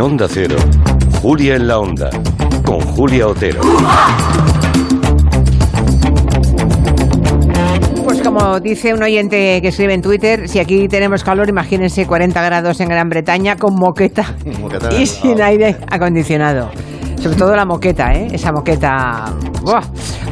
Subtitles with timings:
[0.00, 0.56] En Onda Cero,
[1.20, 2.08] Julia en la Onda,
[2.64, 3.60] con Julia Otero.
[8.02, 12.42] Pues como dice un oyente que escribe en Twitter, si aquí tenemos calor, imagínense 40
[12.42, 16.70] grados en Gran Bretaña con moqueta, Moqueta y sin aire acondicionado.
[17.18, 18.28] Sobre todo la moqueta, ¿eh?
[18.32, 19.34] Esa moqueta.
[19.62, 19.82] ¡buah!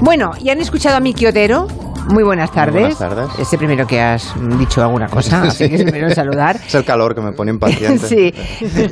[0.01, 1.67] Bueno, ¿y han escuchado a Miki Otero?
[2.09, 2.99] Muy buenas tardes.
[2.99, 3.39] buenas tardes.
[3.39, 6.57] Es el primero que has dicho alguna cosa, así que es primero saludar.
[6.57, 7.99] Es el calor que me pone impaciente.
[8.09, 8.33] Sí,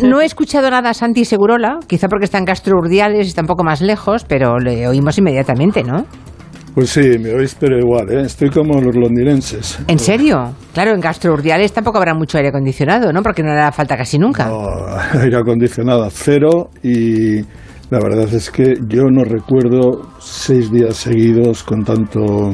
[0.03, 3.41] no he escuchado nada a Santi Segurola, quizá porque está en Castro Urdiales y está
[3.41, 6.05] un poco más lejos, pero le oímos inmediatamente, ¿no?
[6.75, 8.21] Pues sí, me oís, pero igual, ¿eh?
[8.27, 9.79] estoy como los londinenses.
[9.89, 10.53] ¿En serio?
[10.75, 13.23] Claro, en Castro Urdiales tampoco habrá mucho aire acondicionado, ¿no?
[13.23, 14.47] Porque no le hará falta casi nunca.
[14.49, 14.69] No,
[15.19, 17.41] aire acondicionado cero y
[17.89, 22.53] la verdad es que yo no recuerdo seis días seguidos con tanto,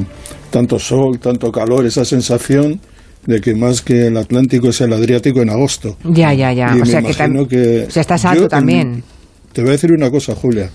[0.53, 2.79] tanto sol, tanto calor, esa sensación
[3.25, 5.97] de que más que el Atlántico es el Adriático en agosto.
[6.03, 6.75] Ya, ya, ya.
[6.77, 7.13] Y o sea que,
[7.49, 9.03] que o sea, estás yo alto en- también.
[9.51, 10.69] Te voy a decir una cosa, Julia.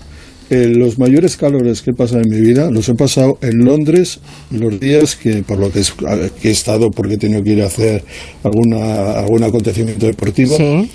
[0.49, 4.19] Eh, los mayores calores que he pasado en mi vida los he pasado en Londres
[4.51, 5.93] los días que, por lo que, es-
[6.41, 8.03] que he estado, porque he tenido que ir a hacer
[8.43, 10.57] alguna, algún acontecimiento deportivo.
[10.57, 10.89] Sí.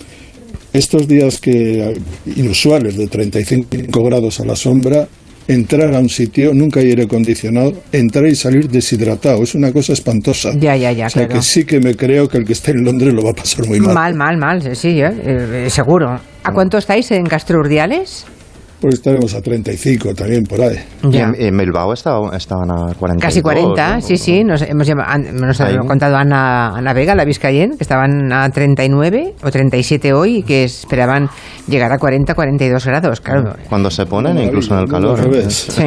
[0.73, 1.95] Estos días que
[2.37, 5.07] inusuales de 35 grados a la sombra,
[5.49, 9.93] entrar a un sitio, nunca hay aire acondicionado, entrar y salir deshidratado, es una cosa
[9.93, 10.53] espantosa.
[10.59, 11.41] Ya, ya, ya, O sea claro.
[11.41, 13.67] que sí que me creo que el que esté en Londres lo va a pasar
[13.67, 13.95] muy mal.
[13.95, 15.13] Mal, mal, mal, sí, ¿eh?
[15.25, 16.21] Eh, seguro.
[16.43, 18.27] ¿A cuánto estáis en Castro Urdiales?
[18.85, 20.77] Pues estaremos a 35 también por ahí.
[21.05, 21.23] Ya.
[21.29, 23.25] en, y en Bilbao estaba- estaban a 40.
[23.27, 24.45] Casi 40, sí, sí.
[24.45, 24.87] Nos, hemos
[25.33, 30.37] nos ha contado Ana, Ana Vega, la Vizcayen, que estaban a 39 o 37 hoy
[30.41, 31.31] y que esperaban
[31.67, 33.55] llegar a 40, 42 grados, claro.
[33.71, 35.19] Cuando se ponen, incluso en el al calor.
[35.51, 35.83] Sí.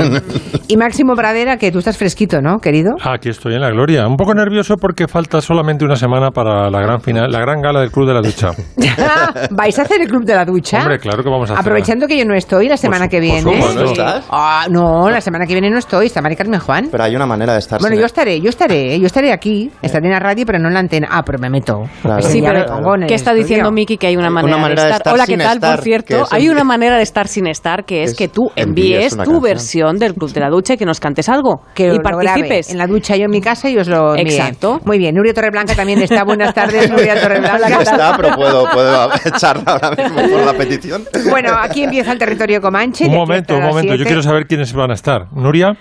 [0.68, 2.96] Y Máximo Pradera, que tú estás fresquito, ¿no, querido?
[3.04, 4.08] Aquí estoy en la gloria.
[4.08, 7.82] Un poco nervioso porque falta solamente una semana para la gran final, la gran gala
[7.82, 8.50] del Club de la Ducha.
[9.52, 10.80] ¿Vais a hacer el club de la ducha?
[10.80, 11.62] Hombre, claro que vamos a hacer.
[11.62, 13.42] Aprovechando que yo no estoy la semana su- que viene.
[13.76, 14.26] ¿No estás?
[14.30, 16.88] Ah, no, la semana que viene no estoy, está Mari Carmen Juan.
[16.92, 19.72] Pero hay una manera de estar Bueno, sin- yo estaré, yo estaré, yo estaré aquí,
[19.82, 21.08] estaré en la radio, pero no en la antena.
[21.12, 21.84] Ah, pero me meto.
[22.02, 22.22] Claro.
[22.22, 23.44] Sí, pero me pongo en el ¿qué está estudio.
[23.44, 23.98] diciendo Miki?
[23.98, 25.02] Que hay una Una manera, manera de de estar.
[25.02, 25.56] estar Hola, ¿qué sin tal?
[25.58, 28.28] estar, por cierto, es hay una manera de estar sin estar, que es, es que
[28.28, 28.68] tú envíes
[28.98, 29.44] envíes una tu canción.
[29.44, 31.62] versión del Club de la Ducha y que nos cantes algo.
[31.74, 32.70] que y lo grabe participes.
[32.72, 34.36] en la ducha yo en mi casa y os lo envíe.
[34.36, 34.80] Exacto.
[34.86, 36.24] Muy bien, Nuria Torreblanca también está.
[36.24, 37.70] Buenas tardes, Nuria Torreblanca.
[37.70, 41.04] No está, pero puedo, puedo echarla ahora mismo por la petición.
[41.30, 43.06] Bueno, aquí empieza el territorio Comanche.
[43.08, 43.96] Un momento, un momento.
[43.96, 45.32] Yo quiero saber quiénes van a estar.
[45.34, 45.74] Nuria,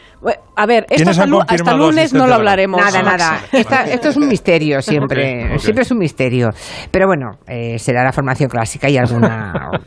[0.59, 2.81] A ver, esto ¿Quiénes hasta, hasta lunes no lo hablaremos.
[2.81, 3.41] Nada, nada.
[3.53, 5.45] Esta- esto es un misterio siempre.
[5.49, 5.59] Ok, ok.
[5.61, 6.49] Siempre es un misterio.
[6.91, 9.53] Pero bueno, eh, será la formación clásica y alguna.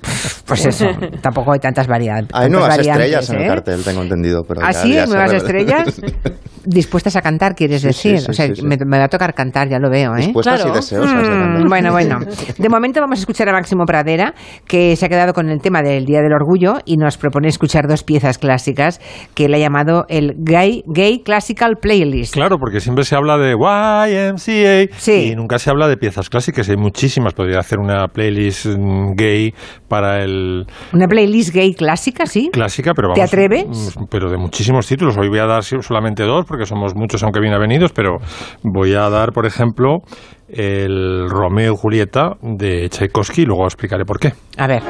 [0.50, 0.88] Pues eso,
[1.22, 2.28] tampoco hay tantas variedades.
[2.34, 3.48] Hay nuevas estrellas en el ¿eh?
[3.50, 4.42] cartel, tengo entendido.
[4.48, 4.94] Pero ¿Ah, ya- sí?
[4.94, 6.02] ya ¿Hay se nuevas estrellas?
[6.72, 8.19] Dispuestas a cantar, quieres Sí, sí, decir.
[8.19, 8.62] sí, o sea, sí, sí.
[8.66, 10.18] Me, me va a tocar cantar, ya lo veo, ¿eh?
[10.28, 10.72] Dispuestas Claro.
[10.74, 11.68] y deseosas de Mm, cantar.
[11.68, 12.19] bueno, bueno.
[12.59, 14.34] De momento vamos a escuchar a Máximo Pradera,
[14.68, 17.88] que se ha quedado con el tema del Día del Orgullo y nos propone escuchar
[17.88, 19.02] dos piezas clásicas
[19.34, 22.34] que él ha llamado el Gay, Gay Classical Playlist.
[22.34, 25.30] claro, porque siempre se habla de YMCA Sí.
[25.31, 26.69] y nunca se habla de piezas clásicas.
[26.69, 27.34] Hay muchísimas.
[27.34, 29.53] Podría hacer una playlist mm, gay
[29.88, 32.50] para el Una playlist gay clásica, ¿sí?
[32.51, 33.97] clásica, pero ¿Te vamos, atreves?
[33.97, 35.18] mm, Pero de muchísimos títulos.
[35.18, 38.18] Hoy voy a dar sí, solamente dos, porque somos muchos, aunque bien avenidos, pero
[38.64, 40.02] voy a dar, por ejemplo,
[40.47, 44.34] el Romeo y Julieta de Tchaikovsky y luego explicaré por qué.
[44.58, 44.81] A ver.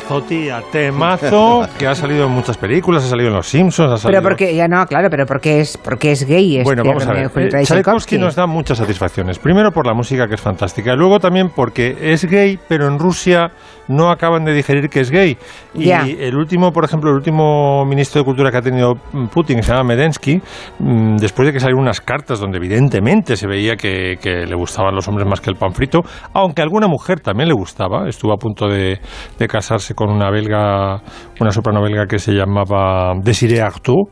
[0.00, 3.96] Temazo, tía, temazo, que ha salido en muchas películas, ha salido en Los Simpsons, ha
[3.98, 4.20] salido...
[4.20, 7.12] Pero porque, ya no, claro, pero porque es, porque es gay este Bueno, vamos a
[7.12, 7.30] ver.
[7.36, 9.38] Eh, Tchaikovsky nos da muchas satisfacciones.
[9.38, 12.98] Primero por la música que es fantástica, y luego también porque es gay, pero en
[12.98, 13.52] Rusia
[13.88, 15.36] no acaban de digerir que es gay.
[15.74, 19.56] Y el último, por ejemplo, el último ministro de Cultura que ha tenido mm, Putin,
[19.56, 20.40] que se llama Medensky,
[20.78, 24.94] mm, después de que salieron unas cartas donde evidentemente se veía que, que le gustaban
[24.94, 26.00] los hombres más que el pan frito,
[26.32, 29.00] aunque a alguna mujer también le gustaba, estuvo a punto de,
[29.38, 31.00] de casarse casarse con una belga,
[31.40, 34.08] una soprano belga que se llamaba Desiree Artaud,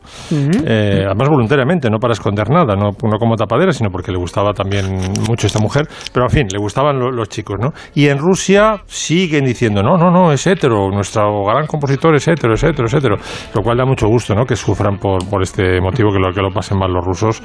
[0.65, 4.53] eh, además voluntariamente, no para esconder nada, no, no como tapadera, sino porque le gustaba
[4.53, 4.85] también
[5.27, 7.71] mucho esta mujer, pero en fin, le gustaban lo- los chicos, ¿no?
[7.95, 12.53] Y en Rusia siguen diciendo, no, no, no, es hetero, nuestro gran compositor es hetero,
[12.53, 13.15] es hetero, es hetero,
[13.55, 14.45] lo cual da mucho gusto, ¿no?
[14.45, 17.41] Que sufran por, por este motivo, que lo, que lo pasen mal los rusos,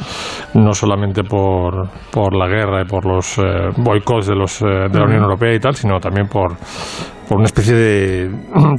[0.55, 3.43] no solamente por, por la guerra y por los eh,
[3.77, 6.53] boicots de, los, eh, de la Unión Europea y tal, sino también por,
[7.29, 8.29] por una especie de,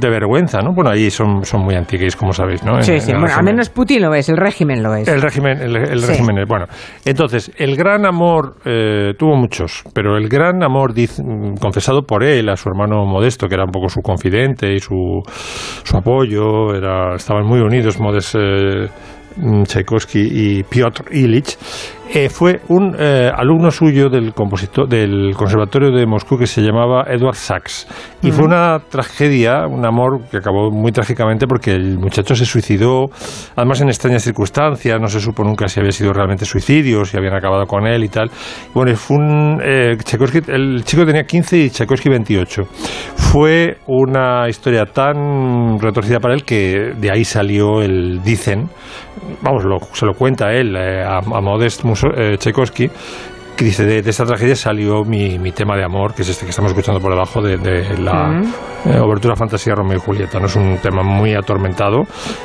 [0.00, 0.72] de vergüenza, ¿no?
[0.72, 2.76] Bueno, ahí son, son muy antiguos, como sabéis, ¿no?
[2.76, 3.12] En- Sí, sí.
[3.12, 5.08] Bueno, al menos Putin lo es, el régimen lo es.
[5.08, 6.06] El régimen, el, el Sí.
[6.08, 6.66] régimen, es- bueno.
[7.04, 11.20] Entonces, el gran amor eh, tuvo muchos, pero el gran amor diz-
[11.60, 15.22] confesado por él a su hermano Modesto, que era un poco su confidente y su,
[15.82, 18.88] su apoyo, era, estaban muy unidos, Modest eh,
[19.64, 21.58] Tchaikovsky y Piotr Ilich,
[22.14, 27.04] eh, fue un eh, alumno suyo del compositor del conservatorio de Moscú que se llamaba
[27.08, 27.86] Edward Sachs.
[28.22, 33.06] Y fue una tragedia un amor que acabó muy trágicamente porque el muchacho se suicidó
[33.54, 37.34] además en extrañas circunstancias no se supo nunca si había sido realmente suicidio si habían
[37.34, 38.30] acabado con él y tal.
[38.74, 39.96] Bueno fue un eh,
[40.48, 42.62] el chico tenía 15 y Tchaikovsky 28
[43.16, 48.68] fue una historia tan retorcida para él que de ahí salió el dicen.
[49.42, 51.84] Vamos, lo- se lo cuenta él eh, a, a Modest
[52.38, 52.90] Tchaikovsky,
[53.56, 56.44] que dice, de, de esta tragedia salió mi, mi tema de amor, que es este
[56.44, 58.42] que estamos escuchando por debajo de, de la
[58.84, 60.38] eh, obertura fantasía Romeo y Julieta.
[60.38, 60.46] ¿no?
[60.46, 62.02] Es un tema muy atormentado,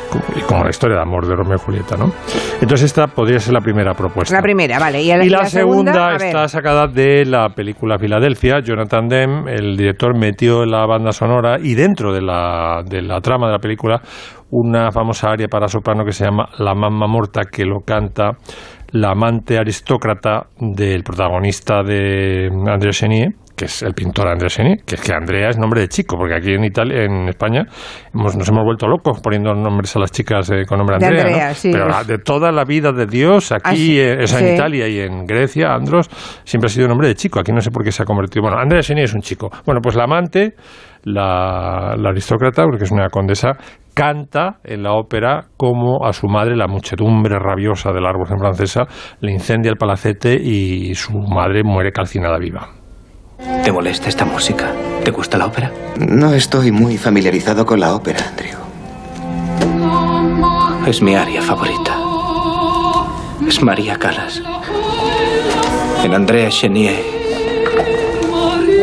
[0.09, 1.97] como, y como la historia de amor de Romeo y Julieta.
[1.97, 2.05] ¿no?
[2.61, 4.33] Entonces esta podría ser la primera propuesta.
[4.33, 5.01] La primera, vale.
[5.03, 8.61] Y, a Y la, segunda, está sacada de la película Filadelfia.
[8.61, 13.19] Jonathan Demme, el director, metió en la banda sonora y dentro de la, de la
[13.19, 14.01] trama de la película
[14.51, 18.31] una famosa aria para soprano que se llama La Mamma Morta, que lo canta
[18.91, 24.95] la amante aristócrata del protagonista de Andrea Chenier, que es el pintor Andrea Chenier, que
[24.95, 27.65] es que Andrea es nombre de chico, porque aquí en Italia, en España,
[28.13, 31.25] hemos- nos hemos vuelto locos poniendo nombres a las chicas eh, con nombre De Andrea,
[31.25, 31.53] Andrea, ¿no?
[31.55, 31.69] sí.
[31.71, 33.99] Pero la- de toda la vida de Dios, aquí, Ah, sí.
[33.99, 34.13] eh,
[34.47, 34.53] en.
[34.55, 36.09] Italia y en Grecia, Andros
[36.43, 37.39] siempre ha sido nombre de chico.
[37.39, 38.41] Aquí no sé por qué se ha convertido.
[38.43, 39.49] Bueno, Andrea Chenier es un chico.
[39.65, 40.55] Bueno, pues la amante,
[41.03, 43.51] la, la aristócrata, porque es una condesa,
[44.01, 48.87] canta en la ópera como a su madre, la muchedumbre rabiosa del árbol en francesa,
[49.19, 52.67] le incendia el palacete y su madre muere calcinada viva.
[53.63, 54.71] ¿Te molesta esta música?
[55.03, 55.71] ¿Te gusta la ópera?
[55.99, 58.57] No estoy muy familiarizado con la ópera, Andrew.
[60.87, 61.95] Es mi área favorita.
[63.47, 64.41] Es María Calas.
[66.03, 66.95] En Andrea Chenier.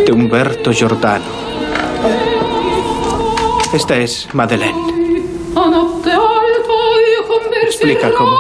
[0.07, 1.25] De Humberto Giordano.
[3.75, 4.98] Esta es Madeleine.
[7.63, 8.37] Explica cómo.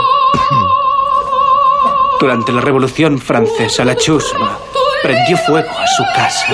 [2.20, 4.58] Durante la Revolución Francesa, la chusma
[5.02, 6.46] prendió fuego a su casa.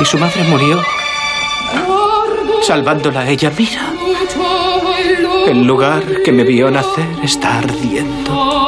[0.00, 0.80] Y su madre murió
[2.62, 3.52] salvándola a ella.
[3.56, 3.92] Mira,
[5.46, 8.65] el lugar que me vio nacer está ardiendo.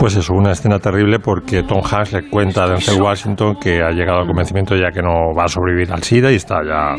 [0.00, 3.90] Pues eso, una escena terrible porque Tom Hanks le cuenta a Denzel Washington que ha
[3.90, 6.96] llegado al convencimiento ya que no va a sobrevivir al SIDA y está ya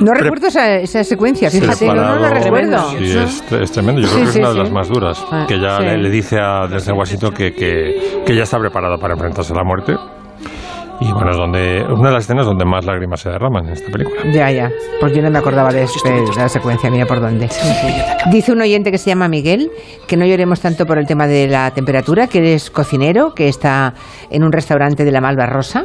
[0.00, 2.78] No recuerdo esa, esa secuencia, fíjate, no, no la recuerdo.
[2.92, 4.00] Sí, es, es tremendo.
[4.00, 5.22] Yo Sí, creo que sí, es una de las más duras.
[5.30, 5.82] Ah, que ya sí.
[5.84, 9.56] le, le dice a desde Washington que, que, que ya está preparado para enfrentarse a
[9.56, 9.94] la muerte.
[11.00, 13.90] Y bueno, es donde una de las escenas donde más lágrimas se derraman en esta
[13.90, 14.20] película.
[14.32, 14.70] Ya, ya.
[15.00, 17.48] Pues yo no me acordaba de, este- de la secuencia, mira por dónde.
[18.30, 19.70] Dice un oyente que se llama Miguel
[20.06, 23.94] que no lloremos tanto por el tema de la temperatura, que eres cocinero, que está
[24.30, 25.84] en un restaurante de la Malva Rosa.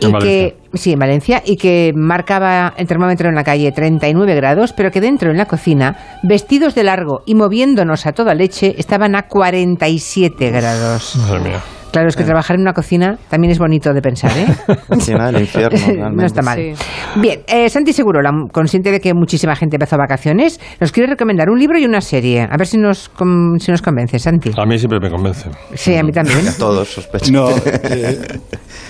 [0.00, 4.34] Y En que, sí, en Valencia, y que marcaba el termómetro en la calle 39
[4.34, 8.74] grados, pero que dentro en la cocina, vestidos de largo y moviéndonos a toda leche,
[8.76, 11.16] estaban a 47 grados.
[11.16, 11.60] Madre mía.
[11.94, 14.46] Claro, es que trabajar en una cocina también es bonito de pensar, ¿eh?
[14.88, 16.26] Cocina del infierno, no realmente.
[16.26, 16.58] está mal.
[16.58, 16.72] Sí.
[17.20, 18.18] Bien, eh, Santi Seguro,
[18.52, 22.42] consciente de que muchísima gente empezó vacaciones, nos quiere recomendar un libro y una serie.
[22.50, 23.12] A ver si nos,
[23.60, 24.50] si nos convence, Santi.
[24.60, 25.48] A mí siempre me convence.
[25.74, 26.48] Sí, a mí también.
[26.48, 27.30] A todos sospecho.
[27.30, 27.50] No,
[27.84, 28.18] eh,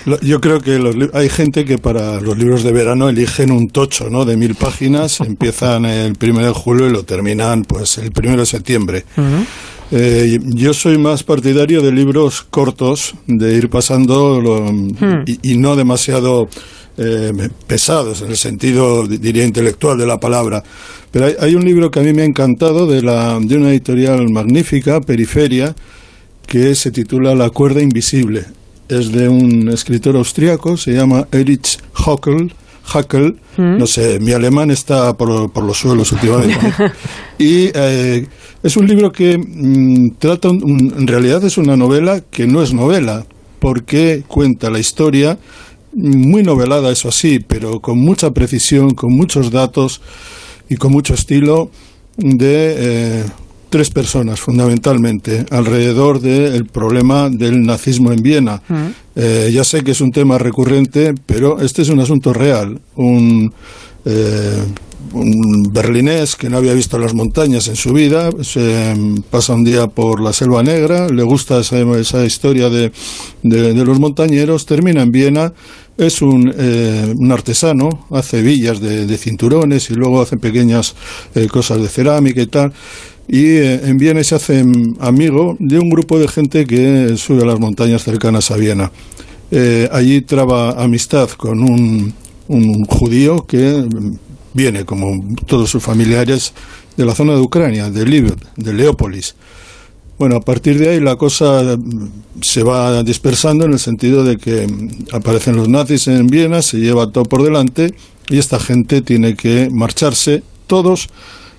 [0.07, 3.67] lo- yo creo que los hay gente que para los libros de verano eligen un
[3.67, 4.25] tocho, ¿no?
[4.25, 8.47] De mil páginas, empiezan el primero de julio y lo terminan, pues, el primero de
[8.47, 9.03] septiembre.
[9.97, 14.69] Eh, yo soy más partidario de libros cortos, de ir pasando lo-
[15.25, 16.49] y, y no demasiado
[16.97, 17.31] eh,
[17.65, 20.63] pesados en el sentido, di- diría, intelectual de la palabra.
[21.11, 23.69] Pero hay, hay un libro que a mí me ha encantado de, la, de una
[23.69, 25.73] editorial magnífica, Periferia,
[26.45, 28.43] que se titula La cuerda invisible.
[28.89, 32.53] Es de un escritor austriaco, se llama Erich Hockel.
[32.85, 36.57] Hackel, no sé, mi alemán está por, por los suelos últimamente.
[37.39, 38.27] y eh,
[38.63, 42.61] es un libro que mm, trata, un- un- en realidad es una novela que no
[42.61, 43.25] es novela,
[43.59, 45.37] porque cuenta la historia
[45.93, 50.01] muy novelada, eso sí, pero con mucha precisión, con muchos datos
[50.69, 51.69] y con mucho estilo
[52.17, 53.25] de eh,
[53.75, 58.61] tres personas fundamentalmente alrededor del problema del nazismo en Viena.
[59.17, 62.79] Eh, ya sé que es un tema recurrente, pero este es un asunto real.
[62.95, 63.51] Un,
[64.05, 64.63] eh,
[65.11, 69.65] un berlinés que no había visto las montañas en su vida, se mm, pasa un
[69.65, 72.93] día por la Selva Negra, le gusta esa, esa historia de,
[73.43, 75.51] de- de los montañeros, termina en Viena,
[75.97, 80.95] es un, eh, un artesano, hace villas de, de cinturones y luego hace pequeñas
[81.35, 82.71] eh, cosas de cerámica y tal.
[83.27, 84.63] Y eh, en Viena se hace
[84.99, 88.91] amigo de un grupo de gente que sube a las montañas cercanas a Viena.
[89.51, 92.13] Eh, allí traba amistad con un,
[92.85, 93.87] judío que
[94.53, 96.53] viene, como todos sus familiares,
[96.95, 99.35] de la zona de Ucrania, de Lviv, de Leópolis.
[100.17, 102.09] Bueno, a partir de ahí la cosa mm,
[102.41, 106.77] se va dispersando en el sentido de que mm, aparecen los nazis en Viena, se
[106.77, 107.93] lleva todo por delante
[108.29, 111.09] y esta gente tiene que marcharse, todos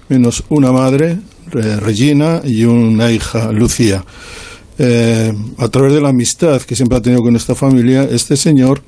[0.08, 1.18] menos una madre,
[1.50, 4.05] Re- Regina, y una hija, Lucía.
[4.79, 8.83] Eh, a través de la amistad que siempre ha tenido con esta familia, este señor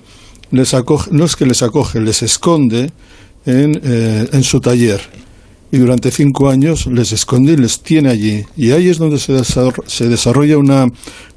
[0.50, 2.91] les acoge, no es que les acoge, les esconde
[3.47, 5.00] en, eh, en su taller.
[5.71, 8.45] Y durante cinco años les esconde y les tiene allí.
[8.57, 10.87] Y ahí es donde se, desar- se desarrolla una,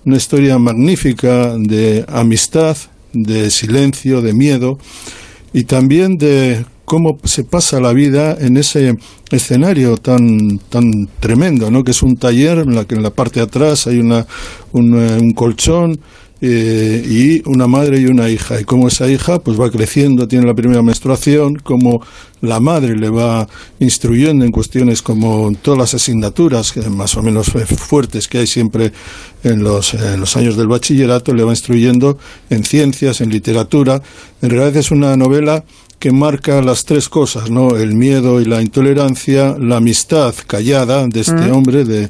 [0.05, 2.77] una historia magnífica de amistad,
[3.13, 4.77] de silencio, de miedo
[5.51, 8.97] y también de cómo se pasa la vida en ese
[9.29, 11.85] escenario tan tan tremendo, ¿no?
[11.85, 14.27] Que es un taller en la que en la parte de atrás hay una
[14.73, 16.01] un, eh, un colchón
[16.41, 20.45] eh, y una madre y una hija y cómo esa hija pues va creciendo, tiene
[20.45, 22.01] la primera menstruación, cómo
[22.41, 23.47] la madre le va
[23.79, 28.91] instruyendo en cuestiones como todas las asignaturas más o menos fuertes que hay siempre
[29.45, 32.17] en los, en los años del bachillerato, le va instruyendo
[32.49, 34.01] en ciencias, en literatura.
[34.41, 35.63] En realidad es una novela
[36.01, 37.77] que marca las tres cosas, ¿no?
[37.77, 41.51] El miedo y la intolerancia, la amistad callada de este Mm.
[41.51, 42.09] hombre, de, eh,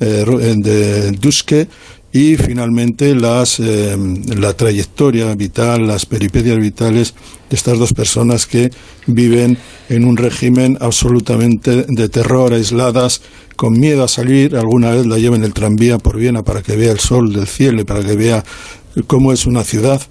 [0.00, 1.66] eh, de Duske,
[2.12, 3.96] y finalmente las, eh,
[4.36, 7.14] la trayectoria vital, las peripecias vitales
[7.48, 8.70] de estas dos personas que
[9.06, 9.56] viven
[9.88, 13.22] en un régimen absolutamente de terror, aisladas,
[13.56, 14.54] con miedo a salir.
[14.54, 17.80] Alguna vez la llevan el tranvía por Viena para que vea el sol del cielo
[17.80, 18.44] y para que vea
[19.06, 20.02] cómo es una ciudad.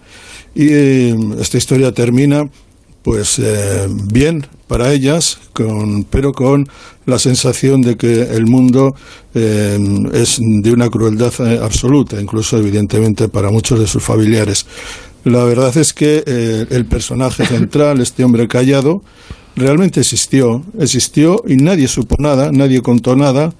[0.55, 2.49] Y eh, esta historia termina
[3.09, 5.39] pues eh, bien para ellas,
[6.11, 6.67] pero con
[7.07, 8.93] la sensación de que el mundo
[9.33, 9.79] eh,
[10.13, 14.67] es de una crueldad eh, absoluta, incluso evidentemente para muchos de sus familiares.
[15.23, 19.01] La verdad es que eh, el personaje central, este hombre callado,
[19.55, 23.55] realmente existió, existió y nadie supo nada, nadie contó nada,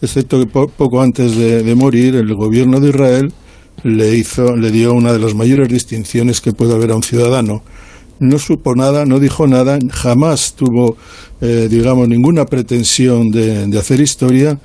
[0.00, 3.34] excepto que po- poco antes de, de morir el gobierno de Israel
[3.82, 7.62] le hizo, le dio una de las mayores distinciones que puede haber a un ciudadano.
[8.20, 10.96] No supo nada, no dijo nada, jamás tuvo,
[11.40, 14.58] eh, digamos, ninguna pretensión de, de hacer historia,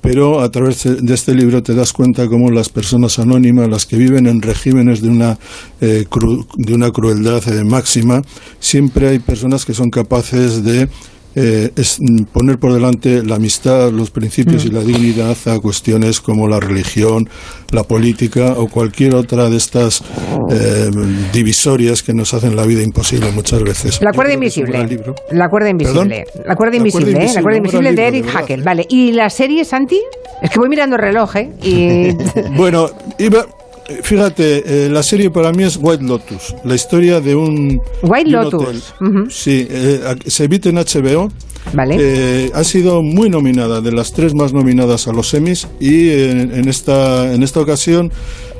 [0.00, 3.96] pero a través de este libro te das cuenta cómo las personas anónimas, las que
[3.96, 5.38] viven en regímenes de una,
[5.80, 8.22] eh, cru- de una crueldad eh, máxima,
[8.58, 10.88] siempre hay personas que son capaces de
[11.34, 14.68] eh, es- mm, poner por delante la amistad, los principios Mm.
[14.68, 17.28] y la dignidad a cuestiones como la religión,
[17.70, 20.02] la política o cualquier otra de estas
[20.50, 20.90] eh,
[21.32, 24.00] divisorias que nos hacen la vida imposible muchas veces.
[24.02, 24.86] La cuerda invisible.
[24.86, 25.14] libro.
[25.30, 26.24] La cuerda invisible.
[26.26, 26.44] ¿Perdón?
[26.46, 27.30] La cuerda La invisible, ¿eh?
[27.34, 28.30] La cuerda invisible, gran de Eric de.
[28.32, 28.62] Hackel.
[28.62, 28.86] Vale.
[28.88, 30.00] ¿Y la serie, Santi?
[30.42, 31.50] Es que voy mirando el reloj, ¿eh?
[31.62, 32.12] Y...
[32.56, 33.46] Bueno, iba,
[34.02, 38.36] fíjate, eh, la serie para mí es White Lotus, la historia de un White de
[38.36, 38.62] un Lotus.
[38.62, 38.82] hotel.
[39.00, 39.30] Ujú.
[39.30, 41.30] Sí, eh, se emite en HBO.
[41.72, 41.96] Vale.
[41.98, 46.52] Eh, ha sido muy nominada, de las tres más nominadas a los Emmys, y en,
[46.52, 48.10] en esta, en esta ocasión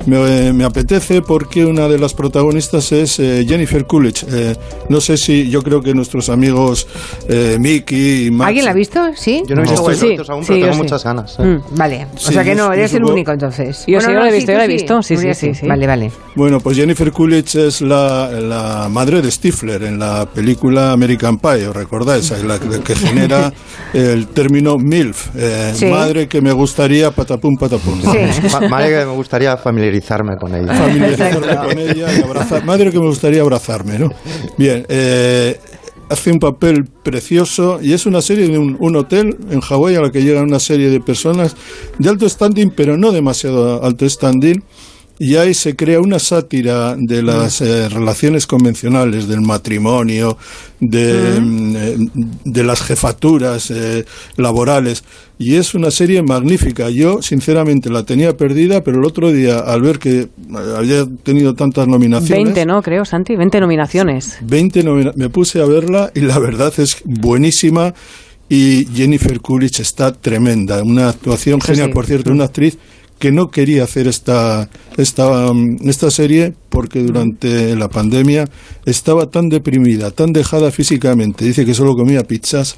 [0.07, 4.25] me, me apetece porque una de las protagonistas es eh, Jennifer Coolidge.
[4.31, 4.57] Eh,
[4.89, 6.87] no sé si yo creo que nuestros amigos
[7.29, 8.49] eh, Mickey y Max.
[8.49, 9.01] ¿Alguien la ha visto?
[9.15, 9.43] ¿Sí?
[9.47, 9.95] Yo no he visto No.
[9.95, 10.79] Sí, Lotus aún, sí, pero tengo sí.
[10.83, 11.37] muchas ganas.
[11.39, 11.43] eh.
[11.45, 12.07] Mm, vale.
[12.15, 13.85] O Sí, sea que no, eres el único entonces.
[13.87, 15.03] Yo sí, yo la he sí, visto, yo la he visto.
[15.03, 15.67] Sí, sí, sí, sí.
[15.67, 16.13] Vale, vale.
[16.35, 21.69] Bueno, pues Jennifer Coolidge es la, la madre de Stifler en la película American Pie,
[21.69, 22.31] ¿os recordáis?
[22.45, 23.53] La que, que genera
[23.93, 25.87] el término MILF, eh, Sí.
[25.87, 28.01] madre que me gustaría patapum patapum.
[28.01, 28.49] Sí.
[28.53, 29.57] Ma- Madre que me gustaría
[30.01, 30.75] familiarizarme con ella.
[30.75, 32.65] Familiarizarme con ella y abrazar.
[32.65, 34.11] Madre que me gustaría abrazarme, ¿no?
[34.57, 35.59] Bien, eh,
[36.09, 40.01] hace un papel precioso y es una serie de un, un hotel en Hawái a
[40.01, 41.57] la que llegan una serie de personas
[41.99, 44.63] de alto standing, pero no demasiado alto standing.
[45.19, 50.37] Y ahí se crea una sátira de las eh, relaciones convencionales, del matrimonio,
[50.81, 51.97] de, mm, eh,
[52.45, 54.05] de las jefaturas eh,
[54.37, 55.05] laborales.
[55.39, 56.91] Y es una serie magnífica.
[56.91, 60.29] Yo, sinceramente, la tenía perdida, pero el otro día, al ver que
[60.77, 62.45] había tenido tantas nominaciones.
[62.45, 62.83] 20, ¿no?
[62.83, 64.39] Creo, Santi, 20 nominaciones.
[64.43, 67.95] 20 nomina- me puse a verla y la verdad es buenísima
[68.49, 71.93] y Jennifer Coolidge está tremenda, una actuación genial, sí.
[71.95, 72.77] por cierto, una actriz
[73.23, 78.47] que no quería hacer esta esta um, esta serie porque durante la pandemia
[78.85, 82.75] estaba tan deprimida, tan dejada físicamente, dice que solo comía pizzas,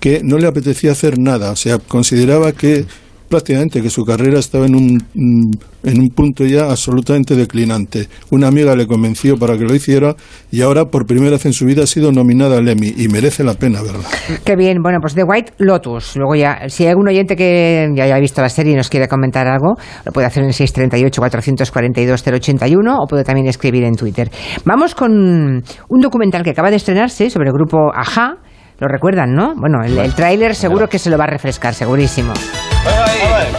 [0.00, 2.86] que no le apetecía hacer nada, o sea, consideraba que
[3.34, 5.50] prácticamente que su carrera estaba en un, mm,
[5.88, 8.06] en un punto ya absolutamente declinante.
[8.30, 10.14] Una amiga le convenció para que lo hiciera
[10.52, 13.42] y ahora por primera vez en su vida ha sido nominada al Emmy y merece
[13.42, 14.04] la pena verla.
[14.44, 16.16] Qué bien, bueno, pues The White Lotus.
[16.16, 19.08] Luego ya, si hay algún oyente que ya haya visto la serie y nos quiere
[19.08, 19.74] comentar algo,
[20.04, 24.30] lo puede hacer en el 638-442-081 o puede también escribir en Twitter.
[24.64, 28.36] Vamos con un documental que acaba de estrenarse sobre el grupo Aja.
[28.78, 29.56] Lo recuerdan, ¿no?
[29.56, 32.32] Bueno, el, el tráiler seguro que se lo va a refrescar, segurísimo.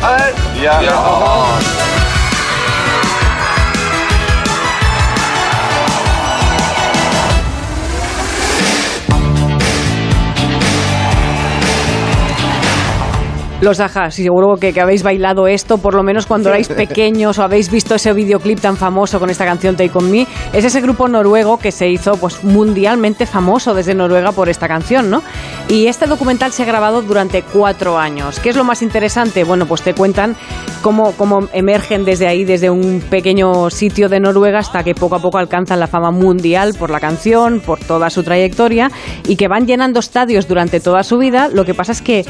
[0.02, 0.88] 哎，李，你。
[0.90, 1.58] 好
[13.66, 17.40] Los Aja, sí, seguro que, que habéis bailado esto, por lo menos cuando erais pequeños
[17.40, 20.28] o habéis visto ese videoclip tan famoso con esta canción Take On Me.
[20.54, 25.10] Es ese grupo noruego que se hizo pues mundialmente famoso desde Noruega por esta canción,
[25.10, 25.24] ¿no?
[25.68, 28.40] Y este documental se ha grabado durante cuatro años.
[28.40, 29.44] ¿Qué es lo más interesante?
[29.44, 30.36] Bueno, pues te cuentan
[30.84, 35.20] cómo, cómo emergen desde ahí, desde un pequeño sitio de Noruega, hasta que poco a
[35.20, 38.92] poco alcanzan la fama mundial por la canción, por toda su trayectoria,
[39.28, 41.50] y que van llenando estadios durante toda su vida.
[41.52, 42.26] Lo que pasa es que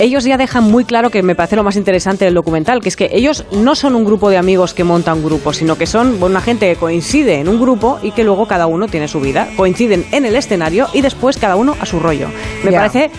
[0.00, 2.96] ellos ya dejan muy claro que me parece lo más interesante del documental, que es
[2.96, 6.20] que ellos no son un grupo de amigos que monta un grupo, sino que son
[6.22, 9.48] una gente que coincide en un grupo y que luego cada uno tiene su vida.
[9.56, 12.28] Coinciden en el escenario y después cada uno a su rollo.
[12.64, 12.78] Me Ya.
[12.78, 13.10] parece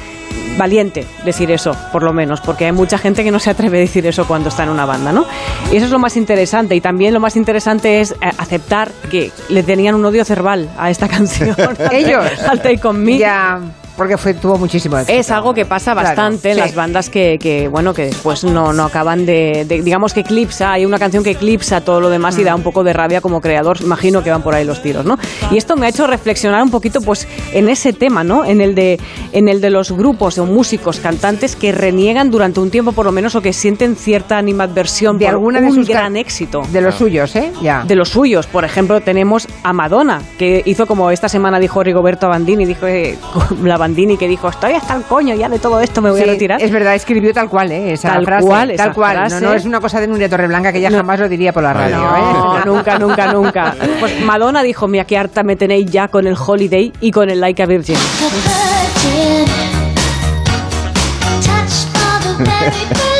[0.57, 3.81] valiente decir eso, por lo menos, porque hay mucha gente que no se atreve a
[3.81, 5.25] decir eso cuando está en una banda, ¿no?
[5.71, 6.75] Y eso es lo más interesante.
[6.75, 10.89] Y también lo más interesante es eh, aceptar que le tenían un odio cerval a
[10.89, 11.55] esta canción.
[11.91, 12.25] Ellos.
[12.47, 13.17] Al Take On Me.
[13.19, 13.59] Ya,
[13.97, 15.17] porque fue, tuvo muchísimo éxito.
[15.19, 16.61] Es algo que pasa Claro, bastante en sí.
[16.61, 20.71] las bandas que, que, bueno, que después no, no acaban de, de- digamos que eclipsa,
[20.73, 22.39] hay una canción que eclipsa todo lo demás Mm.
[22.39, 25.05] y da un poco de rabia como creador, imagino que van por ahí los tiros,
[25.05, 25.17] ¿no?
[25.51, 28.45] Y esto me ha hecho reflexionar un poquito pues en ese tema, ¿no?
[28.45, 28.99] En el de,
[29.31, 33.11] en el de los grupos o músicos, cantantes que reniegan durante un tiempo por lo
[33.11, 36.63] menos o que sienten cierta animadversión De por alguna de un sus ca- gran éxito
[36.71, 37.51] De los suyos, ¿eh?
[37.61, 37.83] Ya.
[37.85, 38.47] de los suyos.
[38.47, 43.17] Por ejemplo, tenemos a Madonna, que hizo como esta semana dijo Rigoberto Bandini, dijo eh,
[43.63, 46.23] la Bandini que dijo, estoy hasta el coño ya de todo esto, me voy a
[46.23, 46.61] Sí, retirar.
[46.61, 47.91] Es verdad, escribió tal cual, ¿eh?
[47.91, 48.47] Esa Tal frase.
[48.47, 49.17] cual, esa tal cual.
[49.17, 49.41] frase.
[49.41, 51.73] No, no es una cosa de Nuria Torreblanca que ella jamás lo diría por la
[51.73, 52.61] radio, No, ¿eh?
[52.65, 53.75] nunca, nunca, nunca.
[53.99, 57.41] Pues Madonna dijo, mira qué harta me tenéis ya con el Holiday y con el
[57.41, 57.97] Like a Virgin.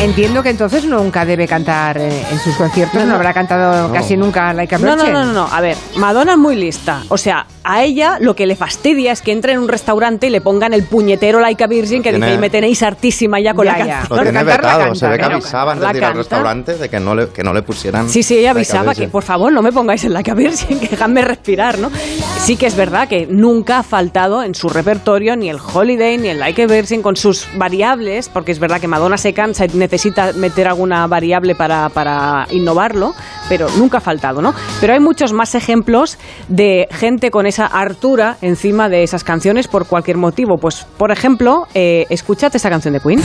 [0.00, 4.54] Entiendo que entonces nunca debe cantar eh, en sus conciertos, no, habrá cantado casi nunca
[4.54, 5.46] Like a No, no, no, no, no.
[5.52, 7.02] A ver, Madonna es muy lista.
[7.10, 10.30] O sea, a ella lo que le fastidia es que entre en un restaurante y
[10.30, 13.52] le pongan el puñetero Like a Virgin que Tiene- dice, y me tenéis hartísima ya
[13.52, 13.98] con Ya, la ya.
[13.98, 14.16] canción.
[14.16, 16.18] Lo tiene vetado, se ve que canta, avisaba antes de ir al canta.
[16.18, 18.08] restaurante de que no le, que no le pusieran.
[18.08, 20.88] Sí, sí, ella avisaba que por favor no me pongáis en la que Virgin, que
[20.88, 21.90] dejadme respirar, ¿no?
[22.38, 26.28] Sí que es verdad que nunca ha faltado en su repertorio ni el Holiday ni
[26.28, 29.68] el Like a Virgin con sus variables, porque es verdad que Madonna se cansa y
[29.90, 33.14] necesita meter alguna variable para, para innovarlo,
[33.48, 34.54] pero nunca ha faltado, ¿no?
[34.80, 36.16] Pero hay muchos más ejemplos
[36.48, 40.58] de gente con esa hartura encima de esas canciones por cualquier motivo.
[40.58, 43.20] Pues, por ejemplo, eh, escúchate esta canción de Queen.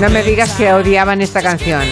[0.00, 1.82] No me digas que odiaban esta canción.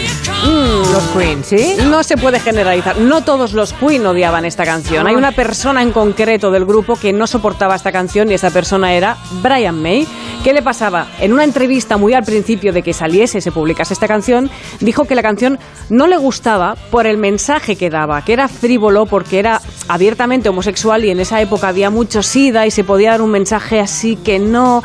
[0.44, 0.92] Mm.
[0.92, 1.76] Los Queen, ¿sí?
[1.88, 2.98] No se puede generalizar.
[2.98, 5.07] No todos los Queen odiaban esta canción.
[5.07, 8.92] Hay una persona en concreto del grupo que no soportaba esta canción y esa persona
[8.94, 10.07] era Brian May.
[10.44, 11.07] ¿Qué le pasaba?
[11.20, 15.14] En una entrevista muy al principio de que saliese, se publicase esta canción, dijo que
[15.14, 19.62] la canción no le gustaba por el mensaje que daba, que era frívolo porque era
[19.88, 23.80] abiertamente homosexual y en esa época había mucho sida y se podía dar un mensaje
[23.80, 24.83] así que no.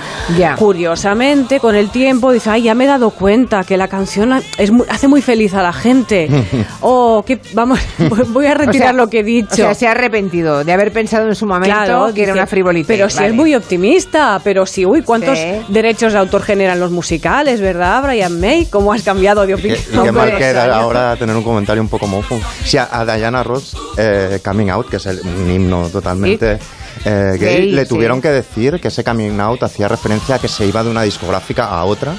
[0.56, 4.72] Curiosamente, con el tiempo, dice, ay, ya me he dado cuenta que la canción es
[4.72, 6.30] muy- hace muy feliz a la gente.
[6.82, 7.80] oh, que vamos,
[8.30, 9.52] voy a retirar O sea, lo que he dicho.
[9.54, 11.74] O sea, se ha arrepentido de haber pensado en su momento
[12.14, 12.88] que era dice, una frivolidad.
[12.88, 15.46] Pero si es muy optimista, pero si, uy, ¿cuántos Sí.
[15.70, 18.66] derechos de autor generan los musicales, verdad, Brian May?
[18.66, 19.80] ¿Cómo has cambiado de que- opinión?
[19.80, 20.76] y qué mal los años?
[20.76, 22.40] ahora tener un comentario un poco mofo.
[22.66, 26.58] Sí, a, a Diana Ross, eh, Coming Out, que es el- un himno totalmente
[27.06, 27.90] eh, gay, Gay, le sí.
[27.90, 31.04] tuvieron que decir que ese Coming Out hacía referencia a que se iba de una
[31.04, 32.14] discográfica a otra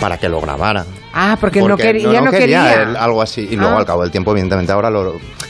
[0.00, 0.84] para que lo grabara.
[1.12, 2.82] Ah, porque, no, quería, ya no quería.
[2.82, 3.46] él algo así.
[3.50, 3.78] Y luego Ah.
[3.78, 5.04] al cabo del tiempo, evidentemente, ahora lo,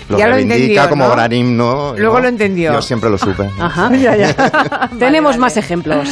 [0.09, 1.12] lo Ya lo reivindica entendió, como ¿no?
[1.12, 1.94] gran himno.
[1.97, 2.20] Luego ¿no?
[2.20, 2.73] lo entendió.
[2.75, 3.49] Yo siempre lo supe.
[3.59, 3.90] Ajá.
[4.99, 6.09] Tenemos más ejemplos.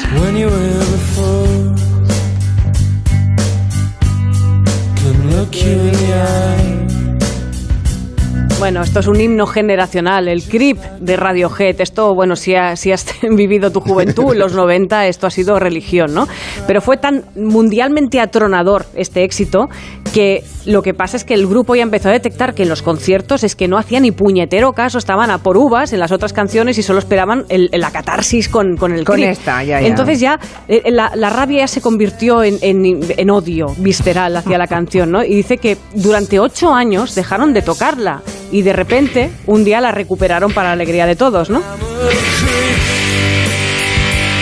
[8.63, 11.81] Bueno, esto es un himno generacional, el creep de Radiohead.
[11.81, 15.59] Esto, bueno, si, ha- si has vivido tu juventud en los 90, esto ha sido
[15.59, 16.29] religión, ¿no?
[16.69, 19.69] Pero fue tan mundialmente atronador este éxito
[20.13, 22.83] que lo que pasa es que el grupo ya empezó a detectar que en los
[22.83, 26.33] conciertos es que no hacía ni puñetero caso, estaban a por uvas en las otras
[26.33, 29.87] canciones y solo esperaban el- la catarsis con, con el Con esta, ya, ya.
[29.87, 34.59] Entonces ya eh, la, la rabia ya se convirtió en, en- en odio visceral hacia
[34.59, 35.25] la canción, ¿no?
[35.25, 38.23] Y dice que durante ocho años dejaron de tocarla
[38.53, 41.63] y de repente un día la recuperaron para la alegría de todos, ¿no?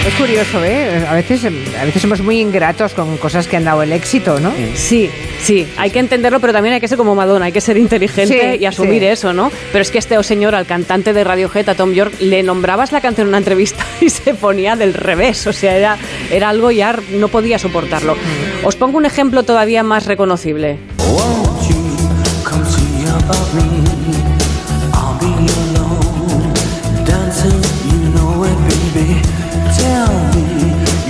[0.06, 1.06] Es curioso, ¿eh?
[1.08, 4.50] A veces, a veces somos muy ingratos con cosas que han dado el éxito, ¿no?
[4.74, 5.10] Sí,
[5.42, 8.54] sí, hay que entenderlo, pero también hay que ser como Madonna, hay que ser inteligente
[8.54, 9.08] Sí, y asumir sí.
[9.08, 9.52] eso, ¿no?
[9.72, 13.02] Pero es que este señor, al cantante de Radiohead, a Tom York, le nombrabas la
[13.02, 15.98] canción en una entrevista y se ponía del revés, o sea, era,
[16.30, 18.16] era algo ya, no podía soportarlo.
[18.64, 20.78] Os pongo un ejemplo todavía más reconocible.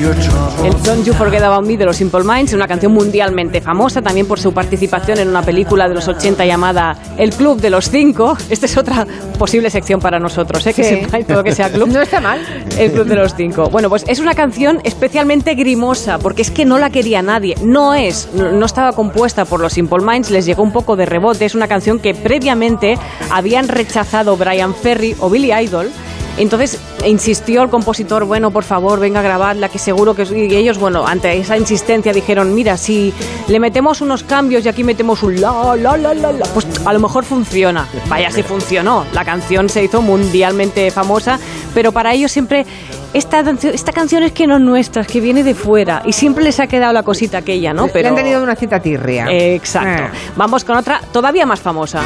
[0.05, 4.27] El Don't You Forget About Me de los Simple Minds, una canción mundialmente famosa también
[4.27, 8.35] por su participación en una película de los 80 llamada El Club de los Cinco.
[8.49, 9.07] Esta es otra
[9.39, 10.73] posible sección para nosotros, ¿eh?
[10.73, 11.01] que Sí.
[11.03, 11.89] sepáis todo lo que sea club.
[11.93, 12.41] No está mal.
[12.79, 13.69] El Club de los Cinco.
[13.69, 17.57] Bueno, pues es una canción especialmente grimosa, porque es que no la quería nadie.
[17.63, 21.05] No es, no, no estaba compuesta por los Simple Minds, les llegó un poco de
[21.05, 21.45] rebote.
[21.45, 22.97] Es una canción que previamente
[23.31, 25.91] habían rechazado Brian Ferry o Billy Idol.
[26.41, 30.23] Entonces insistió el compositor, bueno, por favor, venga a grabarla, que seguro que...
[30.23, 33.13] Y ellos, bueno, ante esa insistencia dijeron, mira, si
[33.47, 36.93] le metemos unos cambios y aquí metemos un la, la, la, la, la, pues a
[36.93, 37.87] lo mejor funciona.
[38.09, 39.05] Vaya, si funcionó.
[39.13, 41.39] La canción se hizo mundialmente famosa,
[41.75, 42.65] pero para ellos siempre...
[43.13, 46.01] Esta, esta canción es que no es nuestra, es que viene de fuera.
[46.07, 47.89] Y siempre les ha quedado la cosita aquella, ¿no?
[47.93, 49.27] Le han tenido una cita tirria.
[49.29, 50.05] Exacto.
[50.05, 50.33] Ah.
[50.37, 52.01] Vamos con otra todavía más famosa.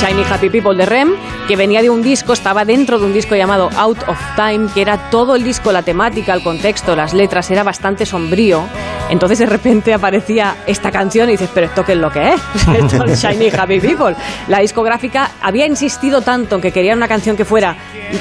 [0.00, 1.14] Shiny Happy People de Rem,
[1.48, 4.82] que venía de un disco, estaba dentro de un disco llamado Out of Time, que
[4.82, 8.62] era todo el disco, la temática, el contexto, las letras, era bastante sombrío.
[9.08, 12.40] Entonces de repente aparecía esta canción y dices, pero esto qué es lo que es?
[12.78, 14.16] Esto es Shiny Happy People.
[14.48, 17.76] La discográfica había insistido tanto en que querían una canción que fuera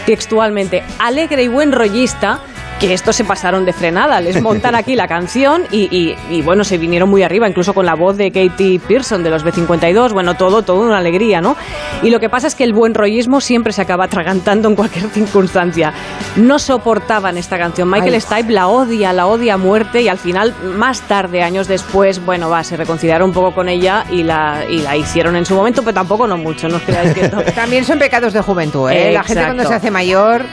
[0.05, 2.39] textualmente alegre y buen rollista
[2.79, 6.65] que estos se pasaron de frenada, les montan aquí la canción y, y- y, bueno,
[6.65, 10.33] se vinieron muy arriba, incluso con la voz de Katie Pearson de los B52, bueno,
[10.35, 11.55] todo, todo una alegría, ¿no?
[12.03, 15.07] Y lo que pasa es que el buen rollismo siempre se acaba atragantando en cualquier
[15.13, 15.93] circunstancia.
[16.35, 17.89] No soportaban esta canción.
[17.89, 18.21] Michael Ay.
[18.21, 22.49] Stipe la odia, la odia a muerte y al final, más tarde, años después, bueno,
[22.49, 25.81] va, se reconciliaron un poco con ella y la, y la hicieron en su momento,
[25.81, 27.37] pero tampoco no mucho, no os creáis que esto...
[27.55, 29.13] También son pecados de juventud, ¿eh?
[29.13, 29.69] La gente cuando Exacto.
[29.69, 30.43] se hace mayor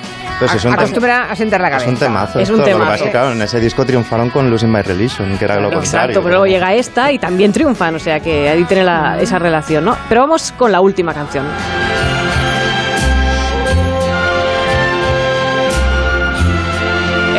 [0.40, 1.86] es un a- acostumbra a sentar la cabeza.
[2.14, 2.40] Temazo.
[2.40, 2.56] Es un esto.
[2.58, 2.90] Lo que temazo.
[3.04, 5.84] pasa claro, en ese disco triunfaron con Losing My Religion, que era lo contrario.
[5.84, 9.38] Exacto, pero luego llega esta y también triunfan, o sea que ahí tiene la- esa
[9.38, 9.96] relación, ¿no?
[10.08, 11.44] Pero vamos con la última canción.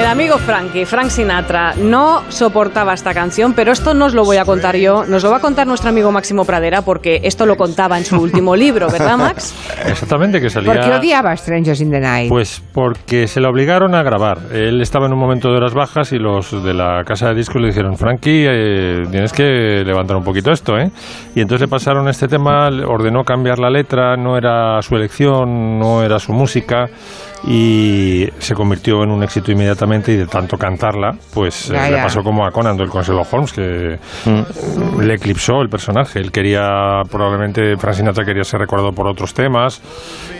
[0.03, 4.35] El amigo Frankie, Frank Sinatra, no soportaba esta canción, pero esto no os lo voy
[4.35, 7.55] a contar yo, nos lo va a contar nuestro amigo Máximo Pradera, porque esto lo
[7.55, 9.55] contaba en su último libro, ¿verdad, Max?
[9.87, 10.73] Exactamente, que salía...
[10.73, 12.27] ¿Por qué odiaba Strangers in the Night?
[12.27, 14.39] Pues porque se le obligaron a grabar.
[14.51, 17.61] Él estaba en un momento de horas bajas y los de la casa de discos
[17.61, 20.91] le dijeron, Frankie, eh, tienes que levantar un poquito esto, ¿eh?
[21.33, 26.03] Y entonces le pasaron este tema, ordenó cambiar la letra, no era su elección, no
[26.03, 26.89] era su música
[27.45, 31.97] y se convirtió en un éxito inmediatamente y de tanto cantarla, pues eh, Ya, le
[32.03, 33.99] pasó como a Conan Doyle con Sherlock Holmes, que
[35.01, 36.19] le eclipsó el personaje.
[36.19, 39.81] Él quería, probablemente, Frank Sinatra quería ser recordado por otros temas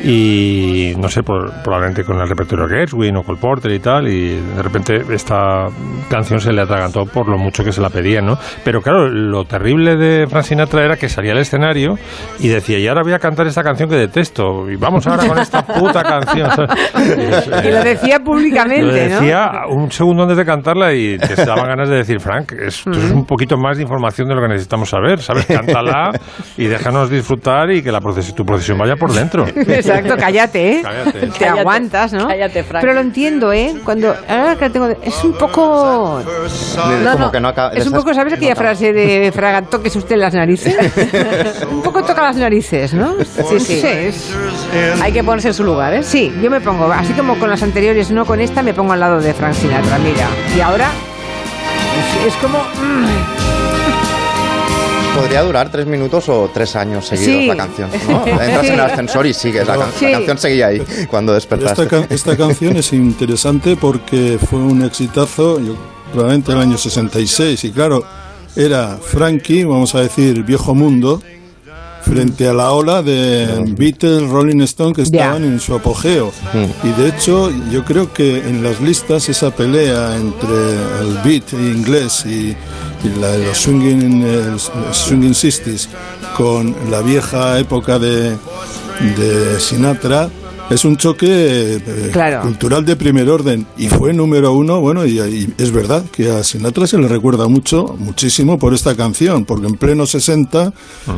[0.04, 4.08] y, no sé, por- probablemente con el repertorio de Gershwin o Cole Porter y tal,
[4.08, 5.68] y de repente esta
[6.10, 8.38] canción se le atragantó por lo mucho que se la pedían, ¿no?
[8.64, 11.98] Pero claro, lo terrible de Frank Sinatra era que salía al escenario
[12.40, 15.38] y decía, y ahora voy a cantar esta canción que detesto, y vamos ahora con
[15.40, 16.50] esta puta canción.
[16.96, 19.20] Y lo decía públicamente, Lo ¿no?
[19.22, 23.12] decía un segundo antes de cantarla y te daban ganas de decir, Frank, esto es
[23.12, 25.46] un poquito más de información de lo que necesitamos saber, ¿sabes?
[25.46, 26.12] Cántala
[26.58, 29.46] y déjanos disfrutar y que la proces- tu procesión vaya por dentro.
[29.48, 30.82] Exacto, cállate, ¿eh?
[30.84, 31.12] Cállate.
[31.20, 32.28] Te Cállate, aguantas, ¿no?
[32.28, 32.82] cállate, Frank.
[32.82, 33.74] Pero lo entiendo, ¿eh?
[33.84, 37.86] Cuando ahora que tengo es un poco De- No, como no, que no acaba- es
[37.88, 40.76] un poco, ¿sabes no aquella frase de Fraga, toques usted las narices?
[41.72, 43.16] un poco toca las narices, ¿no?
[43.24, 43.82] Sí, sí.
[43.84, 44.34] es-
[45.02, 46.04] Hay que ponerse en su lugar, ¿eh?
[46.04, 49.00] Sí, yo me pongo, así como con las anteriores, no con esta, me pongo al
[49.00, 50.28] lado de Frank Sinatra, mira.
[50.58, 50.90] Y ahora
[52.26, 52.58] es, es como...
[52.60, 53.34] mm.
[55.16, 57.46] podría durar tres minutos o tres años seguidos Sí.
[57.48, 57.90] la canción.
[58.10, 58.26] ¿no?
[58.28, 58.68] Entras Sí.
[58.68, 59.68] en el ascensor y sigues.
[59.68, 60.06] La, can- Sí.
[60.06, 61.84] la canción seguía ahí cuando despertaste.
[61.84, 65.76] esta, ca- esta canción es interesante porque fue un exitazo, yo,
[66.12, 68.04] probablemente en el año 66, y claro,
[68.56, 71.22] era Frankie, vamos a decir, viejo mundo,
[72.06, 76.32] frente a la ola de Beatles, Rolling Stone, que estaban en su apogeo.
[76.84, 80.56] Y de hecho, yo creo que en las listas esa pelea entre
[81.02, 82.56] el beat inglés y,
[83.06, 84.58] y la de los swinging, eh,
[84.92, 85.88] swinging 60s
[86.38, 88.32] con la vieja época de,
[89.18, 90.30] de Sinatra,
[90.74, 91.28] es un choque
[91.76, 92.42] eh, Claro.
[92.42, 96.44] cultural de primer orden y fue número uno, bueno, y, y es verdad que a
[96.44, 100.74] Sinatra se le recuerda mucho, muchísimo por esta canción, porque en pleno 60,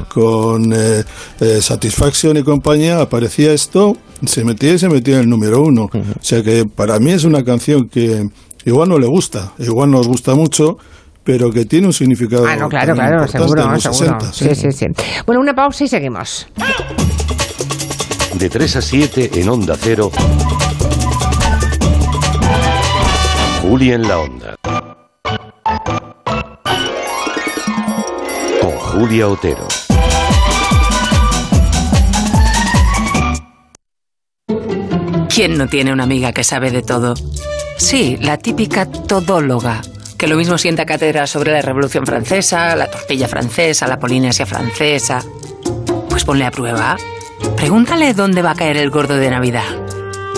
[0.10, 1.04] con eh,
[1.40, 5.84] eh, Satisfaction y compañía, aparecía esto, se metía y se metía en el número uno.
[5.94, 8.28] O sea que para mí es una canción que
[8.66, 10.78] igual no le gusta, igual nos gusta mucho,
[11.24, 12.46] pero que tiene un significado.
[12.46, 14.20] Ah, no, claro, claro, seguro, seguro.
[14.20, 14.86] 60, Sí, sí, sí.
[15.26, 16.48] Bueno, una pausa y seguimos.
[18.38, 20.12] De 3 a 7 en Onda Cero.
[23.62, 24.56] Juli en la Onda.
[28.62, 29.68] Con Julia Otero.
[35.34, 37.14] ¿Quién no tiene una amiga que sabe de todo?
[37.78, 39.82] Sí, la típica todóloga,
[40.18, 45.24] que lo mismo sienta cátedra sobre la Revolución Francesa, la tortilla francesa, la Polinesia francesa.
[46.10, 46.98] Pues ponle a prueba.
[47.56, 49.64] Pregúntale dónde va a caer el gordo de Navidad.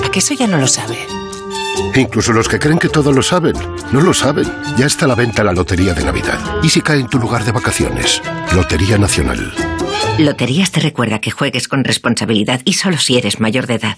[0.04, 0.98] ¿A que eso ya no lo sabe?
[1.96, 3.56] Incluso los que creen que todo lo saben,
[3.92, 4.46] no lo saben.
[4.78, 6.40] Ya está a la venta la Lotería de Navidad.
[6.62, 8.22] ¿Y si cae en tu lugar de vacaciones?
[8.54, 9.54] Lotería Nacional.
[10.20, 13.98] Loterías te recuerda que juegues con responsabilidad y solo si eres mayor de edad.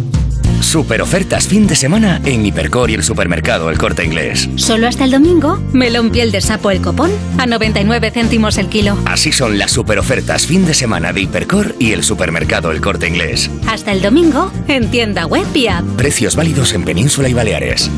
[0.61, 4.47] Super ofertas fin de semana en Hipercor y el supermercado El Corte Inglés.
[4.55, 8.97] Solo hasta el domingo, melón piel de sapo el copón a 99 céntimos el kilo.
[9.05, 13.07] Así son las super ofertas fin de semana de Hipercor y el supermercado El Corte
[13.07, 13.49] Inglés.
[13.67, 15.83] Hasta el domingo, en tienda web y app.
[15.97, 17.89] Precios válidos en Península y Baleares.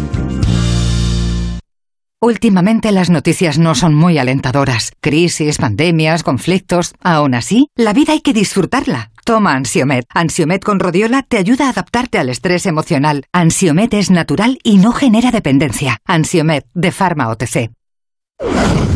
[2.23, 4.93] Últimamente las noticias no son muy alentadoras.
[5.01, 6.93] Crisis, pandemias, conflictos.
[7.01, 9.11] Aún así, la vida hay que disfrutarla.
[9.25, 10.05] Toma Ansiomet.
[10.07, 13.25] Ansiomet con rodiola te ayuda a adaptarte al estrés emocional.
[13.33, 15.97] Ansiomet es natural y no genera dependencia.
[16.05, 17.71] Ansiomet de Pharma OTC.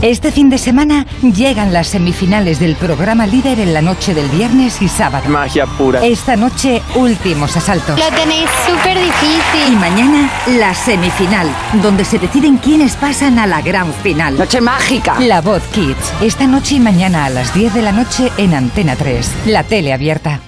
[0.02, 4.80] Este fin de semana llegan las semifinales del programa líder en la noche del viernes
[4.82, 5.28] y sábado.
[5.28, 6.06] Magia pura.
[6.06, 8.00] Esta noche, últimos asaltos.
[8.00, 9.74] Lo tenéis súper difícil.
[9.74, 10.30] Y mañana,
[10.60, 11.50] la semifinal,
[11.82, 14.38] donde se deciden quiénes pasan a la gran final.
[14.38, 15.20] Noche mágica.
[15.20, 16.14] La Voz Kids.
[16.22, 19.48] Esta noche y mañana a las 10 de la noche en Antena 3.
[19.48, 20.42] La tele abierta.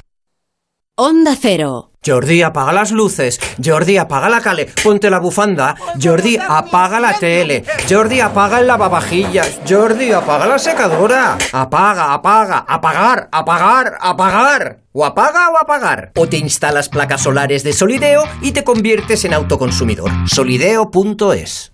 [0.95, 1.88] Onda Cero.
[2.05, 3.39] Jordi, apaga las luces.
[3.63, 4.67] Jordi, apaga la cale.
[4.83, 5.75] Ponte la bufanda.
[6.01, 7.65] Jordi, apaga la tele.
[7.89, 9.59] Jordi, apaga el lavavajillas.
[9.67, 11.37] Jordi, apaga la secadora.
[11.51, 14.79] Apaga, apaga, apagar, apagar, apagar.
[14.93, 16.11] O apaga o apagar.
[16.15, 20.09] O te instalas placas solares de Solideo y te conviertes en autoconsumidor.
[20.27, 21.73] Solideo.es.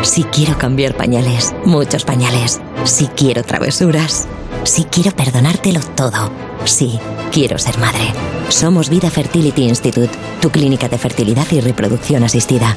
[0.00, 2.60] Sí quiero cambiar pañales, muchos pañales.
[2.84, 4.26] Sí quiero travesuras.
[4.64, 6.30] Sí quiero perdonártelo todo.
[6.64, 6.98] Sí,
[7.30, 8.12] quiero ser madre.
[8.48, 12.76] Somos Vida Fertility Institute, tu clínica de fertilidad y reproducción asistida.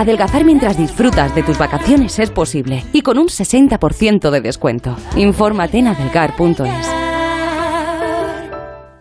[0.00, 4.96] Adelgazar mientras disfrutas de tus vacaciones es posible y con un 60% de descuento.
[5.14, 6.99] Infórmate en adelgar.es.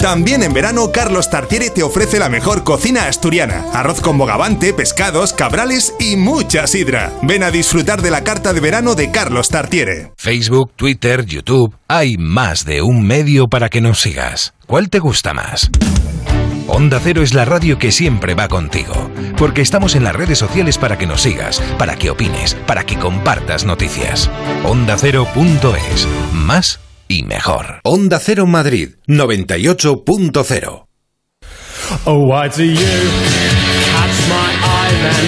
[0.00, 3.64] También en verano, Carlos Tartiere te ofrece la mejor cocina asturiana.
[3.74, 7.12] Arroz con bogavante, pescados, cabrales y mucha sidra.
[7.22, 10.12] Ven a disfrutar de la carta de verano de Carlos Tartiere.
[10.16, 11.74] Facebook, Twitter, YouTube.
[11.88, 14.54] Hay más de un medio para que nos sigas.
[14.68, 15.68] ¿Cuál te gusta más?
[16.68, 20.78] Onda Cero es la radio que siempre va contigo, porque estamos en las redes sociales
[20.78, 24.30] para que nos sigas, para que opines, para que compartas noticias.
[24.64, 26.06] OndaCero.es.
[26.34, 26.78] Más
[27.08, 27.80] y mejor.
[27.84, 30.84] Onda Cero Madrid 98.0.
[32.04, 35.26] Oh, why do you catch my eye then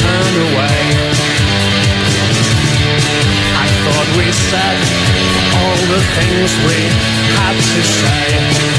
[0.00, 0.78] turn away?
[3.58, 4.78] I thought we said
[5.58, 6.78] all the things we
[7.34, 8.75] had to say.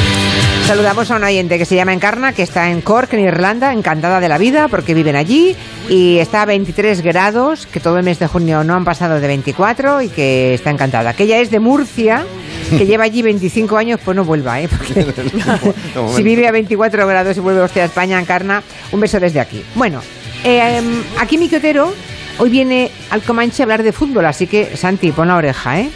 [0.68, 4.20] Saludamos a una oyente que se llama Encarna, que está en Cork, en Irlanda, encantada
[4.20, 5.56] de la vida porque viven allí
[5.88, 9.28] y está a 23 grados, que todo el mes de junio no han pasado de
[9.28, 11.14] 24 y que está encantada.
[11.14, 12.26] Que ella es de Murcia,
[12.70, 14.68] que lleva allí 25 años, pues no vuelva, ¿eh?
[14.68, 15.06] Porque
[16.18, 19.64] si vive a 24 grados y vuelve usted a España, Encarna, un beso desde aquí.
[19.74, 20.02] Bueno,
[20.44, 20.82] eh,
[21.18, 21.94] aquí mi Quotero
[22.40, 25.90] hoy viene al Comanche a hablar de fútbol, así que Santi, pon la oreja, ¿eh?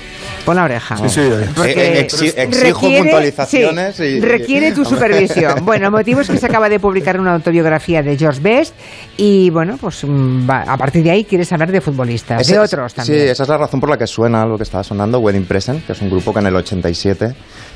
[0.45, 0.97] Pon la oreja.
[0.97, 1.21] Sí, sí.
[1.21, 5.63] Eh, exi- exijo puntualizaciones sí, y- requiere tu supervisión.
[5.63, 8.73] Bueno, el motivo es que se acaba de publicar una autobiografía de George Best
[9.17, 12.59] y bueno, pues mm, va- a partir de ahí quieres hablar de futbolistas, Ese- de
[12.59, 13.19] otros también.
[13.19, 15.85] Sí, esa es la razón por la que suena lo que estaba sonando, Wedding Present,
[15.85, 17.35] que es un grupo que en el 87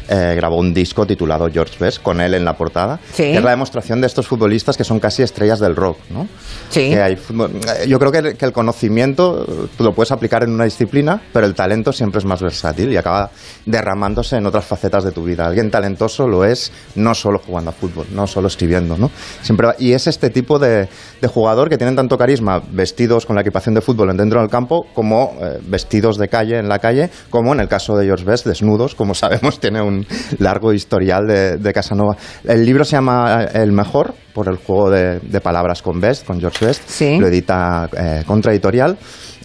[0.10, 3.00] eh, grabó un disco titulado George Best, con él en la portada.
[3.14, 3.24] Sí.
[3.24, 6.28] Que es la demostración de estos futbolistas que son casi estrellas del rock, ¿no?
[6.70, 6.90] Sí.
[6.90, 10.44] Que hay fútbol- eh, yo creo que el, que el conocimiento eh, lo puedes aplicar
[10.44, 13.30] en una disciplina, pero el talento siempre es más versátil y acaba
[13.66, 15.46] derramándose en otras facetas de tu vida.
[15.46, 19.10] Alguien talentoso lo es no solo jugando a fútbol, no solo escribiendo, ¿no?
[19.42, 20.88] Siempre va- y es este tipo de,
[21.22, 24.86] de jugador que tienen tanto carisma vestidos con la equipación de fútbol dentro del campo
[24.94, 28.46] como eh, vestidos de calle en la calle, como en el caso de George Best,
[28.46, 29.95] desnudos, como sabemos, tiene un
[30.40, 32.16] largo historial de, de Casanova.
[32.44, 36.26] El libro se llama eh, El Mejor, por el juego de, de palabras con Best,
[36.26, 37.02] con George Best.
[37.20, 38.98] Lo edita eh, Contra Editorial.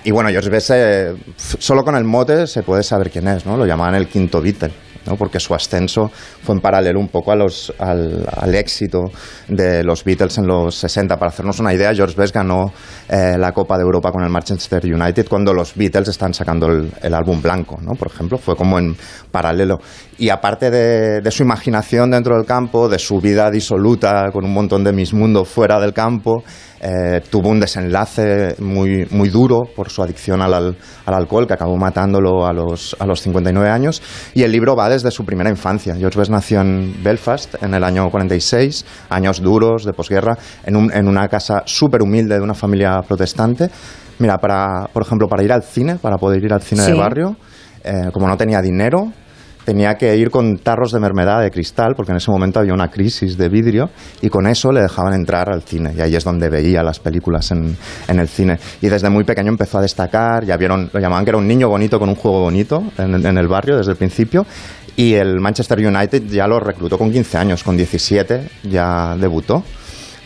[0.02, 3.56] Y bueno, George Best, eh, solo con el mote se puede saber quién es, ¿no?
[3.56, 4.72] Lo llamaban el quinto Beatle.
[5.06, 5.16] ¿No?
[5.16, 6.10] porque su ascenso
[6.42, 9.10] fue en paralelo un poco a los, al, al éxito
[9.48, 11.16] de los Beatles en los 60.
[11.16, 12.72] Para hacernos una idea, George Best ganó
[13.08, 17.14] eh, la Copa de Europa con el Manchester United cuando los Beatles están sacando el,
[17.14, 17.94] álbum blanco, ¿no?
[17.94, 18.96] por ejemplo, fue como en
[19.30, 19.78] paralelo.
[20.18, 24.52] Y aparte de, de su imaginación dentro del campo, de su vida disoluta con un
[24.52, 26.44] montón de mis mundos fuera del campo,
[26.80, 31.52] eh, tuvo un desenlace muy, muy duro por su adicción al, al- al alcohol, que
[31.54, 34.02] acabó matándolo a los, a los 59 años.
[34.34, 35.94] Y el libro va desde su primera infancia.
[35.96, 40.92] George Best nació en Belfast en el año 46, años duros de posguerra, en, un-
[40.92, 43.68] en una casa súper humilde de una familia protestante.
[44.18, 46.92] Mira, para, por ejemplo, para ir al cine, para poder ir al cine Sí.
[46.92, 47.36] de barrio,
[47.82, 49.10] eh, como no tenía dinero,
[49.64, 52.88] tenía que ir con tarros de mermelada de cristal, porque en ese momento había una
[52.88, 55.92] crisis de vidrio, y con eso le dejaban entrar al cine.
[55.96, 57.76] Y ahí es donde veía las películas en,
[58.08, 58.58] el cine.
[58.80, 61.68] Y desde muy pequeño empezó a destacar, ya vieron, lo llamaban que era un niño
[61.68, 64.46] bonito con un juego bonito en, en el barrio desde el principio.
[64.96, 69.64] Y el Manchester United ya lo reclutó con 15 años, con 17 ya debutó.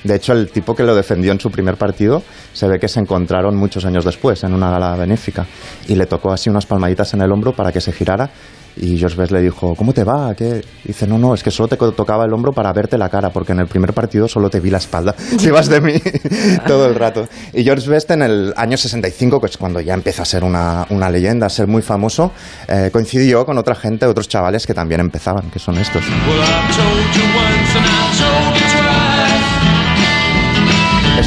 [0.05, 3.01] De hecho, el tipo que lo defendió en su primer partido se ve que se
[3.01, 5.47] encontraron muchos años después en una gala benéfica
[5.89, 8.29] y le tocó así unas palmaditas en el hombro para que se girara
[8.77, 10.35] y George Best le dijo, ¿cómo te va?
[10.35, 10.65] ¿Qué?
[10.85, 13.53] Dice, no, no, es que solo te tocaba el hombro para verte la cara porque
[13.53, 15.15] en el primer partido solo te vi la espalda.
[15.39, 15.95] Te ibas de mí
[16.67, 17.29] todo el rato.
[17.53, 20.87] Y George Best en el año 65, que es cuando ya empieza a ser una,
[20.91, 22.33] una leyenda, a ser muy famoso,
[22.69, 26.03] eh, coincidió con otra gente, otros chavales que también empezaban, que son estos.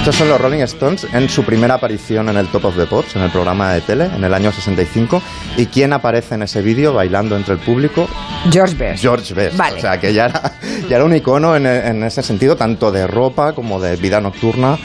[0.07, 3.17] Estos son los Rolling Stones en su primera aparición en el Top of the Pops,
[3.17, 5.21] en el programa de tele, en el año 65.
[5.57, 8.07] ¿Y quién aparece en ese vídeo bailando entre el público?
[8.49, 9.01] George Best.
[9.01, 9.57] George Best.
[9.57, 9.75] Vale.
[9.75, 10.53] O sea, que ya era,
[10.89, 14.77] ya era un icono en, en ese sentido, tanto de ropa como de vida nocturna,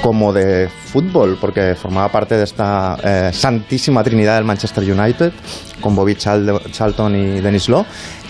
[0.00, 5.34] como de fútbol, porque formaba parte de esta eh, santísima trinidad del Manchester United,
[5.82, 7.84] con Bobby Charlton y Denis Law.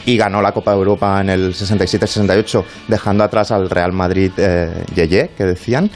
[0.04, 4.84] Y ganó la Copa de Europa en el 67-68, dejando atrás al Real Madrid eh,
[4.96, 5.90] Yeye, que decían.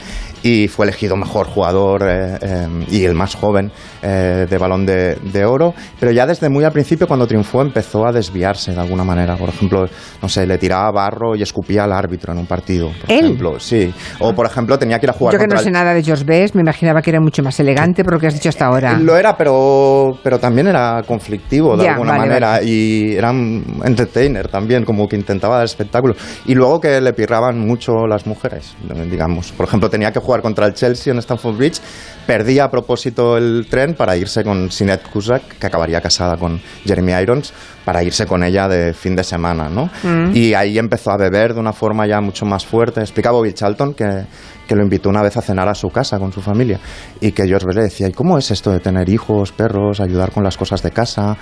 [0.47, 3.71] Y fue elegido mejor jugador eh, eh, y el más joven
[4.03, 5.73] eh, de balón de, de oro.
[5.99, 9.37] Pero ya desde muy al principio, cuando triunfó, empezó a desviarse de alguna manera.
[9.37, 9.85] Por ejemplo,
[10.21, 12.91] no sé, le tiraba barro y escupía al árbitro en un partido.
[13.01, 13.25] Por ¿Él?
[13.25, 13.91] ejemplo, sí.
[14.19, 16.03] O por ejemplo, tenía que ir a jugar Yo que no sé el- nada de
[16.03, 18.67] George Best, me imaginaba que era mucho más elegante por lo que has dicho hasta
[18.67, 18.99] ahora.
[18.99, 22.65] Lo era, pero, pero también era conflictivo de Ya, alguna vale, manera vale.
[22.69, 26.13] y era un entertainer también, como que intentaba dar espectáculo.
[26.45, 28.75] Y luego que le pirraban mucho las mujeres,
[29.09, 29.51] digamos.
[29.51, 31.81] Por ejemplo, tenía que jugar contra el Chelsea en Stamford Bridge,
[32.25, 37.13] perdía a propósito el tren para irse con Sinead Cusack, que acabaría casada con Jeremy
[37.13, 37.53] Irons,
[37.85, 39.89] para irse con ella de fin de semana, ¿no?
[40.03, 40.31] Mm.
[40.35, 42.99] Y ahí empezó a beber de una forma ya mucho más fuerte.
[43.01, 44.25] Explicaba Bobby Charlton que,
[44.67, 46.79] que lo invitó una vez a cenar a su casa con su familia
[47.21, 50.43] y que George le decía, ¿y cómo es esto de tener hijos, perros, ayudar con
[50.43, 51.37] las cosas de casa?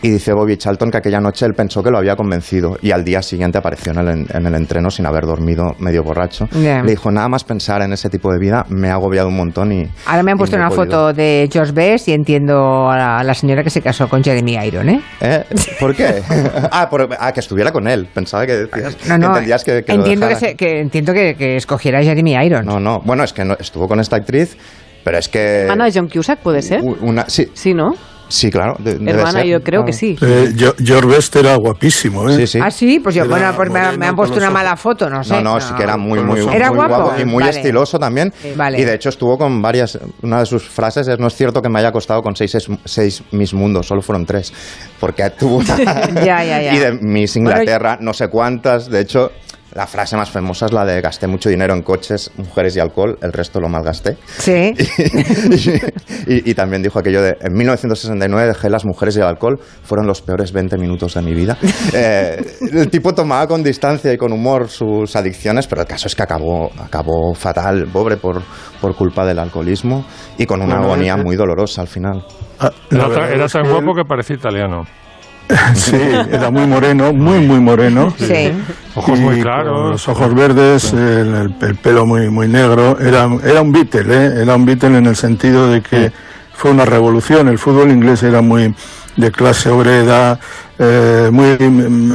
[0.00, 3.04] Y dice Bobby Charlton que aquella noche él pensó que lo había convencido y al
[3.04, 6.46] día siguiente apareció en el, en- el entreno sin haber dormido medio borracho.
[6.52, 6.82] Ya.
[6.82, 9.72] Le dijo, nada más pensar en ese tipo de vida me ha agobiado un montón
[9.72, 9.88] y...
[10.06, 10.84] Ahora me han puesto una podido".
[10.84, 14.22] foto de George Best y entiendo a la, a la señora que se casó con
[14.22, 15.00] Jeremy Iron, ¿eh?
[15.20, 15.44] ¿Eh?
[15.88, 16.22] ¿Por qué?
[16.70, 18.06] ah, por- ah, que estuviera con él.
[18.12, 21.34] Pensaba que decías No, que no, entendías que, que entiendo, que, se- que entiendo que,
[21.34, 22.66] que escogiera a Jeremy Iron.
[22.66, 23.00] No, no.
[23.00, 24.58] Bueno, es que no- estuvo con esta actriz,
[25.02, 25.62] pero es que...
[25.62, 26.82] Hermana de John Cusack, ¿puede ser?
[26.82, 27.94] Una, sí, Sí, ¿no?
[28.28, 28.76] Sí, claro.
[28.78, 30.16] de- Hermana, yo creo que sí.
[30.20, 30.52] Eh,
[30.82, 32.36] George Best era guapísimo, ¿eh?
[32.36, 32.58] Sí, sí.
[32.62, 35.34] Ah, sí, pues yo, Era bueno, pues me, han puesto una mala foto, no sé.
[35.34, 37.12] No, no, sí que era muy, muy, muy ¿Era guapo?
[37.20, 37.56] y muy Vale.
[37.56, 38.32] estiloso también.
[38.56, 38.80] Vale.
[38.80, 39.98] Y de hecho estuvo con varias.
[40.22, 43.22] Una de sus frases es: No es cierto que me haya costado con seis, seis
[43.32, 44.52] Miss Mundos, solo fueron tres.
[45.00, 45.76] Porque tuvo una.
[46.24, 46.74] Ya, ya, ya.
[46.74, 48.88] Y de Miss Bueno, Inglaterra, no sé cuántas.
[48.90, 49.30] De hecho.
[49.74, 53.18] La frase más famosa es la de gasté mucho dinero en coches, mujeres y alcohol,
[53.22, 54.16] el resto lo malgasté.
[54.38, 54.74] Sí.
[56.26, 60.06] Y, y también dijo aquello de, en 1969 dejé las mujeres y el alcohol, fueron
[60.06, 61.56] los peores 20 minutos de mi vida.
[61.94, 66.14] Eh, el tipo tomaba con distancia y con humor sus adicciones, pero el caso es
[66.14, 68.42] que acabó, acabó fatal, pobre, por,
[68.80, 70.04] por culpa del alcoholismo
[70.36, 72.24] y con una Bueno, agonía eh, muy dolorosa al final.
[72.90, 74.82] la Era, tan- guapo que parecía italiano.
[75.74, 75.96] Sí,
[76.30, 78.12] era muy moreno, muy, muy moreno.
[78.18, 78.52] Sí.
[78.94, 79.90] Ojos Y muy claros.
[79.92, 82.98] Los ojos verdes, el, el- el pelo muy, muy negro.
[83.00, 84.42] Era, era un Beatle, ¿eh?
[84.42, 86.12] Era un Beatle en el sentido de que
[86.54, 87.48] fue una revolución.
[87.48, 88.74] El fútbol inglés era muy
[89.16, 90.38] de clase obrera,
[90.78, 92.12] eh, muy, mm,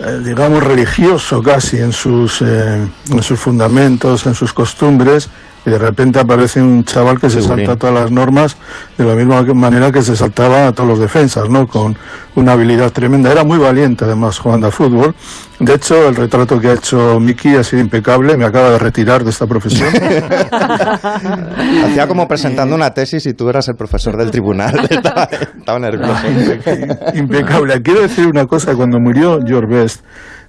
[0.00, 5.28] eh, digamos, religioso casi en sus, eh, en sus fundamentos, en sus costumbres.
[5.66, 7.66] Y de repente aparece un chaval que se Figurín.
[7.66, 8.56] salta todas las normas
[8.98, 11.66] de la misma manera que se saltaba a todos los defensas, ¿no?
[11.66, 11.96] Con
[12.34, 13.32] una habilidad tremenda.
[13.32, 15.14] Era muy valiente además jugando al fútbol.
[15.58, 18.36] De hecho, el retrato que ha hecho Miki ha sido impecable.
[18.36, 19.88] Me acaba de retirar de esta profesión.
[21.84, 24.86] Hacía como presentando una tesis y tú eras el profesor del tribunal.
[24.90, 26.22] estaba, estaba nervioso.
[27.14, 27.80] impecable.
[27.82, 30.04] Quiero decir una cosa, cuando murió George Best,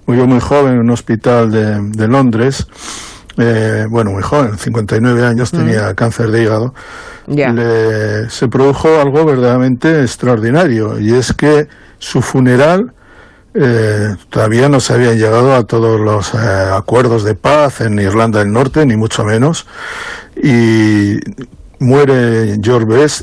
[0.06, 2.66] murió muy joven en un hospital de, de Londres,
[3.38, 6.74] eh, bueno, muy joven, 59 años, tenía cáncer de hígado,
[7.52, 11.68] le- se produjo algo verdaderamente extraordinario, y es que
[11.98, 12.92] su funeral
[13.54, 16.38] eh, todavía no se habían llegado a todos los eh,
[16.74, 19.66] acuerdos de paz en Irlanda del Norte, ni mucho menos,
[20.42, 21.16] y
[21.78, 23.22] muere George Best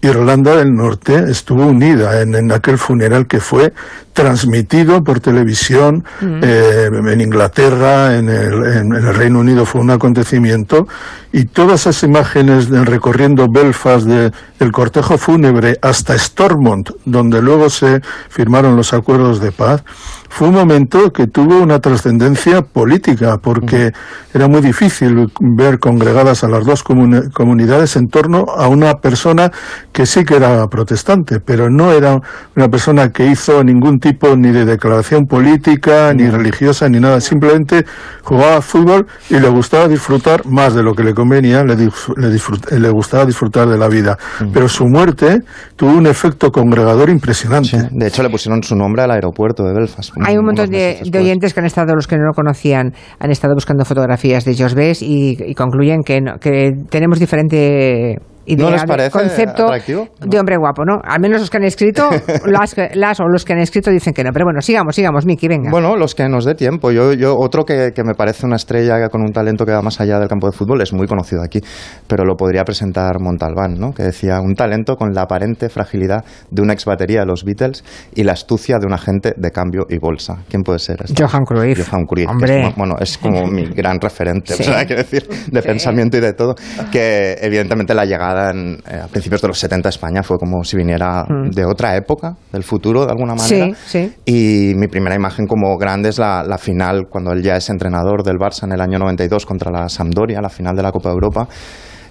[0.00, 3.72] Irlanda del Norte estuvo unida en, en aquel funeral que fue
[4.12, 10.88] transmitido por televisión eh, en Inglaterra, en el, en el Reino Unido fue un acontecimiento.
[11.32, 18.00] Y todas esas imágenes recorriendo Belfast de- del cortejo fúnebre hasta Stormont, donde luego se
[18.30, 19.84] firmaron los acuerdos de paz,
[20.28, 23.92] fue un momento que tuvo una trascendencia política, porque
[24.34, 29.50] era muy difícil ver congregadas a las dos comuni- comunidades en torno a una persona
[29.92, 32.20] que sí que era protestante, pero no era
[32.54, 37.20] una persona que hizo ningún tipo ni de declaración política, ni religiosa, ni nada.
[37.20, 37.84] Simplemente
[38.22, 42.28] jugaba fútbol y le gustaba disfrutar más de lo que le convenía, le, dis- le,
[42.28, 44.18] disfrut- le gustaba disfrutar de la vida.
[44.52, 45.42] Pero su muerte
[45.76, 47.88] tuvo un efecto congregador impresionante.
[47.90, 50.15] De hecho, le pusieron su nombre al aeropuerto de Belfast.
[50.24, 53.30] Hay un montón de, de oyentes que han estado, los que no lo conocían, han
[53.30, 58.16] estado buscando fotografías de George Best y, y concluyen que, no- que tenemos diferente
[58.46, 60.08] idea, ¿No les de parece concepto atractivo?
[60.20, 60.98] de hombre guapo, ¿no?
[61.04, 62.08] Al menos los que han escrito,
[62.46, 64.30] las, que- las o los que han escrito dicen que no.
[64.32, 65.70] Pero bueno, sigamos, sigamos, Miki, venga.
[65.70, 66.90] Bueno, los que nos dé tiempo.
[66.90, 70.00] Yo, yo otro que, que me parece una estrella con un talento que va más
[70.00, 71.60] allá del campo de fútbol es muy conocido aquí,
[72.06, 73.92] pero lo podría presentar Montalbán, ¿no?
[73.92, 77.84] Que decía un talento con la aparente fragilidad de una ex batería de los Beatles
[78.14, 80.38] y la astucia de un agente de cambio y bolsa.
[80.48, 80.98] ¿Quién puede ser?
[81.04, 81.22] este?
[81.24, 81.88] Johan Cruyff.
[81.90, 82.68] Johan Cruyff, que Hombre.
[82.68, 84.62] es, bueno, es como mi gran referente, Sí.
[84.62, 86.54] o sea, quiero decir, de pensamiento y de todo,
[86.92, 90.62] que evidentemente la llegada en, eh, a principios de los 70 a España fue como
[90.64, 91.50] si viniera Mm.
[91.50, 93.74] de otra época, del futuro, de alguna manera.
[93.84, 94.14] Sí, sí.
[94.24, 98.22] Y mi primera imagen como grande es la, la final, cuando él ya es entrenador
[98.22, 101.14] del Barça en el año 92 contra la Sampdoria, la final de la Copa de
[101.14, 101.48] Europa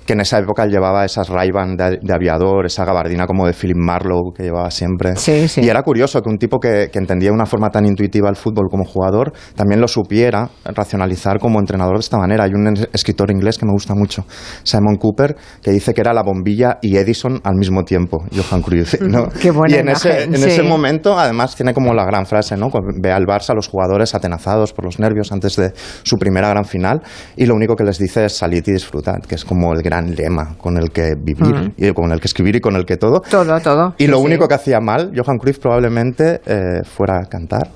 [0.06, 3.54] que en esa época él llevaba esas ray de, de aviador, esa gabardina como de
[3.54, 5.16] Philip Marlowe que llevaba siempre.
[5.16, 5.62] Sí, sí.
[5.62, 8.36] Y era curioso que un tipo que, que entendía de una forma tan intuitiva el
[8.36, 12.44] fútbol como jugador también lo supiera racionalizar como entrenador de esta manera.
[12.44, 14.26] Hay un es- escritor inglés que me gusta mucho,
[14.64, 19.00] Simon Cooper, que dice que era la bombilla y Edison al mismo tiempo, Johan Cruyff.
[19.02, 19.30] ¿no?
[19.30, 20.48] Qué buena y en ese, imagen, en sí.
[20.50, 22.70] ese momento, además, tiene como la gran frase, ¿no?
[23.02, 25.72] Ve al Barça, a los jugadores atenazados por los nervios antes de
[26.04, 27.02] su primera gran final,
[27.36, 29.95] y lo único que les dice es salid y disfrutad, que es como el gran
[30.02, 31.74] lema con el que vivir, Mm.
[31.78, 33.22] y con el que escribir y con el que todo.
[33.22, 33.96] Todo, todo.
[33.98, 34.26] Y Sí, lo sí.
[34.26, 37.70] único que hacía mal, Johan Cruyff probablemente eh, fuera a cantar.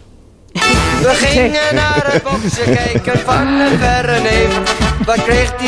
[0.53, 2.21] We gingen naar
[2.53, 3.79] kijken van een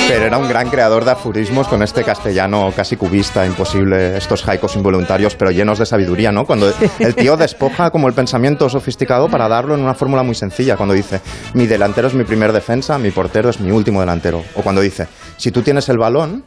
[0.07, 4.75] Pero era un gran creador de aforismos con este castellano casi cubista, imposible, estos haicos
[4.75, 6.45] involuntarios, pero llenos de sabiduría, ¿no?
[6.45, 10.77] Cuando el tío despoja como el pensamiento sofisticado para darlo en una fórmula muy sencilla,
[10.77, 11.21] cuando dice,
[11.53, 14.43] mi delantero es mi primer defensa, mi portero es mi último delantero.
[14.55, 15.07] O cuando dice,
[15.37, 16.43] si tú tienes el balón,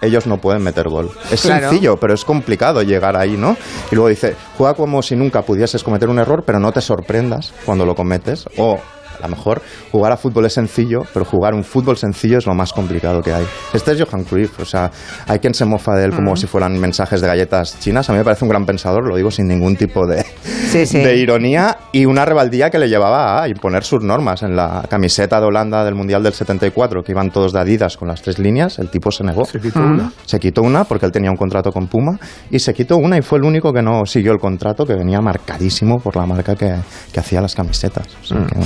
[0.00, 1.10] ellos no pueden meter gol.
[1.30, 1.68] Es Claro.
[1.68, 3.56] sencillo, pero es complicado llegar ahí, ¿no?
[3.90, 7.52] Y luego dice, juega como si nunca pudieses cometer un error, pero no te sorprendas
[7.64, 8.46] cuando lo cometes.
[8.56, 8.78] O
[9.22, 9.62] a lo mejor
[9.92, 13.32] jugar a fútbol es sencillo, pero jugar un fútbol sencillo es lo más complicado que
[13.32, 13.44] hay.
[13.72, 14.90] Este es Johan Cruyff, o sea,
[15.26, 16.36] hay quien se mofa de él como Mm.
[16.36, 18.08] si fueran mensajes de galletas chinas.
[18.08, 20.24] A mí me parece un gran pensador, lo digo sin ningún tipo de,
[20.70, 20.98] Sí, sí.
[20.98, 24.42] de ironía y una rebeldía que le llevaba a imponer sus normas.
[24.42, 28.08] En la camiseta de Holanda del Mundial del 74, que iban todos de Adidas con
[28.08, 29.44] las tres líneas, el tipo se negó.
[29.44, 30.12] Se quitó una.
[30.24, 32.18] Se quitó una porque él tenía un contrato con Puma
[32.50, 35.20] y se quitó una y fue el único que no siguió el contrato, que venía
[35.20, 36.74] marcadísimo por la marca que,
[37.12, 38.06] que hacía las camisetas.
[38.22, 38.56] O sea que-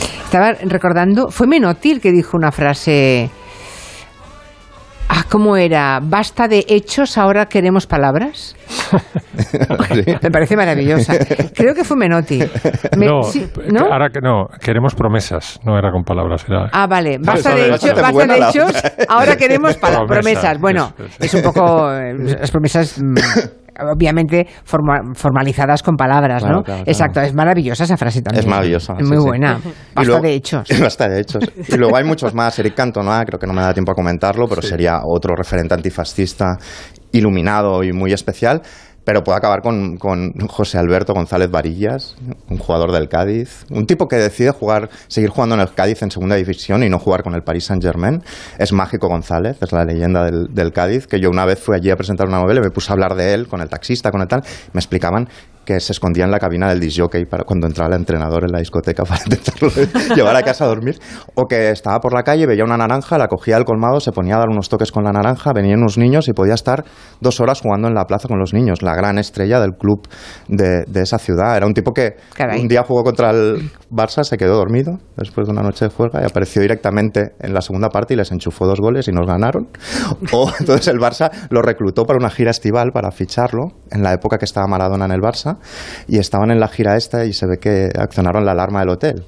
[0.45, 3.31] Estaba recordando, fue Menotti el que dijo una frase.
[5.09, 6.01] Ah, ¿cómo era?
[6.03, 8.55] Basta de hechos, ahora queremos palabras.
[10.23, 11.15] Me parece maravillosa.
[11.55, 12.41] Creo que fue Menotti.
[12.97, 13.87] Me- no, sí, que- ¿no?
[13.91, 16.69] ahora que no, queremos promesas, no era con palabras, era...
[16.73, 17.19] Ah, vale.
[17.21, 18.73] Basta de, basta de hechos.
[19.09, 20.59] Ahora queremos Promesas.
[20.61, 23.15] Bueno, es un poco eh, las promesas mm,
[23.81, 26.63] obviamente forma- formalizadas con palabras, Claro, ¿no?
[26.63, 26.91] claro, claro.
[26.91, 27.21] Exacto.
[27.21, 28.45] Es maravillosa esa frase también.
[28.45, 28.95] Es maravillosa.
[28.99, 29.55] Es muy sí, buena.
[29.95, 30.69] Basta luego- de hechos.
[30.81, 31.45] Basta de hechos.
[31.69, 32.59] Y luego hay muchos más.
[32.59, 36.57] Eric Cantona, creo que no me da tiempo a comentarlo, pero sería otro referente antifascista
[37.13, 38.61] iluminado y muy especial.
[39.05, 42.17] Pero puedo acabar con, con José Alberto González Varillas,
[42.49, 46.11] un jugador del Cádiz, un tipo que decide jugar, seguir jugando en el Cádiz en
[46.11, 48.23] segunda división y no jugar con el Paris Saint Germain.
[48.59, 51.91] Es Mágico González, es la leyenda del, del Cádiz, que yo una vez fui allí
[51.91, 54.23] a presentar una novela y me puse a hablar de él con el taxista, con
[54.23, 54.43] el tal,
[54.73, 55.29] me explicaban
[55.65, 58.59] que se escondía en la cabina del disjockey para cuando entraba el entrenador en la
[58.59, 59.71] discoteca para intentarlo
[60.17, 60.99] llevar a casa a dormir,
[61.35, 64.37] o que estaba por la calle, veía una naranja, la cogía del colmado, se ponía
[64.37, 66.85] a dar unos toques con la naranja, venían unos niños y podía estar
[67.21, 70.07] dos horas jugando en la plaza con los niños, la gran estrella del club
[70.49, 71.57] de, de esa ciudad.
[71.57, 72.61] Era un tipo que Caray.
[72.61, 76.23] un día jugó contra el Barça, se quedó dormido después de una noche de juega
[76.23, 79.69] y apareció directamente en la segunda parte y les enchufó dos goles y nos ganaron.
[80.33, 84.39] O entonces el Barça lo reclutó para una gira estival para ficharlo en la época
[84.39, 85.54] que estaba Maradona en el Barça
[86.09, 89.25] y estaban en la gira esta y se ve que accionaron la alarma del hotel.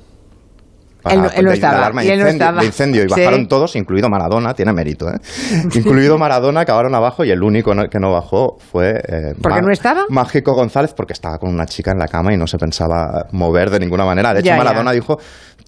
[1.09, 2.61] Él no- él no de- estaba, La alarma de no incendio, estaba.
[2.61, 3.21] de incendio y Sí.
[3.21, 5.19] bajaron todos, incluido Maradona, tiene mérito, ¿eh?
[5.75, 9.01] incluido Maradona, acabaron abajo y el único que no bajó fue...
[9.07, 10.07] eh, ¿Por qué Ma- no estaba?
[10.09, 13.71] Mágico González, porque estaba con una chica en la cama y no se pensaba mover
[13.71, 14.35] de ninguna manera.
[14.35, 14.65] De hecho, Ya, ya.
[14.65, 15.17] Maradona dijo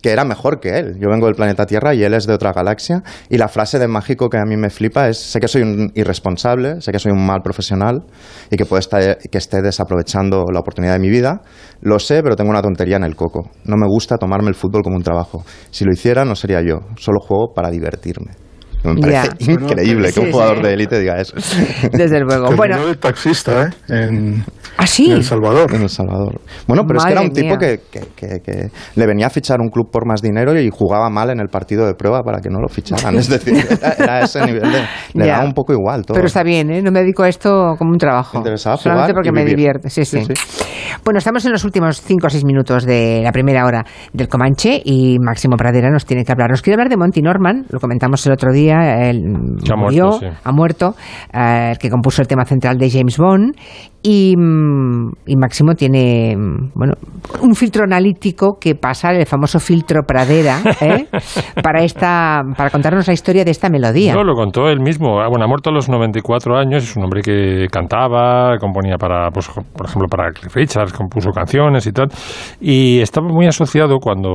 [0.02, 0.98] que era mejor que él.
[1.00, 3.02] Yo vengo del planeta Tierra y él es de otra galaxia.
[3.28, 5.90] Y la frase de Mágico que a mí me flipa es, sé que soy un
[5.94, 8.04] irresponsable, sé que soy un mal profesional
[8.50, 11.42] y que, puede estar, que esté desaprovechando la oportunidad de mi vida.
[11.80, 13.50] Lo sé, pero tengo una tontería en el coco.
[13.64, 15.44] No me gusta tomarme el fútbol como un trabajo.
[15.70, 16.80] Si lo hiciera, no sería yo.
[16.96, 18.47] Solo juego para divertirme.
[18.84, 19.52] Me parece Ya.
[19.52, 20.62] increíble que un Sí, jugador sí.
[20.62, 21.34] de élite diga eso.
[21.92, 22.48] Desde luego.
[22.48, 23.70] Terminó Bueno, de taxista, ¿eh?
[23.88, 24.44] En,
[24.76, 25.06] ¿Ah, sí?
[25.06, 25.74] en El Salvador.
[25.74, 26.40] En El Salvador.
[26.66, 29.60] Bueno, pero es que era un tipo que, que- que- que le venía a fichar
[29.60, 32.48] un club por más dinero y jugaba mal en el partido de prueba para que
[32.50, 33.16] no lo ficharan.
[33.16, 34.80] Es decir, era, era ese nivel de...
[35.14, 35.32] Le Ya.
[35.34, 36.14] daba un poco igual todo.
[36.14, 36.80] pero está bien, ¿eh?
[36.80, 38.38] No me dedico a esto como un trajo.
[38.38, 39.56] interesaba Solamente jugar porque y me vivir.
[39.56, 39.90] divierte.
[39.90, 40.24] Sí, sí.
[40.24, 40.64] Sí, sí.
[41.04, 44.80] Bueno, estamos en los últimos cinco o seis minutos de la primera hora del Comanche
[44.84, 46.50] y Máximo Pradera nos tiene que hablar.
[46.50, 49.22] Nos quiere hablar de Monty Norman, lo comentamos el otro día, él
[49.64, 50.36] Que ha murió, muerto, sí.
[50.44, 50.94] ha muerto,
[51.32, 53.54] eh, el que compuso el tema central de James Bond
[54.02, 56.94] y, mm, y Máximo tiene mm, bueno
[57.42, 61.06] un filtro analítico que pasa el famoso filtro Pradera ¿eh?
[61.62, 64.14] para esta para contarnos la historia de esta melodía.
[64.14, 65.20] No, lo contó él mismo.
[65.20, 66.84] Ah, Bueno, ha muerto a los 94 años.
[66.84, 71.86] Es un hombre que cantaba, componía para, pues, por ejemplo, para Cliff Richards, compuso canciones
[71.86, 72.08] y tal.
[72.60, 74.30] Y estaba muy asociado cuando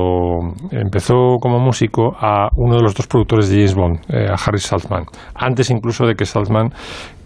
[0.70, 4.58] empezó como músico a uno de los dos productores de James Bond, eh, a Harry
[4.58, 5.04] Saltzman.
[5.34, 6.70] Antes incluso de que Saltzman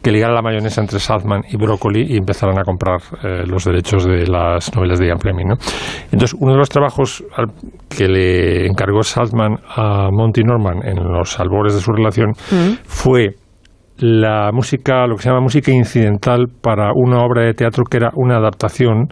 [0.02, 4.04] que ligara la mayonesa entre Saltzman y Broccoli y empezaran a comprar eh, los derechos
[4.04, 5.46] de las novelas de Ian Fleming.
[5.48, 5.54] ¿no?
[6.12, 7.52] Entonces, uno de los trabajos al-
[7.88, 12.32] que le encargó Saltzman a Monty Norman en los albores de su relación
[12.84, 13.34] fue
[14.00, 18.10] la música, lo que se llama música incidental para una obra de teatro que era
[18.14, 19.08] una adaptación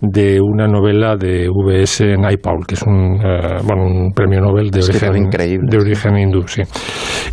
[0.00, 2.16] de una novela de V.S.
[2.16, 6.46] Naipaul, que es un, eh, bueno, un premio Nobel de origen, increíble, de origen hindú.
[6.46, 6.62] Sí.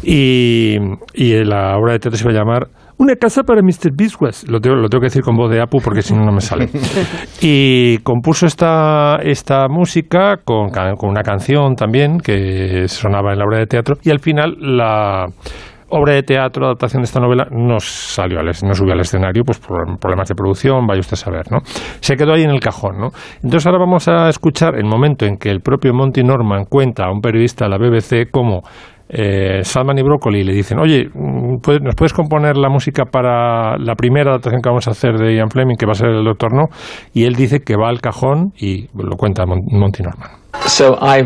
[0.03, 0.77] Y,
[1.13, 2.67] y la obra de teatro se va a llamar
[2.99, 3.91] Una casa para Mr.
[3.95, 4.49] Biswas.
[4.49, 6.41] Lo tengo, lo tengo que decir con voz de Apu porque si no, no me
[6.41, 6.69] sale.
[7.41, 13.59] Y compuso esta, esta música con, con una canción también que sonaba en la obra
[13.59, 15.27] de teatro y al final la
[15.89, 19.59] obra de teatro, adaptación de esta novela, no salió al, no subió al escenario, pues
[19.59, 21.59] por problemas de producción, vaya usted a saber, ¿no?
[22.01, 23.09] Se quedó ahí en el cajón, ¿no?
[23.43, 27.11] Entonces ahora vamos a escuchar el momento en que el propio Monty Norman cuenta a
[27.11, 28.63] un periodista de la BBC cómo
[29.09, 33.77] eh, Salman y Broccoli le dicen, oye, mm, ¿puedes- ¿nos puedes componer la música para
[33.77, 36.23] la primera adaptación que vamos a hacer de Ian Fleming, que va a ser el
[36.25, 36.65] Doctor No?
[37.13, 40.29] Y él dice que va al cajón y lo cuenta Mon- Monty Norman.
[40.65, 41.23] So I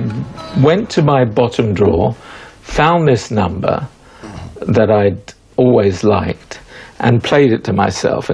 [0.63, 2.13] went to my bottom drawer,
[2.61, 3.79] found this number
[4.73, 5.19] that I'd
[5.57, 6.59] always liked,
[6.99, 8.29] and played it to myself.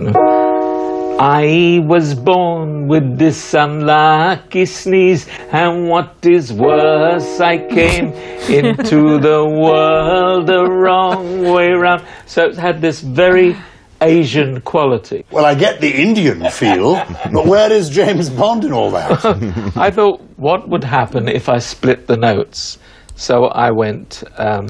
[1.19, 8.13] I was born with this unlucky sneeze, and what is worse, I came
[8.47, 12.05] into the world the wrong way round.
[12.27, 13.55] So it had this very
[13.99, 15.25] Asian quality.
[15.31, 17.03] Well, I get the Indian feel,
[17.33, 19.25] but where is James Bond in all that?
[19.75, 22.77] I thought, what would happen if I split the notes?
[23.15, 24.23] So I went.
[24.37, 24.67] Um,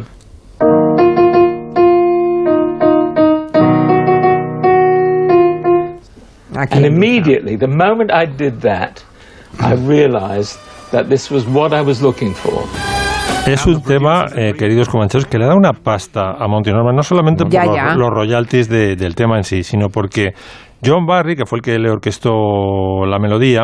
[6.71, 9.01] and immediately, the moment I did that,
[9.59, 10.59] I realized
[10.91, 12.63] that this was what I was looking for.
[13.45, 17.03] Es un tema, eh, queridos comancheros, que le da una pasta a Monty Norman, no
[17.03, 17.95] solamente por Ya, los, ya.
[17.95, 20.33] los royalties de- del tema en sí, sino porque
[20.85, 23.63] John Barry, que fue el que le orquestó la melodía,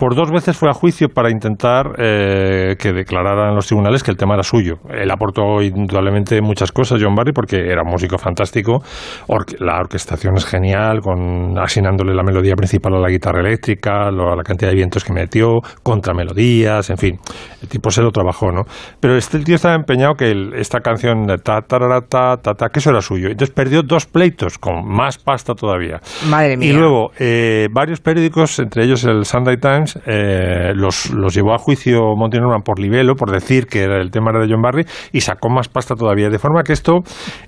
[0.00, 4.16] por dos veces fue a juicio para intentar eh, que declararan los tribunales que el
[4.16, 4.78] tema era suyo.
[4.88, 8.82] Él aportó indudablemente muchas cosas, John Barry, porque era un músico fantástico.
[9.28, 14.34] Orque- la orquestación es genial, con asignándole la melodía principal a la guitarra eléctrica, lo-
[14.34, 17.18] la cantidad de vientos que metió, contramelodías, en fin.
[17.62, 18.62] El tipo se lo trabajó, ¿no?
[19.00, 22.78] Pero este tío estaba empeñado que el- esta canción ta, tarara, ta, ta, ta, que
[22.78, 23.28] eso era suyo.
[23.28, 26.00] Entonces perdió dos pleitos, con más pasta todavía.
[26.28, 26.70] Madre mía.
[26.70, 31.58] Y luego, eh, varios periódicos, entre ellos el Sunday Times, eh, los, los llevó a
[31.58, 34.84] juicio Monty Norman por libelo, por decir que era el tema era de John Barry,
[35.12, 36.30] y sacó más pasta todavía.
[36.30, 37.00] De forma que esto,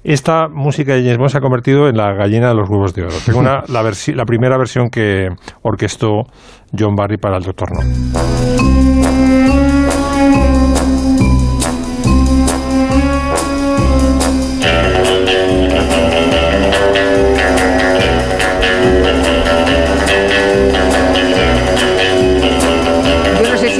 [0.04, 3.04] esta música de James Bond se ha convertido en la gallina de los huevos de
[3.04, 3.14] oro.
[3.24, 5.28] Tengo la, la primera versión que
[5.62, 6.24] orquestó
[6.76, 9.61] John Barry para el Doctor No.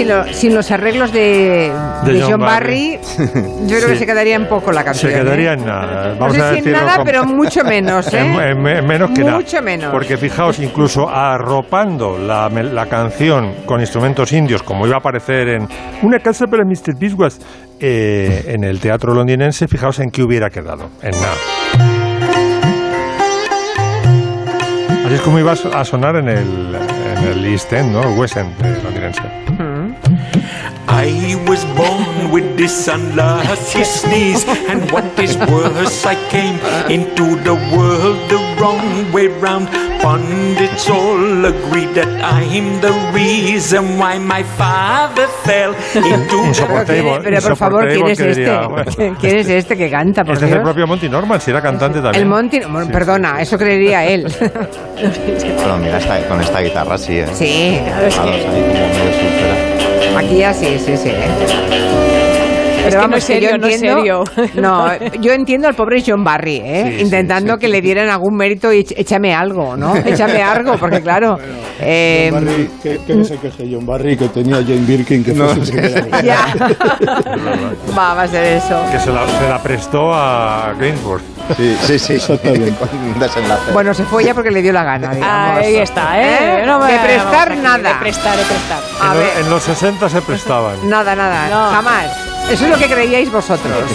[0.05, 1.73] No lo- sin los arreglos de,
[2.05, 2.99] De de John John Barry.
[2.99, 3.01] Barry,
[3.67, 5.13] yo creo que se quedaría en poco la canción.
[5.13, 5.55] Se quedaría ¿eh?
[5.55, 6.09] en nada.
[6.15, 8.19] No Vamos sé a si en decirlo nada, pero mucho menos, ¿eh?
[8.21, 9.39] En- en- en menos que nada.
[9.63, 9.91] Menos.
[9.93, 15.69] Porque fijaos, incluso arropando la, la canción con instrumentos indios, como iba a aparecer en
[16.03, 16.95] Una casa para Mr.
[16.97, 17.39] Biswas,
[17.81, 20.91] eh, en el teatro londinense, fijaos en qué hubiera quedado.
[21.03, 21.35] En nada.
[25.05, 26.77] Así es como iba a so- a sonar en el,
[27.19, 28.03] en el East End, ¿no?
[28.03, 29.23] El West End eh, londinense.
[30.95, 36.59] I was born with this unlucky sneeze, and what is worse, I came
[36.91, 39.69] into the world the wrong way round.
[40.03, 47.41] Pundits all agree that I'm the reason why my father fell into Pero, ¿quién- pero
[47.41, 49.15] por favor, ¿quién es este?
[49.21, 50.25] ¿Quién es este que canta?
[50.25, 50.65] Por Este es el Dios?
[50.65, 52.21] propio Monty Norman, si era cantante también.
[52.25, 54.27] El Monty, bueno, perdona, eso creería él.
[54.41, 57.27] Pero mira, esta- con esta guitarra sí, ¿eh?
[57.33, 59.62] Sí, claro, es que- ahí como medio sulfura.
[60.29, 61.11] Sí, sí, sí.
[62.85, 64.53] Pero que vamos, no es serio, yo no es entiendo, serio.
[64.61, 64.89] no,
[65.21, 66.95] yo entiendo al pobre John Barry, ¿eh?
[66.97, 67.61] Sí, intentando sí.
[67.61, 69.95] que le dieran algún mérito y éch- échame algo, ¿no?
[70.05, 71.39] Échame algo, porque claro.
[71.81, 75.33] eh, John Barry, que, que no se queje John Barry, que tenía Jane Birkin, que
[75.33, 76.47] fue su primera ya.
[77.97, 78.83] Va, va a ser eso.
[78.91, 81.23] Que se la, se la prestó a Gainsbourg.
[81.57, 82.13] Sí, sí, sí.
[82.15, 82.73] Exactamente.
[82.79, 83.73] Con un desenlace.
[83.73, 85.59] Bueno, se fue ya porque le dio la gana, digamos.
[85.59, 86.63] Ahí está, ¿eh?
[86.67, 87.89] No me- de prestar nada.
[87.91, 88.81] De prestar, de prestar.
[89.01, 89.33] A En, ver.
[89.35, 90.77] lo- en los 60 se prestaban.
[90.89, 91.71] Nada, nada, No.
[91.75, 92.07] jamás.
[92.51, 93.73] Eso es lo que creíais vosotros.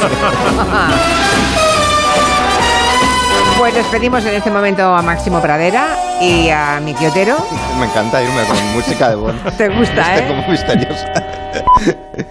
[3.57, 7.37] Pues despedimos en este momento a Máximo Pradera y a Miki Otero.
[7.79, 9.57] Me encanta irme con música de Bond.
[9.57, 10.27] ¿Te gusta, Este eh?
[10.27, 11.11] como misteriosa.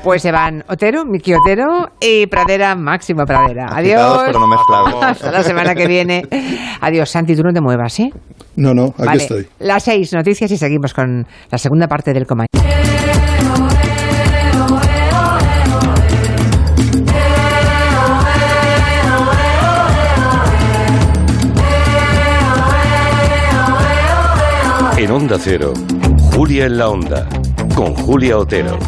[0.03, 3.69] Pues se van Otero, Miki Otero y Pradera, Máximo Pradera.
[3.73, 4.23] Adiós.
[4.27, 5.03] pero no.
[5.03, 6.23] Hasta la semana que viene.
[6.81, 8.11] Adiós, Santi, tú no te muevas, ¿eh?
[8.57, 9.49] No, no, aquí vale, estoy.
[9.59, 12.47] las seis noticias y seguimos con la segunda parte del Comaño.
[24.99, 25.75] En Onda Cero,
[26.35, 27.29] Julia en la Onda,
[27.77, 28.79] con Julia Otero.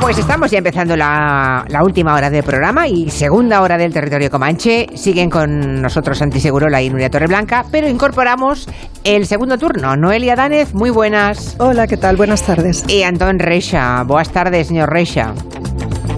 [0.00, 4.30] Pues estamos ya empezando la, la última hora del programa y segunda hora del territorio
[4.30, 4.86] Comanche.
[4.94, 8.66] Siguen con nosotros Santi Segurola y Nuria Torreblanca, pero incorporamos
[9.04, 9.96] el segundo turno.
[9.96, 11.54] Noelia Danez, muy buenas.
[11.58, 12.16] Hola, ¿qué tal?
[12.16, 12.84] Buenas tardes.
[12.88, 14.02] Y Antón Reixa.
[14.04, 15.34] Buenas tardes, señor Reixa.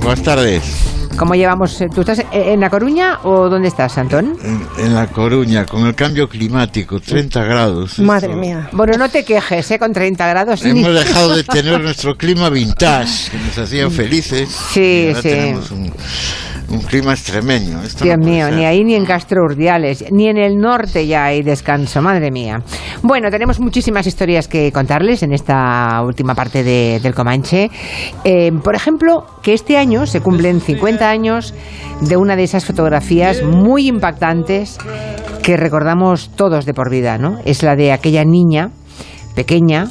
[0.00, 0.99] Buenas tardes.
[1.20, 1.76] ¿Cómo llevamos?
[1.94, 4.38] ¿Tú estás en La Coruña o dónde estás, Antón?
[4.42, 7.98] En, en La Coruña, con el cambio climático, 30 grados.
[7.98, 8.70] Madre esto- mía.
[8.72, 9.78] Bueno, no te quejes, ¿eh?
[9.78, 10.64] Con 30 grados.
[10.64, 14.48] ni- Hemos dejado de tener nuestro clima vintage, que nos hacía felices.
[14.72, 15.28] Sí, y ahora sí.
[15.28, 15.92] tenemos un,
[16.70, 17.82] un clima extremeño.
[17.82, 18.54] Esto Dios no mío, ser.
[18.54, 22.62] ni ahí ni en Castro Urdiales, ni en el norte ya hay descanso, madre mía.
[23.02, 27.70] Bueno, tenemos muchísimas historias que contarles en esta última parte de- del Comanche.
[28.24, 31.54] Eh, por ejemplo, que este año se cumplen 50 años
[32.00, 34.78] de una de esas fotografías muy impactantes
[35.42, 37.38] que recordamos todos de por vida, ¿no?
[37.44, 38.70] Es la de aquella niña
[39.34, 39.86] pequeña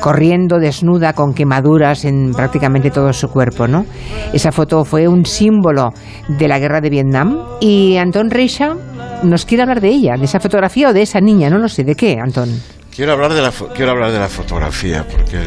[0.00, 3.86] corriendo desnuda con quemaduras en prácticamente todo su cuerpo, ¿no?
[4.32, 5.90] Esa foto fue un símbolo
[6.28, 8.76] de la guerra de Vietnam y Antón Reixa
[9.22, 11.84] nos quiere hablar de ella, de esa fotografía o de esa niña, no lo sé,
[11.84, 12.48] ¿de qué, Antón?
[12.94, 15.38] Quiero hablar de la quiero hablar de la fotografía porque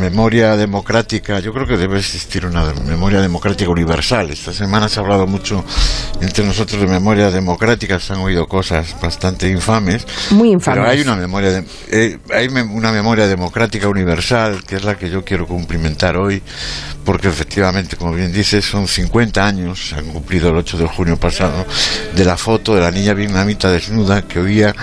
[0.00, 4.30] memoria democrática, yo creo que debe existir una memoria democrática universal.
[4.30, 5.64] Esta semana se ha hablado mucho
[6.20, 10.06] entre nosotros de memoria democrática, se han oído cosas bastante infames.
[10.30, 10.80] Muy infames.
[10.80, 14.96] Pero hay una memoria de- eh, hay me- una memoria democrática universal que es la
[14.96, 16.42] que yo quiero cumplimentar hoy
[17.04, 21.16] porque efectivamente, como bien dices, son 50 años, se han cumplido el 8 de junio
[21.16, 21.64] pasado,
[22.14, 24.74] de la foto de la niña vietnamita desnuda que huía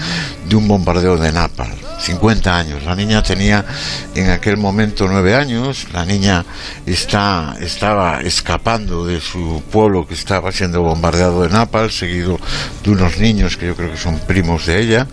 [0.48, 1.74] de un bombardeo de Napal.
[2.00, 2.84] 50 años.
[2.84, 3.66] La niña tenía
[4.14, 5.88] en aquel momento 9 años.
[5.94, 6.46] La niña
[6.86, 12.40] está, estaba escapando de su pueblo que estaba siendo bombardeado de Napal, seguido
[12.84, 15.08] de unos niños que yo creo que son primos de ella.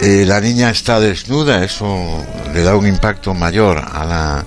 [0.00, 4.44] Eh, la niña está desnuda, eso le da un impacto mayor a la,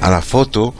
[0.00, 0.74] a la foto.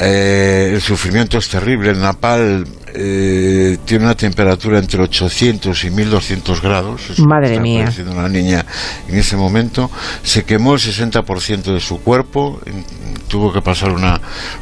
[0.00, 1.90] Eh, el sufrimiento es terrible.
[1.90, 7.10] El Napal eh, tiene una temperatura entre 800 y 1200 grados.
[7.10, 7.92] Eso Madre mía.
[8.10, 8.64] una niña
[9.08, 9.90] en ese momento.
[10.22, 12.60] Se quemó el 60% de su cuerpo.
[13.28, 14.20] Tuvo que pasar una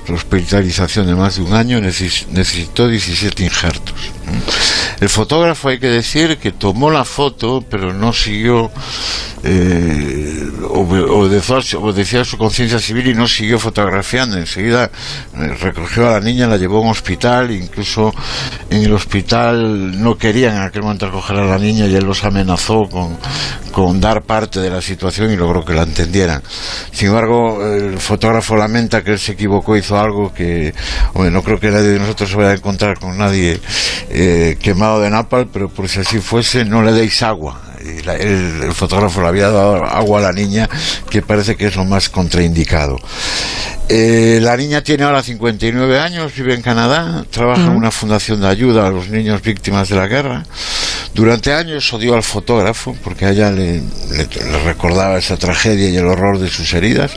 [0.09, 1.79] hospitalización de más de un año.
[1.79, 3.95] neces- necesitó 17 injertos.
[5.01, 8.71] El fotógrafo, hay que decir, que tomó la foto, pero no siguió,
[9.45, 14.37] eh, obe- obedeció, a su- conciencia civil y no siguió fotografiando.
[14.39, 14.91] Enseguida
[15.37, 18.15] eh, recogió a la niña, la llevó a un hospital, incluso
[18.71, 22.23] en el hospital no querían en aquel momento recoger a la niña y él los
[22.25, 23.19] amenazó con,
[23.73, 26.43] con dar parte de la situación y logró que la entendieran.
[26.93, 30.73] Sin embargo, el fotógrafo lamenta que él se equivocó, hizo algo que,
[31.15, 33.61] hombre, no creo que nadie de nosotros se vaya a encontrar con nadie
[34.11, 37.61] eh, de napal, pero por si así fuese, no le deis agua.
[37.81, 40.69] El fotógrafo le había dado agua a la niña,
[41.09, 42.99] que parece que es lo más contraindicado.
[43.89, 48.49] Eh, la niña tiene ahora 59 años, vive en Canadá, trabaja en una fundación de
[48.49, 50.45] ayuda a los niños víctimas de la guerra.
[51.15, 55.97] Durante años odió al fotógrafo porque a ella le, le- le recordaba esa tragedia y
[55.97, 57.11] el horror de sus heridas.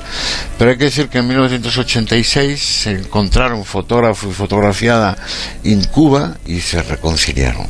[0.57, 5.15] Pero hay que decir que en 1986 se encontraron fotógrafo y fotografiada
[5.63, 7.67] en Cuba y se reconciliaron.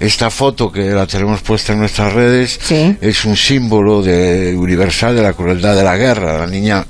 [0.00, 2.58] Esta foto que la tenemos puesta en nuestras redes
[3.00, 6.38] es un símbolo de, universal de la crueldad de la guerra.
[6.38, 6.84] La niña,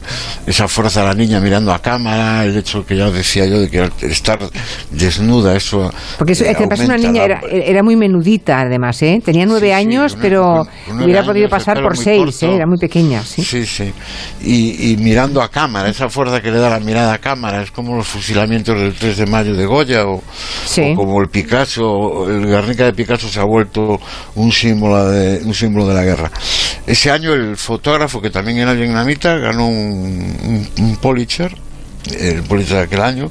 [0.46, 3.68] esa fuerza de la niña mirando a cámara, el hecho que ya decía yo de
[3.70, 4.38] que estar
[4.90, 5.90] desnuda, eso.
[6.18, 9.20] Porque eso, eh, es que además una niña la- era, era muy menudita, además, ¿eh?
[9.24, 12.46] Tenía nueve años, con- pero con- con nueve hubiera años, podido pasar por seis, corto.
[12.46, 12.55] ¿eh?
[12.57, 13.42] Era muy pequeña, sí.
[13.44, 13.92] Sí, sí.
[14.42, 17.70] Y, y mirando a cámara, esa fuerza que le da la mirada a cámara, es
[17.70, 20.22] como los fusilamientos del 3 de mayo de Goya o,
[20.66, 20.92] Sí.
[20.92, 24.01] o como el Picasso, el Guernica de Picasso se ha vuelto
[24.34, 26.30] un símbolo de, un símbolo de la guerra.
[26.86, 31.57] Ese año el fotógrafo, que también era vietnamita, ganó un, un, un Pulitzer
[32.18, 33.30] el Pulitzer de aquel año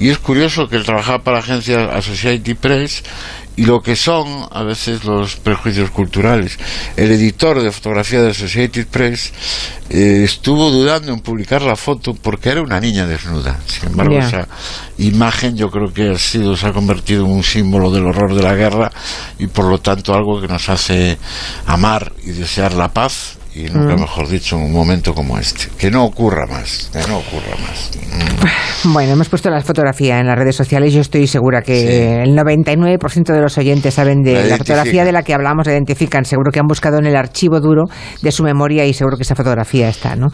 [0.00, 3.02] y es curioso que él trabajaba para la agencia Associated Press
[3.56, 6.58] y lo que son a veces los prejuicios culturales.
[6.94, 9.32] El editor de fotografía de Associated Press
[9.88, 13.58] eh, estuvo dudando en publicar la foto porque era una niña desnuda.
[13.66, 14.46] Sin embargo, esa
[14.98, 18.42] imagen yo creo que ha sido, se ha convertido en un símbolo del horror de
[18.42, 18.92] la guerra
[19.38, 21.16] y por lo tanto algo que nos hace
[21.64, 24.00] amar y desear la paz y nunca Mm.
[24.00, 25.68] mejor dicho en un momento como este.
[25.78, 27.90] Que no ocurra más, que no ocurra más.
[28.84, 30.92] Bueno, hemos puesto la fotografía en las redes sociales.
[30.92, 35.12] Yo estoy segura que el 99% de los oyentes saben de La la, fotografía de
[35.12, 36.24] la que hablamos, la identifican.
[36.24, 37.84] Seguro que han buscado en el archivo duro
[38.22, 40.28] de su memoria y seguro que esa fotografía está, ¿no?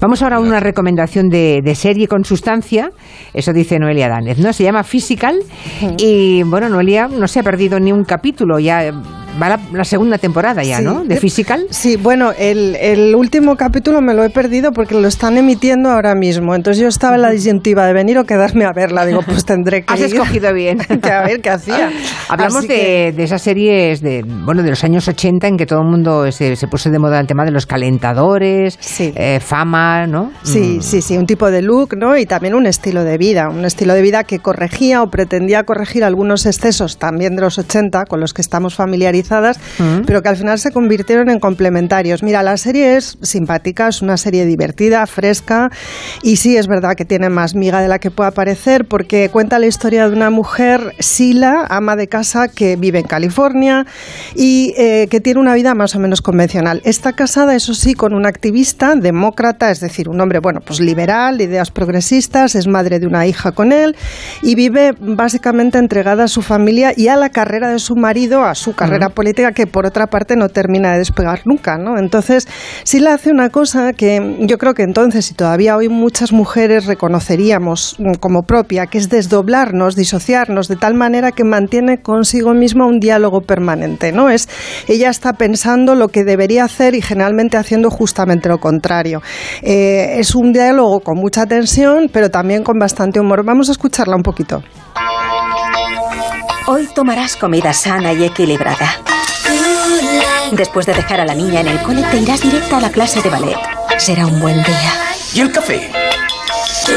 [0.00, 2.90] Vamos ahora a una recomendación de, de serie con sustancia.
[3.34, 4.52] Eso dice Noelia Danez, ¿no?
[4.52, 5.40] Se llama Physical
[5.98, 8.58] y, bueno, Noelia no se ha perdido ni un capítulo.
[8.58, 8.92] Ya
[9.40, 10.84] va la, la segunda temporada ya, Sí.
[10.84, 11.04] ¿no?
[11.04, 11.66] De Physical.
[11.70, 16.14] Sí, bueno, el, el último capítulo me lo he perdido porque lo están emitiendo ahora
[16.14, 16.54] mismo.
[16.54, 19.06] Entonces yo estaba en la disyuntiva de venir o quedarme a verla.
[19.06, 20.06] Digo, pues tendré que Has ir.
[20.06, 20.78] escogido bien.
[21.02, 21.90] que a ver qué hacía.
[22.28, 25.80] Hablamos de, que- de esas series de bueno de los años 80 en que todo
[25.82, 27.66] el mundo se, se puso de moda el tema de los
[28.12, 30.32] calentadores, eh, fama, ¿no?
[30.42, 30.82] Sí, Mm.
[30.82, 32.16] sí, sí, un tipo de look, ¿no?
[32.16, 36.04] Y también un estilo de vida, un estilo de vida que corregía o pretendía corregir
[36.04, 38.74] algunos excesos también de los 80 con los que estamos
[39.78, 40.04] Mm.
[40.06, 42.22] pero que al final se convirtieron en complementarios.
[42.22, 45.70] Mira, la serie es simpática, es una serie divertida, fresca
[46.22, 49.58] y sí es verdad que tiene más miga de la que pueda parecer porque cuenta
[49.58, 53.86] la historia de una mujer, Sila, ama de casa que vive en California
[54.34, 56.80] y eh, que tiene una vida más o menos convencional.
[56.84, 61.38] Está casada, eso sí, con un activista demócrata, es decir, un hombre, bueno, pues liberal,
[61.38, 63.96] de ideas progresistas, es madre de una hija con él
[64.42, 68.54] y vive básicamente entregada a su familia y a la carrera de su marido, a
[68.54, 71.98] su carrera política, que por otra parte no termina de despegar nunca, ¿no?
[71.98, 72.48] Entonces,
[72.84, 77.96] Sila hace una cosa que yo creo que entonces y todavía hoy muchas mujeres reconoceríamos
[77.98, 83.00] mm, como propia, que es desdoblarnos, disociarnos de tal manera que mantiene consigo misma un
[83.00, 84.28] diálogo permanente, ¿no?
[84.28, 84.48] Es
[84.86, 89.22] ella está pensando lo que debería hacer y generalmente haciendo justamente lo contrario.
[89.62, 93.44] Eh, es un diálogo con mucha tensión, pero también con bastante humor.
[93.44, 94.62] Vamos a escucharla un poquito.
[96.70, 99.00] Hoy tomarás comida sana y equilibrada.
[100.52, 103.22] Después de dejar a la niña en el cole, te irás directa a la clase
[103.22, 103.56] de ballet.
[103.96, 104.92] Será un buen día.
[105.32, 105.90] ¿Y el café?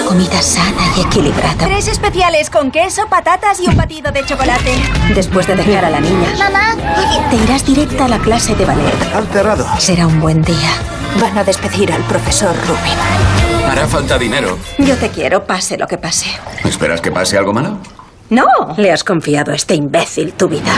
[0.05, 1.55] Comida sana y equilibrada.
[1.65, 4.73] Tres especiales con queso, patatas y un batido de chocolate.
[5.15, 6.75] Después de dejar a la niña, Mamá.
[7.29, 8.93] te irás directa a la clase de ballet.
[9.15, 9.65] Han cerrado.
[9.79, 10.69] Será un buen día.
[11.21, 13.69] Van a despedir al profesor Rubin.
[13.69, 14.57] Hará falta dinero.
[14.79, 16.27] Yo te quiero, pase lo que pase.
[16.65, 17.77] ¿Esperas que pase algo malo?
[18.31, 18.45] No,
[18.77, 20.63] le has confiado a este imbécil tu vida.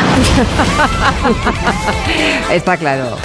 [2.52, 3.16] Está claro.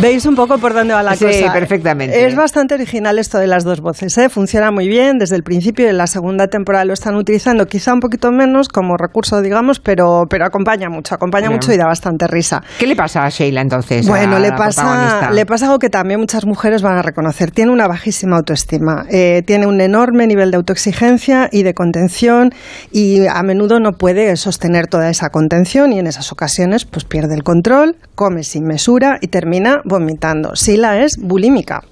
[0.00, 1.52] ¿Veis un poco por dónde va la Sí, cosa?
[1.52, 2.24] perfectamente.
[2.24, 4.28] Es bastante original esto de las dos voces, ¿eh?
[4.28, 7.92] Funciona muy bien, desde el principio y en la segunda temporada lo están utilizando, quizá
[7.92, 12.28] un poquito menos como recurso, digamos, pero, pero acompaña mucho, acompaña mucho y da bastante
[12.28, 12.62] risa.
[12.78, 14.06] ¿Qué le pasa a Sheila entonces?
[14.06, 17.50] Bueno, a le la pasa, le pasa algo que también muchas mujeres van a reconocer.
[17.50, 22.54] Tiene una bajísima autoestima, eh, tiene un enorme nivel de autoexigencia y de contención
[22.92, 27.34] y a menudo no puede sostener toda esa contención y en esas ocasiones pues pierde
[27.34, 30.54] el control, come sin mesura y termina vomitando.
[30.56, 31.82] Sila es bulímica,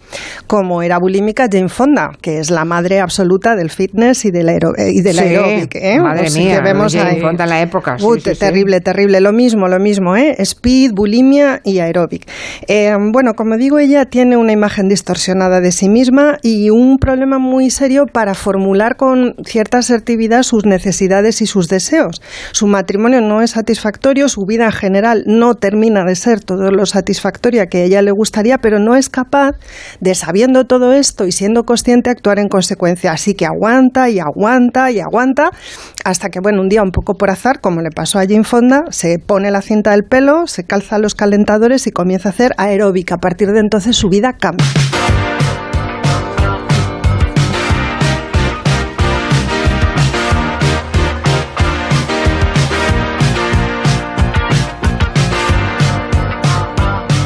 [0.47, 4.77] como era bulímica Jane Fonda, que es la madre absoluta del fitness y del, aero-
[4.77, 5.75] eh, y del Sí, aeróbic.
[5.77, 5.99] ¿eh?
[6.01, 8.35] madre mía, que vemos Jane ahí- Fonda en la época, sí, sí.
[8.39, 9.21] terrible, terrible.
[9.21, 10.37] Lo mismo, lo mismo, ¿eh?
[10.39, 12.29] Speed, bulimia y aeróbic.
[12.69, 17.39] Eh, bueno, como digo, ella tiene una imagen distorsionada de sí misma y un problema
[17.39, 22.21] muy serio para formular con cierta asertividad sus necesidades y sus deseos.
[22.53, 26.87] Su matrimonio no es satisfactorio, su vida en general no termina de ser todo lo
[26.87, 29.53] satisfactoria que ella le gustaría, pero no es capaz
[30.01, 33.13] de, sabiendo todo esto y siendo consciente, actuar en consecuencia.
[33.13, 35.51] Así que aguanta y aguanta y aguanta
[36.05, 38.85] hasta que, bueno, un día un poco por azar, como le pasó a Jane Fonda,
[38.91, 43.17] se pone la cinta del pelo, se calza los calentadores y comienza a hacer aeróbica.
[43.17, 44.67] A partir de entonces su vida cambia.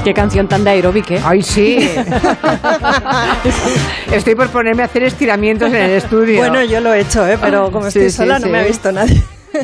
[0.05, 1.20] Qué canción tan de aeróbic, ¿eh?
[1.24, 1.78] Ay, sí.
[4.12, 6.38] Estoy por ponerme a hacer estiramientos en el estudio.
[6.38, 7.38] Bueno, yo lo he hecho, ¿eh?
[7.40, 8.52] pero como Sí, estoy sí, sola no sí.
[8.52, 9.22] me ha visto nadie.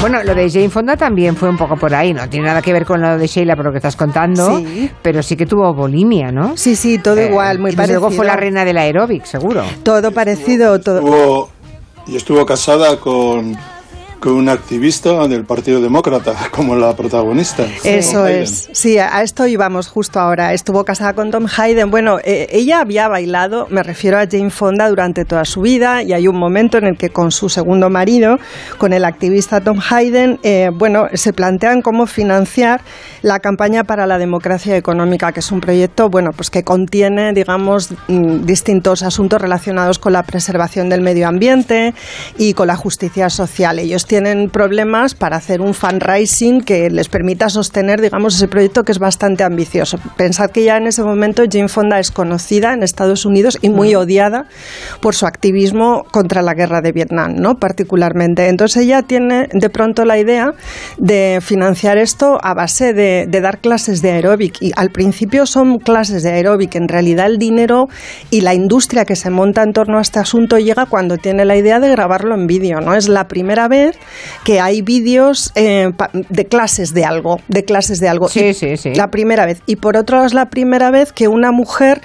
[0.00, 2.72] Bueno, lo de Jane Fonda también fue un poco por ahí, no tiene nada que
[2.72, 4.90] ver con lo de Sheila, por lo que estás contando, Sí.
[5.02, 6.50] pero sí que tuvo bulimia, ¿no?
[6.50, 8.22] Eh, Sí, sí, todo igual, muy y desde Luego parecido.
[8.22, 9.64] fue la reina del aeróbic, seguro.
[9.82, 10.98] Todo parecido, todo.
[10.98, 11.50] Estuvo-
[12.06, 13.56] y estuvo casada con,
[14.26, 17.64] con un activista del Partido Demócrata, como la protagonista.
[17.84, 20.52] Eso es, sí, a a esto íbamos justo ahora.
[20.52, 21.92] Estuvo casada con Tom Hayden.
[21.92, 26.12] Bueno, eh, ella había bailado, me refiero a Jane Fonda, durante toda su vida y
[26.12, 28.38] hay un momento en el que con su segundo marido,
[28.78, 32.80] con el activista Tom Hayden, eh, bueno, se plantean cómo financiar
[33.22, 37.92] la campaña para la democracia económica, que es un proyecto, bueno, pues que contiene, digamos,
[38.08, 41.94] mm, distintos asuntos relacionados con la preservación del medio ambiente
[42.36, 43.78] y con la justicia social.
[43.78, 44.15] Ellos tienen
[44.50, 49.44] problemas para hacer un fundraising que les permita sostener, digamos, ese proyecto que es bastante
[49.44, 49.98] ambicioso.
[50.16, 53.94] Pensad que ya en ese momento Jane Fonda es conocida en Estados Unidos y muy
[53.94, 54.46] odiada
[55.00, 57.58] por su activismo contra la guerra de Vietnam, ¿no?
[57.58, 58.48] Particularmente.
[58.48, 60.54] Entonces ella tiene de pronto la idea
[60.98, 64.60] de financiar esto a base de, de dar clases de aeróbic.
[64.60, 66.74] Y al principio son clases de aeróbic.
[66.76, 67.88] En realidad el dinero
[68.30, 71.56] y la industria que se monta en torno a este asunto llega cuando tiene la
[71.56, 72.94] idea de grabarlo en vídeo, ¿no?
[72.94, 73.95] Es la primera vez
[74.44, 75.90] que hay vídeos eh,
[76.28, 78.28] de clases de algo, de clases de algo.
[78.28, 78.94] Sí, sí, sí.
[78.94, 79.60] La primera vez.
[79.66, 82.00] Y por otro lado es la primera vez que una mujer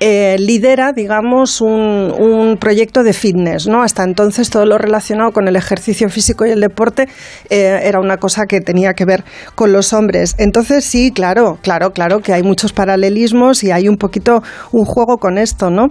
[0.00, 3.82] eh, lidera, digamos, un, un proyecto de fitness, ¿no?
[3.82, 7.08] Hasta entonces todo lo relacionado con el ejercicio físico y el deporte
[7.50, 9.24] eh, era una cosa que tenía que ver
[9.54, 10.34] con los hombres.
[10.38, 14.42] Entonces sí, claro, claro, claro que hay muchos paralelismos y hay un poquito
[14.72, 15.88] un juego con esto, ¿no?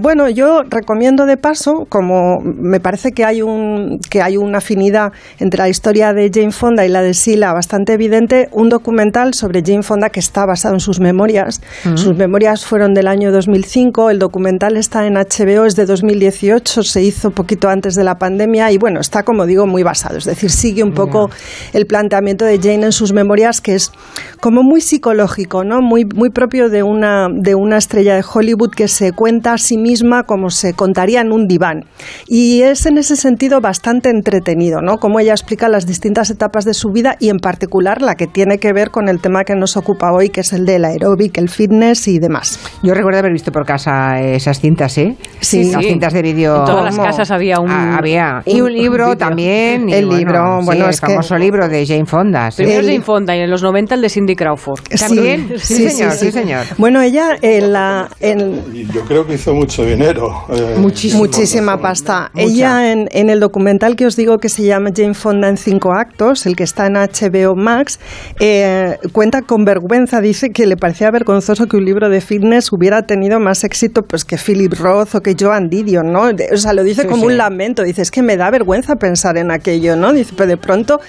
[0.00, 5.12] Bueno, yo recomiendo de paso, como me parece que hay un que hay una afinidad
[5.38, 9.62] entre la historia de Jane Fonda y la de Sila bastante evidente, un documental sobre
[9.64, 11.60] Jane Fonda que está basado en sus memorias.
[11.84, 11.96] Mm.
[11.96, 17.02] Sus memorias fueron del año 2005, el documental está en HBO, es de 2018, se
[17.02, 20.50] hizo poquito antes de la pandemia y bueno, está como digo muy basado, es decir,
[20.50, 21.30] sigue un poco
[21.72, 23.92] el planteamiento de Jane en sus memorias que es
[24.40, 25.80] como muy psicológico, ¿no?
[25.80, 29.76] Muy muy propio de una de una estrella de Hollywood que se cuenta a sí
[29.76, 31.84] misma como se contaría en un diván.
[32.26, 34.98] Y es en ese sentido bastante entretenido, ¿no?
[34.98, 38.58] Como ella explica las distintas etapas de su vida y en particular la que tiene
[38.58, 41.48] que ver con el tema que nos ocupa hoy, que es el del aeróbic, el
[41.48, 42.60] fitness y demás.
[42.82, 45.16] Yo recuerdo haber visto por casa esas cintas, ¿eh?
[45.40, 45.88] Sí, las sí.
[45.90, 46.58] cintas de vídeo.
[46.60, 47.06] En todas las ¿Cómo?
[47.08, 48.42] casas había un- Ah, había.
[48.46, 49.88] Y un- libro un también.
[49.88, 52.50] y El libro, sí, bueno, el es que- famoso libro de Jane Fonda.
[52.52, 52.62] sí.
[52.62, 54.80] Primero Jane Fonda y en los 90 el de Cindy Crawford.
[54.98, 55.54] También.
[55.58, 56.66] Sí, señor, sí, señor.
[56.78, 58.62] Bueno, ella en la, en,
[58.92, 60.44] yo creo que hizo mucho dinero.
[60.50, 62.30] eh, Muchísima pasta.
[62.36, 65.92] Ella en, en el documental que os digo que se llama Jane Fonda en cinco
[65.92, 67.98] actos, el que está en HBO Max,
[68.38, 73.06] eh, cuenta con vergüenza, dice que le parecía vergonzoso que un libro de fitness hubiera
[73.06, 76.30] tenido más éxito pues que Philip Roth o que Joan Didion, ¿no?
[76.52, 77.26] O sea, lo dice Sí, como sí.
[77.28, 80.12] un lamento, dice, es que me da vergüenza pensar en aquello, ¿no?
[80.12, 81.00] Dice, pero de pronto...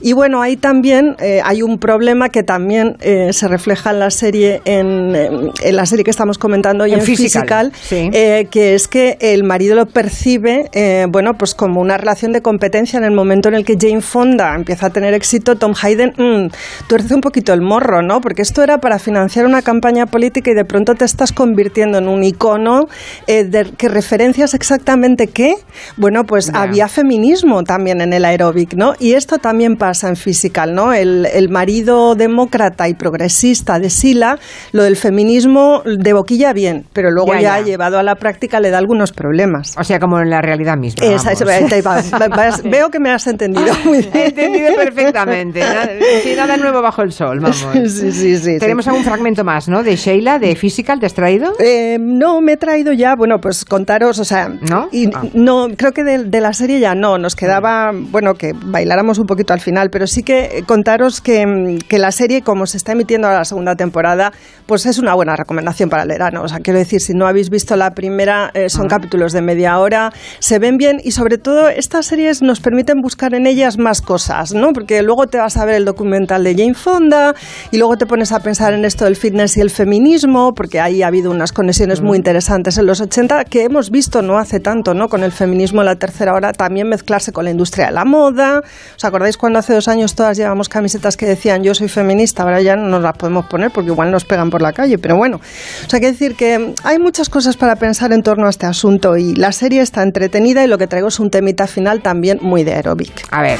[0.00, 4.10] Y bueno, ahí también eh, hay un problema que también eh, se refleja en la
[4.10, 8.10] serie, en, en la serie que estamos comentando hoy En en, Physical, Physical, sí.
[8.12, 12.42] eh, que es que el marido lo percibe, eh, bueno, pues como una relación de
[12.56, 16.14] competencia en el momento en el que Jane Fonda empieza a tener éxito, Tom Hayden
[16.16, 18.22] mm, tuerce un poquito el morro, ¿no?
[18.22, 22.08] Porque esto era para financiar una campaña política y de pronto te estás convirtiendo en
[22.08, 22.86] un icono
[23.26, 25.56] eh, de, que referencias exactamente qué.
[25.98, 28.94] Bueno, pues había feminismo también en el aeróbic, ¿no?
[28.98, 30.94] Y esto también pasa en Physical, ¿no?
[30.94, 34.38] El, el marido demócrata y progresista de Sila,
[34.72, 38.78] lo del feminismo de boquilla bien, pero luego Ya, llevado a la práctica le da
[38.78, 39.74] algunos problemas.
[39.78, 41.06] O sea, como en la realidad misma.
[41.06, 42.45] Esa, esa- va.
[42.50, 44.10] Vas- Veo que me has entendido muy bien.
[44.14, 45.60] He entendido perfectamente.
[45.60, 45.88] Nada,
[46.36, 47.66] nada nuevo bajo el sol, vamos.
[47.86, 48.58] Sí, sí, sí.
[48.58, 48.90] Tenemos sí.
[48.90, 49.82] algún fragmento más, ¿no?
[49.82, 51.52] De Sheila, de Physical, ¿te has traído?
[51.58, 54.88] Eh, no, me he traído ya, bueno, pues contaros, o sea, ¿No?
[54.92, 55.22] y- Ah.
[55.34, 59.26] no, creo que de, de la serie ya no, nos quedaba, bueno, que bailáramos un
[59.26, 62.76] poquito al final, pero sí que eh, contaros que, mm, que la serie, como se
[62.76, 64.32] está emitiendo ahora la segunda temporada,
[64.66, 67.50] pues es una buena recomendación para el verano, o sea, quiero decir, si no habéis
[67.50, 71.68] visto la primera, eh, son capítulos de media hora, se ven bien y sobre todo
[71.68, 72.06] estas
[72.42, 74.72] nos permiten buscar en ellas más cosas, ¿no?
[74.72, 77.34] Porque luego te vas a ver el documental de Jane Fonda
[77.70, 81.02] y luego te pones a pensar en esto del fitness y el feminismo, porque ahí
[81.02, 84.94] ha habido unas conexiones muy interesantes en los 80 que hemos visto no hace tanto,
[84.94, 85.08] ¿no?
[85.08, 88.62] Con el feminismo en la tercera hora también mezclarse con la industria de la moda.
[88.96, 92.42] ¿Os acordáis cuando hace dos años todas llevamos camisetas que decían yo soy feminista?
[92.42, 95.16] Ahora ya no nos las podemos poner porque igual nos pegan por la calle, pero
[95.16, 95.40] bueno.
[95.86, 99.16] O sea, que decir que hay muchas cosas para pensar en torno a este asunto
[99.16, 102.64] y la serie está entretenida y lo que traigo es un temita final también muy
[102.64, 103.26] de aeróbic.
[103.30, 103.58] A ver.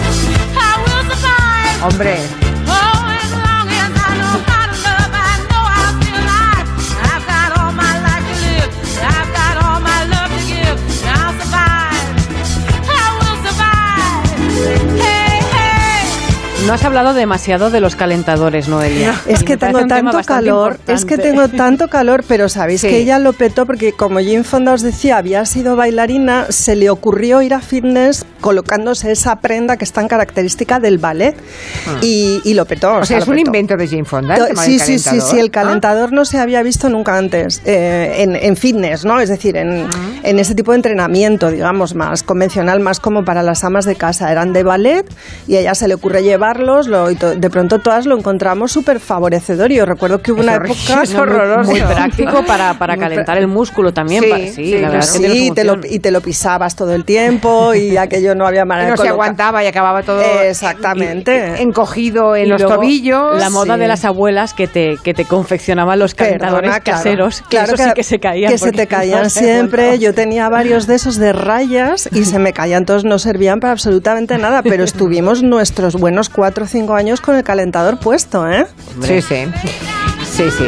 [1.82, 2.45] Hombre.
[16.66, 19.14] No has hablado demasiado de los calentadores, Noelia.
[19.28, 22.88] Es Y que tengo tanto calor, es que tengo tanto calor, pero sabéis Sí.
[22.88, 26.90] que ella lo petó porque como Jane Fonda os decía, había sido bailarina, se le
[26.90, 31.36] ocurrió ir a fitness colocándose esa prenda que es tan característica del ballet
[32.02, 32.88] y, y lo petó.
[32.90, 32.98] Ah.
[32.98, 34.34] O sea, es un invento de Jane Fonda.
[34.36, 35.50] el tema Sí, del sí, sí, sí, el Ah.
[35.52, 39.20] calentador no se había visto nunca antes eh, en, en fitness, ¿no?
[39.20, 40.20] Es decir, en, Ah.
[40.24, 44.32] en ese tipo de entrenamiento, digamos, más convencional, más como para las amas de casa.
[44.32, 45.06] Eran de ballet
[45.46, 46.22] y a ella se le ocurre
[46.60, 49.70] lo- y de pronto todas lo encontramos súper favorecedor.
[49.72, 51.02] Y yo recuerdo que hubo una Es época...
[51.02, 51.70] es horroroso.
[51.70, 54.22] Muy práctico para, para Muy calentar el músculo también.
[54.24, 57.04] Sí, pa- sí, sí, la verdad que te lo, y te lo pisabas todo el
[57.04, 61.62] tiempo y aquello no había manera Y no de se aguantaba y acababa todo Exactamente.
[61.62, 63.38] encogido en Y los luego, tobillos.
[63.40, 63.80] La moda Sí.
[63.80, 66.98] de las abuelas que te, que te confeccionaban los calentadores Perdona, claro.
[66.98, 67.42] caseros.
[67.42, 68.50] que Claro eso sí que se caían.
[68.52, 69.98] Que se te caían siempre.
[69.98, 73.72] Yo tenía varios de esos de rayas y se me caían todos, no servían para
[73.72, 78.66] absolutamente nada, pero estuvimos nuestros buenos cuatro o cinco años con el calentador puesto, ¿eh?
[79.02, 79.44] Sí, sí.
[80.24, 80.66] Sí, sí.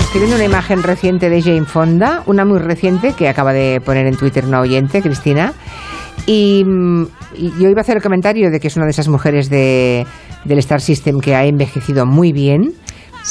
[0.00, 4.06] Estoy viendo una imagen reciente de Jane Fonda, una muy reciente que acaba de poner
[4.06, 5.52] en Twitter una oyente, Cristina.
[6.26, 7.02] Y, mm,
[7.36, 10.06] y yo iba a hacer el comentario de que es una de esas mujeres de,
[10.44, 12.74] del Star System que ha envejecido muy bien.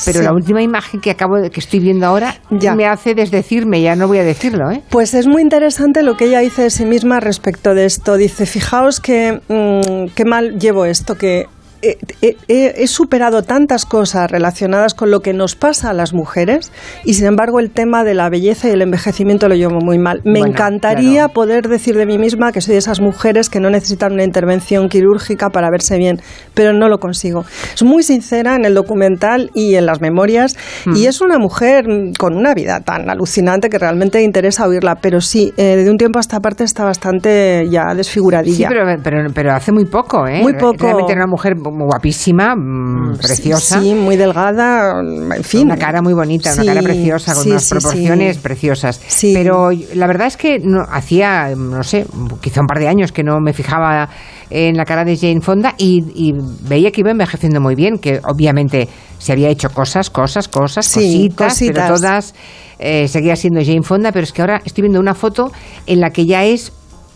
[0.05, 0.25] Pero Sí.
[0.25, 4.07] la última imagen que acabo de, que estoy viendo ahora me hace desdecirme, ya no
[4.07, 4.81] voy a decirlo, ¿eh?
[4.89, 8.17] Pues es muy interesante lo que ella dice de sí misma respecto de esto.
[8.17, 11.47] Dice, fijaos que mm, qué mal llevo esto, que
[11.83, 16.13] he, he- he- he superado tantas cosas relacionadas con lo que nos pasa a las
[16.13, 16.71] mujeres
[17.03, 20.21] y sin embargo el tema de la belleza y el envejecimiento lo llevo muy mal.
[20.23, 23.69] Me Bueno, encantaría poder decir de mí misma que soy de esas mujeres que no
[23.69, 26.21] necesitan una intervención quirúrgica para verse bien,
[26.53, 27.45] pero no lo consigo.
[27.75, 30.55] Es muy sincera en el documental y en las memorias
[30.95, 35.19] y es una mujer mm, con una vida tan alucinante que realmente interesa oírla, pero
[35.21, 38.69] sí, eh, de un tiempo a esta parte está bastante ya Sí, desfiguradilla.
[38.69, 40.41] pero, pero, pero hace muy poco, ¿eh?
[40.41, 40.77] Muy poco.
[40.85, 43.79] Realmente era una mujer guapísima, mm, preciosa.
[43.79, 45.65] Sí, muy delgada, en fin.
[45.65, 48.41] Una cara muy bonita, una cara preciosa, con sí, unas proporciones sí.
[48.41, 49.01] preciosas.
[49.33, 52.05] Pero la verdad es que no, hacía, no sé,
[52.41, 54.09] quizá un par de años que no me fijaba
[54.49, 56.33] en la cara de Jane Fonda y, y
[56.67, 61.57] veía que iba envejeciendo muy bien, que obviamente se había hecho cosas, cosas, cosas, cositas,
[61.59, 62.35] pero todas
[62.77, 65.51] eh, seguía siendo Jane Fonda, pero es que ahora estoy viendo una foto
[65.87, 66.73] en la que ya es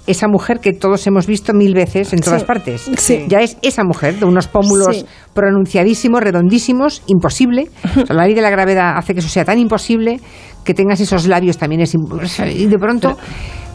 [0.07, 2.89] esa mujer que todos hemos visto mil veces en todas Sí, partes.
[2.97, 3.25] sí.
[3.27, 5.05] Ya es esa mujer de unos pómulos Sí.
[5.33, 7.69] pronunciadísimos, redondísimos, imposible.
[8.01, 10.19] O sea, la ley de la gravedad hace que eso sea tan imposible
[10.63, 12.51] que tengas esos labios también es imposible.
[12.53, 13.17] Y de pronto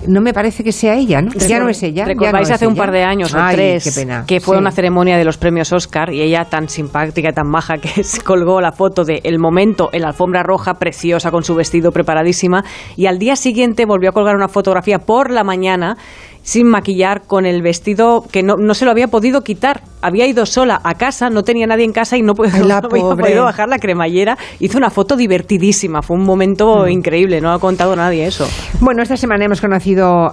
[0.07, 1.31] no me parece que sea ella, ¿no?
[1.33, 2.05] ya no es ella.
[2.05, 4.25] Recordáis no hace un par de años o tres pena.
[4.27, 4.61] que fue Sí.
[4.61, 8.61] una ceremonia de los premios Oscar y ella tan simpática, tan maja que se colgó
[8.61, 12.65] la foto de el momento en la alfombra roja, preciosa con su vestido preparadísima
[12.97, 15.97] y al día siguiente volvió a colgar una fotografía por la mañana
[16.43, 19.83] sin maquillar con el vestido que no, no se lo había podido quitar.
[20.03, 23.17] Había ido sola a casa, no tenía nadie en casa y no, la no había
[23.17, 24.37] podido bajar la cremallera.
[24.61, 28.47] Hizo una foto divertidísima, fue un momento increíble, no ha contado nadie eso.
[28.81, 30.31] Bueno, esta semana hemos conocido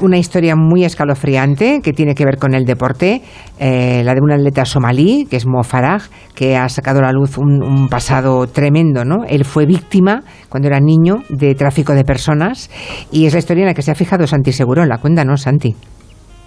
[0.00, 3.22] una historia muy escalofriante que tiene que ver con el deporte,
[3.58, 6.00] eh, la de un atleta somalí, que es Mo Farah,
[6.34, 9.24] que ha sacado a la luz un, un pasado tremendo, ¿no?
[9.26, 12.70] Él fue víctima, cuando era niño, de tráfico de personas
[13.10, 14.98] y es la historia en la que se ha fijado Santi Segurola.
[14.98, 15.74] Cuéntanos, Santi.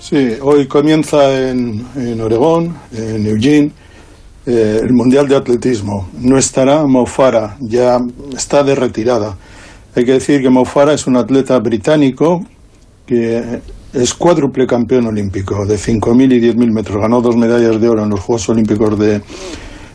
[0.07, 3.71] Sí, hoy comienza en, en Oregón, en Eugene,
[4.45, 6.09] eh, el Mundial de Atletismo.
[6.19, 7.97] No estará Mo Farah, ya
[8.37, 9.35] está de retirada.
[9.95, 12.45] Hay que decir que Mo Farah es un atleta británico
[13.07, 13.61] que
[13.93, 17.01] es cuádruple campeón olímpico de 5.000 y 10.000 metros.
[17.01, 19.23] Ganó dos medallas de oro en los Juegos Olímpicos de,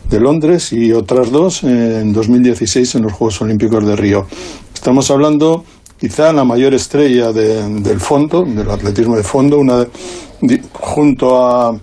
[0.09, 4.27] de Londres y otras dos en 2016 en los Juegos Olímpicos de Río.
[4.73, 5.63] Estamos hablando
[6.01, 9.85] quizá la mayor estrella de- del fondo, del atletismo de fondo, una,
[10.41, 11.79] di- junto a,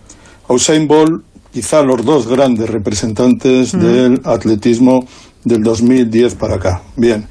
[0.49, 5.05] Usain Bolt, quizá los dos grandes representantes del atletismo
[5.45, 6.83] del 2010 para acá.
[6.97, 7.27] Bien,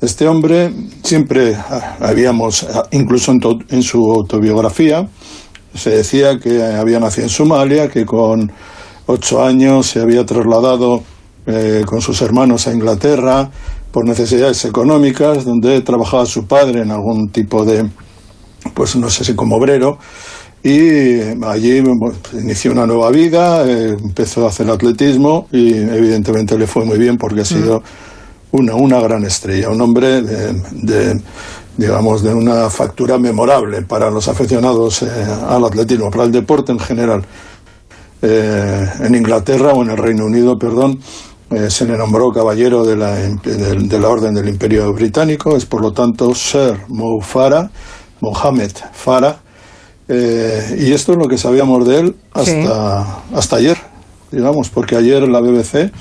[0.00, 0.70] este hombre
[1.02, 5.08] siempre ah, habíamos, ah, incluso en, to- en su autobiografía,
[5.74, 8.52] se decía que había nacido en Somalia, que con
[9.06, 11.02] ocho años se había trasladado
[11.46, 13.50] eh, con sus hermanos a Inglaterra
[13.90, 17.88] por necesidades económicas, donde trabajaba su padre en algún tipo de,
[18.74, 19.98] pues no sé si como obrero,
[20.62, 26.66] y allí bueno, inició una nueva vida, eh, empezó a hacer atletismo y evidentemente le
[26.66, 27.82] fue muy bien porque ha sido
[28.50, 31.20] una, una gran estrella, un hombre de, de,
[31.76, 35.06] digamos, de una factura memorable para los aficionados eh,
[35.48, 37.24] al atletismo, para el deporte en general.
[38.20, 40.98] Eh, en Inglaterra o en el Reino Unido, perdón,
[41.50, 45.64] eh, se le nombró caballero de la, de, de la Orden del Imperio Británico, es
[45.64, 47.70] por lo tanto Sir Mo Farah,
[48.20, 49.36] Mohammed Farah,
[50.10, 53.76] Eh, y esto es lo que sabíamos de él hasta, hasta ayer,
[54.32, 55.92] digamos, porque ayer la BBC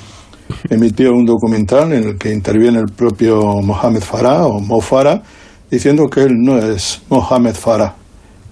[0.70, 5.22] emitió un documental en el que interviene el propio Mohamed Farah o Mo Farah
[5.70, 7.96] diciendo que él no es Mohamed Farah,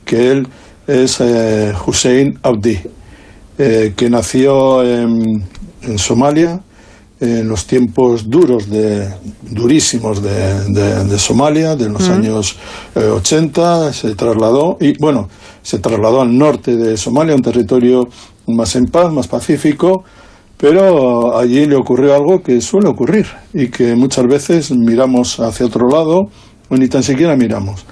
[0.03, 0.47] que él
[0.87, 2.77] es eh, Hussein Abdi,
[3.57, 5.41] que nació en,
[5.83, 6.59] en Somalia
[7.25, 9.09] en los tiempos duros, de,
[9.51, 12.55] durísimos de, de- de Somalia, de los años
[12.95, 15.27] eh, 80, se trasladó, y bueno,
[15.61, 18.07] se trasladó al norte de Somalia, un territorio
[18.47, 20.03] más en paz, más pacífico,
[20.57, 25.87] pero allí le ocurrió algo que suele ocurrir y que muchas veces miramos hacia otro
[25.89, 26.29] lado
[26.69, 27.85] o ni tan siquiera miramos.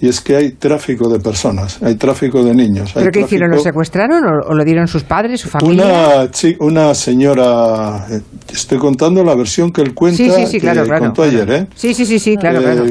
[0.00, 2.90] Y es que hay tráfico de personas, hay tráfico de niños.
[2.94, 3.50] ¿Pero qué hicieron?
[3.50, 6.28] ¿Lo secuestraron o, o lo dieron sus padres, su familia?
[6.60, 8.20] una, una señora, eh,
[8.52, 11.42] estoy contando la versión que él cuenta, Sí, sí, sí, que claro, claro, contó claro.
[11.42, 11.66] ayer, ¿eh?
[11.74, 12.84] Sí, sí, sí, sí, claro, Eh, claro.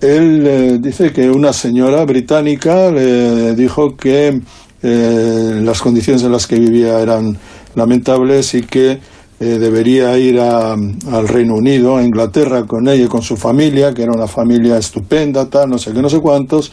[0.00, 4.40] Él eh, dice que una señora británica le dijo que
[4.82, 7.36] eh, las condiciones en las que vivía eran
[7.74, 9.00] lamentables y que
[9.40, 13.94] eh, debería ir a- al Reino Unido, a Inglaterra, con ella y con su familia,
[13.94, 16.72] que era una familia estupenda, tal, no sé qué, no sé cuántos,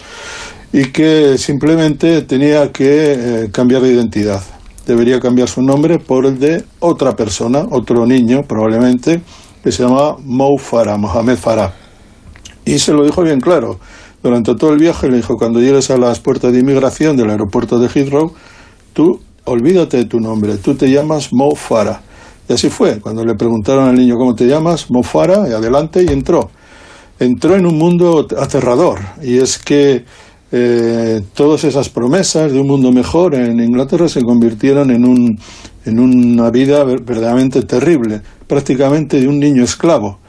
[0.73, 4.41] y que simplemente tenía que eh, cambiar de identidad.
[4.85, 9.21] Debería cambiar su nombre por el de otra persona, otro niño probablemente,
[9.63, 11.73] que se llamaba Mo Farah, Mohamed Farah.
[12.65, 13.79] Y se lo dijo bien claro.
[14.21, 17.77] Durante todo el viaje le dijo, cuando llegues a las puertas de inmigración del aeropuerto
[17.79, 18.33] de Heathrow,
[18.93, 22.01] tú olvídate de tu nombre, tú te llamas Mo Farah.
[22.47, 22.99] Y así fue.
[22.99, 26.49] Cuando le preguntaron al niño cómo te llamas, Mo Farah, y adelante y entró.
[27.19, 28.99] Entró en un mundo aterrador.
[29.21, 30.05] Y es que
[30.51, 35.39] eh, todas esas promesas de un mundo mejor en Inglaterra se convirtieron en, un,
[35.85, 40.19] en una vida ver- verdaderamente terrible, prácticamente de un niño esclavo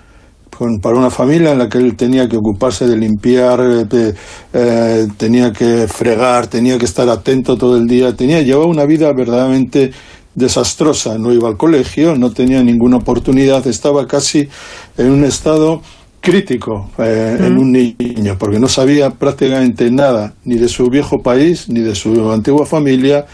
[0.81, 3.61] para una familia en la que él tenía que ocuparse de limpiar,
[3.93, 9.13] eh, tenía que fregar, tenía que estar atento todo el día, tenía llevaba una vida
[9.13, 9.91] verdaderamente
[10.37, 14.49] desastrosa, no iba al colegio, no tenía ninguna oportunidad, estaba casi
[14.97, 15.81] en un estado
[16.21, 21.69] crítico eh, en un niño, porque no sabía prácticamente nada ni de su viejo país,
[21.69, 23.27] ni de su antigua familia,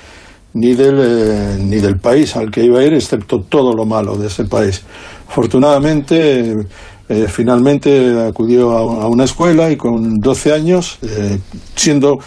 [0.55, 4.17] ni del, eh, ni del país al que iba a ir, excepto todo lo malo
[4.17, 4.83] de ese país.
[5.29, 6.57] Afortunadamente,
[7.09, 10.99] eh, finalmente acudió a, a una escuela y con 12 años,
[11.75, 12.21] siendo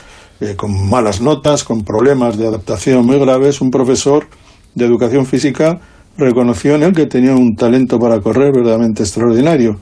[0.58, 4.28] con malas notas, con problemas de adaptación muy graves, un profesor
[4.76, 5.80] de educación física
[6.18, 9.78] reconoció en él que tenía un talento para correr verdaderamente extraordinario.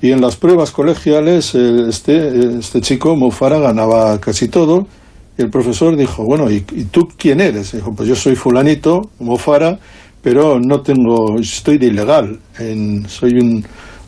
[0.00, 4.86] Y en las pruebas colegiales, este, este chico, Mofara, ganaba casi todo.
[5.38, 6.60] Y el profesor dijo, bueno, ¿y,
[6.90, 7.72] tú quién eres?
[7.72, 9.78] Dijo, pues yo soy fulanito, Mofara,
[10.22, 12.38] pero no tengo, estoy de ilegal.
[13.08, 13.64] Soy un,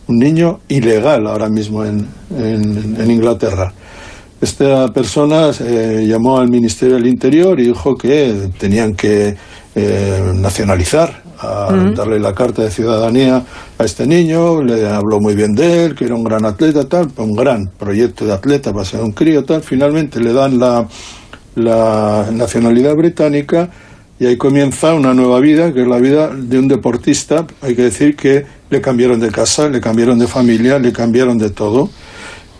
[0.09, 2.07] un niño ilegal ahora mismo en,
[2.39, 3.73] en- en Inglaterra.
[4.41, 9.35] Esta persona eh, llamó al Ministerio del Interior y dijo que tenían que
[9.75, 11.95] eh, nacionalizar, a Mm.
[11.95, 13.43] darle la carta de ciudadanía
[13.79, 17.09] a este niño, le habló muy bien de él, que era un gran atleta, tal,
[17.17, 19.63] un gran proyecto de atleta para ser un crío, tal.
[19.63, 20.87] Finalmente le dan la,
[21.55, 23.69] la nacionalidad británica
[24.19, 27.47] y ahí comienza una nueva vida, que es la vida de un deportista.
[27.63, 31.51] Hay que decir que le cambiaron de casa, le cambiaron de familia, le cambiaron de
[31.51, 31.89] todo.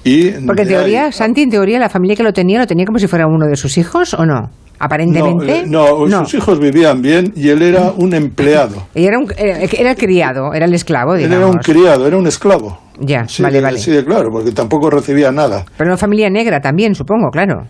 [0.05, 2.67] Y Porque en de ahí- teoría, Santi, en teoría, la familia que lo tenía, ¿lo
[2.67, 4.51] tenía como si fuera uno de sus hijos o no?
[4.79, 5.65] Aparentemente.
[5.67, 8.87] No, eh, no, sus hijos vivían bien y él era un empleado.
[8.95, 11.39] Ella era, un, era, era el criado, era el esclavo, Él digamos.
[11.39, 12.79] era un criado, era un esclavo.
[13.01, 13.79] Ya, Sí, vale, de- vale.
[13.79, 15.65] sí, de claro, porque tampoco recibía nada.
[15.77, 17.63] Pero una familia negra también, supongo, claro.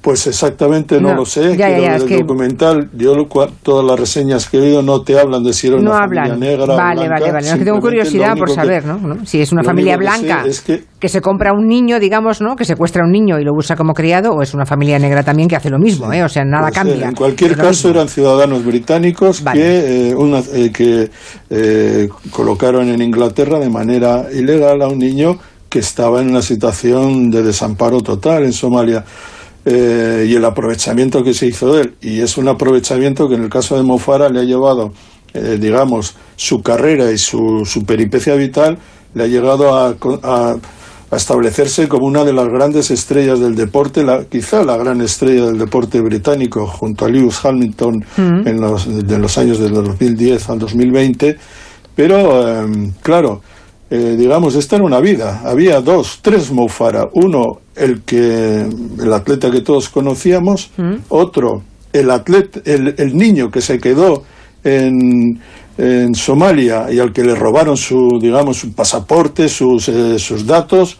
[0.00, 1.56] Pues exactamente no, No, lo sé.
[1.56, 3.14] ya, ya, el que- documental, yo
[3.62, 6.22] todas las reseñas que he oído no te hablan de si era una No familia
[6.22, 6.40] hablan.
[6.40, 7.58] negra o vale, blanca, vale, vale.
[7.58, 9.26] Que tengo curiosidad por único que- saber, ¿no?
[9.26, 12.54] Si es una familia que blanca es que que se compra un niño, digamos, ¿no?
[12.56, 15.22] Que secuestra a un niño y lo usa como criado, o es una familia negra
[15.24, 16.22] también que hace lo mismo, ¿eh?
[16.24, 16.74] O sea, nada ser.
[16.74, 17.08] cambia.
[17.08, 21.10] En cualquier caso eran ciudadanos británicos que, eh, una- eh, que
[21.50, 25.36] eh, colocaron en Inglaterra de manera ilegal a un niño
[25.68, 29.04] que estaba en una situación de desamparo total en Somalia.
[29.68, 31.94] Eh, y el aprovechamiento que se hizo de él.
[32.00, 34.92] Y es un aprovechamiento que en el caso de Mofara le ha llevado,
[35.34, 38.78] eh, digamos, su carrera y su, su peripecia vital,
[39.14, 40.56] le ha llegado a, a-
[41.10, 45.46] a establecerse como una de las grandes estrellas del deporte, la, quizá la gran estrella
[45.46, 48.46] del deporte británico, junto a Lewis Hamilton Mm.
[48.48, 51.36] en los, de los años del 2010 al 2020.
[51.94, 53.40] Pero, em, claro,
[53.88, 55.42] eh, digamos, esta era una vida.
[55.44, 57.08] Había dos, tres Mo Farah.
[57.12, 60.70] Uno, el que el atleta que todos conocíamos.
[61.08, 64.24] Otro, el atleta, el, el niño que se quedó
[64.64, 65.40] en,
[65.78, 70.98] en Somalia y al que le robaron su, digamos, su pasaporte, sus, eh, sus datos.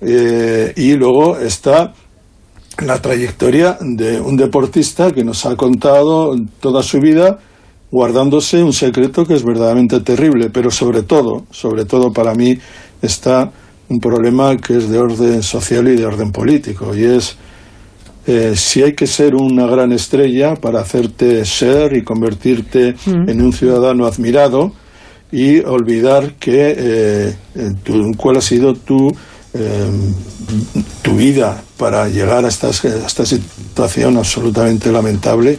[0.00, 1.92] Eh, y luego está
[2.84, 7.38] la trayectoria de un deportista que nos ha contado toda su vida
[7.92, 12.58] guardándose un secreto que es verdaderamente terrible, pero sobre todo, sobre todo para mí
[13.02, 13.52] está
[13.88, 17.36] un problema que es de orden social y de orden político, y es
[18.26, 23.52] eh, si hay que ser una gran estrella para hacerte ser y convertirte en un
[23.52, 24.72] ciudadano admirado
[25.30, 27.34] y olvidar que eh,
[28.16, 29.12] cuál ha sido tu
[29.54, 29.90] eh,
[31.02, 35.58] tu vida para llegar a, estas, a esta situación absolutamente lamentable.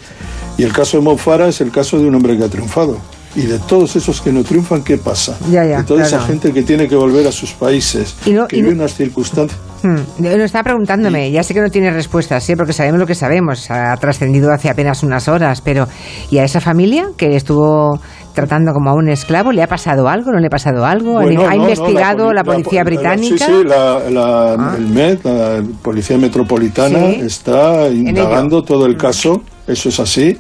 [0.57, 1.17] Y el caso de Mo
[1.47, 2.97] es el caso de un hombre que ha triunfado.
[3.35, 5.35] Y de todos esos que no triunfan, ¿qué pasa?
[5.47, 8.93] de toda esa gente que tiene que volver a sus países, y que vive unas
[8.93, 9.59] circunstancias.
[9.81, 10.01] Hmm.
[10.19, 12.55] No estaba preguntándome, ya sé que no tiene respuestas, ¿sí?
[12.55, 15.87] porque sabemos lo que sabemos, ha trascendido hace apenas unas horas, pero
[16.29, 17.99] ¿y a esa familia que estuvo
[18.33, 19.51] tratando como a un esclavo?
[19.51, 20.31] ¿Le ha pasado algo?
[20.31, 21.19] ¿No le ha pasado algo?
[21.19, 23.45] ¿Ha investigado la, policía británica?
[23.45, 24.75] Sí, sí, ah.
[24.77, 30.37] el MED, la Policía Metropolitana, está indagando todo el caso, eso es así.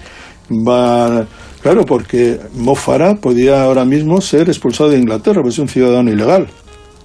[0.49, 1.25] Va,
[1.61, 6.47] claro, porque Mofara podía ahora mismo ser expulsado de Inglaterra, pues es un ciudadano ilegal.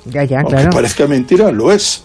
[0.06, 2.04] Ya, ya, Aunque parezca mentira, lo es.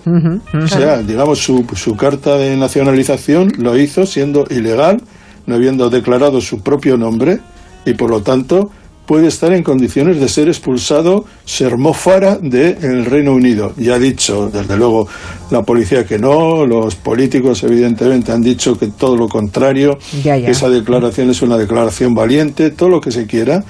[0.54, 5.02] O sea, digamos, su, su carta de nacionalización lo hizo siendo ilegal,
[5.46, 7.40] no habiendo declarado su propio nombre
[7.86, 8.72] y por lo tanto
[9.06, 13.74] puede estar en condiciones de ser expulsado, ser mofara del Reino Unido.
[13.78, 15.08] Ya ha dicho, desde luego,
[15.52, 20.70] la policía que no, los políticos evidentemente han dicho que todo lo contrario, que esa
[20.70, 23.64] declaración es una declaración valiente, todo lo que se quiera,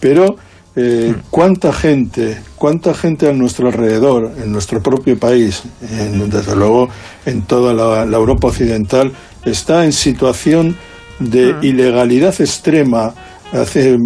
[0.00, 0.36] pero
[0.76, 6.88] eh, cuánta gente, cuánta gente a nuestro alrededor, en nuestro propio país, desde luego
[7.26, 9.12] en toda la, Europa occidental,
[9.44, 10.76] está en situación
[11.18, 13.14] de ilegalidad extrema,
[13.52, 13.98] hace,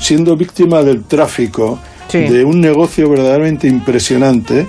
[0.00, 1.78] siendo víctima del tráfico,
[2.12, 4.66] de un negocio verdaderamente impresionante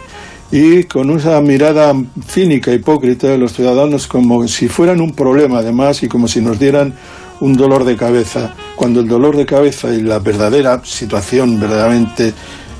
[0.51, 1.93] y con una mirada
[2.27, 6.59] cínica, hipócrita de los ciudadanos como si fueran un problema además y como si nos
[6.59, 6.93] dieran
[7.39, 12.33] un dolor de cabeza, cuando el dolor de cabeza y la verdadera situación verdaderamente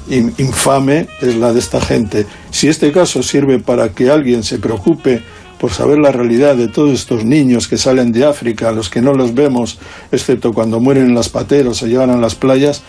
[0.09, 2.25] infame es la de esta gente.
[2.51, 5.23] Si este caso sirve para que alguien se preocupe
[5.61, 9.13] por saber la realidad de todos estos niños que salen de África, los que no
[9.13, 9.77] los vemos,
[10.11, 12.81] excepto cuando mueren en las pateros o llegan a las playas,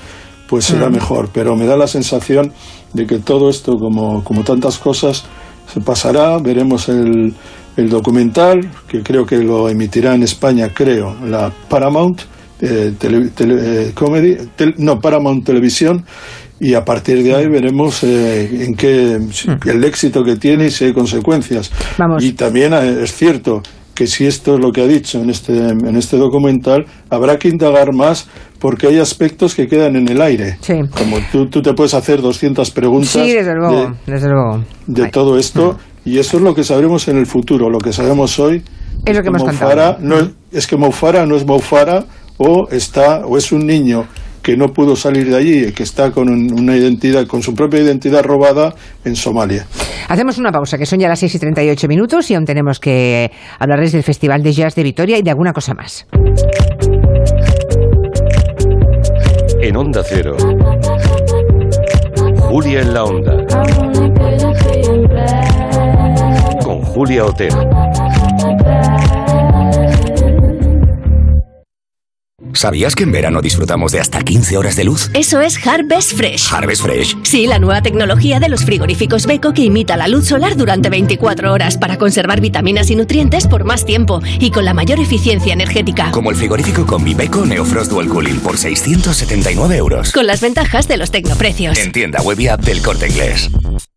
[0.49, 0.93] pues será mm.
[0.93, 1.29] mejor.
[1.35, 2.51] Pero me da la sensación
[2.95, 5.27] de que todo esto, como, como tantas cosas,
[5.71, 7.35] se pasará, veremos el,
[7.77, 12.23] el documental, que creo que lo emitirá en España, creo, la Paramount
[12.63, 14.37] eh, eh, Comedy,
[14.79, 16.07] no, Paramount Televisión,
[16.63, 19.19] y a partir de ahí veremos eh, en qué
[19.67, 21.73] el éxito que tiene y si hay consecuencias.
[22.21, 23.63] Y también eh, es cierto
[23.97, 27.49] que si esto es lo que ha dicho en este, en este documental, habrá que
[27.49, 28.29] indagar más
[28.61, 30.57] porque hay aspectos que quedan en el aire.
[30.97, 33.27] Como tú, tú te puedes hacer 200 preguntas
[34.87, 35.73] de, todo esto
[36.05, 36.09] mm.
[36.09, 37.71] y eso es lo que sabremos en el futuro.
[37.71, 38.63] Lo que sabemos hoy
[39.05, 42.05] es, lo que, Moufara no es, es que Moufara no es Moufara
[42.39, 44.07] o está o es un niño
[44.43, 48.23] que no pudo salir de allí, que está con una identidad, con su propia identidad
[48.23, 48.75] robada
[49.05, 49.67] en Somalia.
[50.09, 53.31] Hacemos una pausa, que son ya las 6 y 38 minutos y aún tenemos que
[53.59, 56.07] hablarles del Festival de Jazz de Vitoria y de alguna cosa más.
[59.61, 60.37] En Onda Cero,
[62.41, 63.47] Julia en la Onda,
[66.65, 67.92] con Julia Otero.
[72.55, 75.11] ¿Sabías que en verano disfrutamos de hasta 15 horas de luz?
[75.15, 76.53] Eso es Harvest Fresh.
[76.53, 77.17] ¿Harvest Fresh?
[77.23, 81.53] Sí, la nueva tecnología de los frigoríficos Beko que imita la luz solar durante 24
[81.53, 86.11] horas para conservar vitaminas y nutrientes por más tiempo y con la mayor eficiencia energética.
[86.11, 90.13] Como el frigorífico con mi Beko Neofrost Dual Cooling por 679 euros.
[90.13, 91.79] Con las ventajas de los tecnoprecios.
[91.79, 93.51] En tienda web y app del Corte Inglés.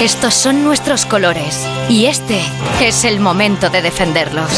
[0.00, 2.40] Estos son nuestros colores y este
[2.80, 4.48] es el momento de defenderlos.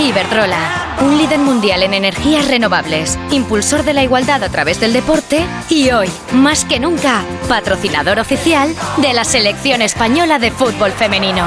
[0.00, 5.44] Iberdrola, un líder mundial en energías renovables, impulsor de la igualdad a través del deporte
[5.68, 11.44] y hoy, más que nunca, patrocinador oficial de la selección española de fútbol femenino.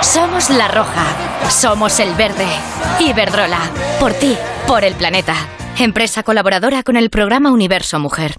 [0.00, 1.04] Somos la roja,
[1.50, 2.46] somos el verde.
[2.98, 3.60] Iberdrola,
[4.00, 5.36] por ti, por el planeta.
[5.78, 8.36] Empresa colaboradora con el programa Universo Mujer.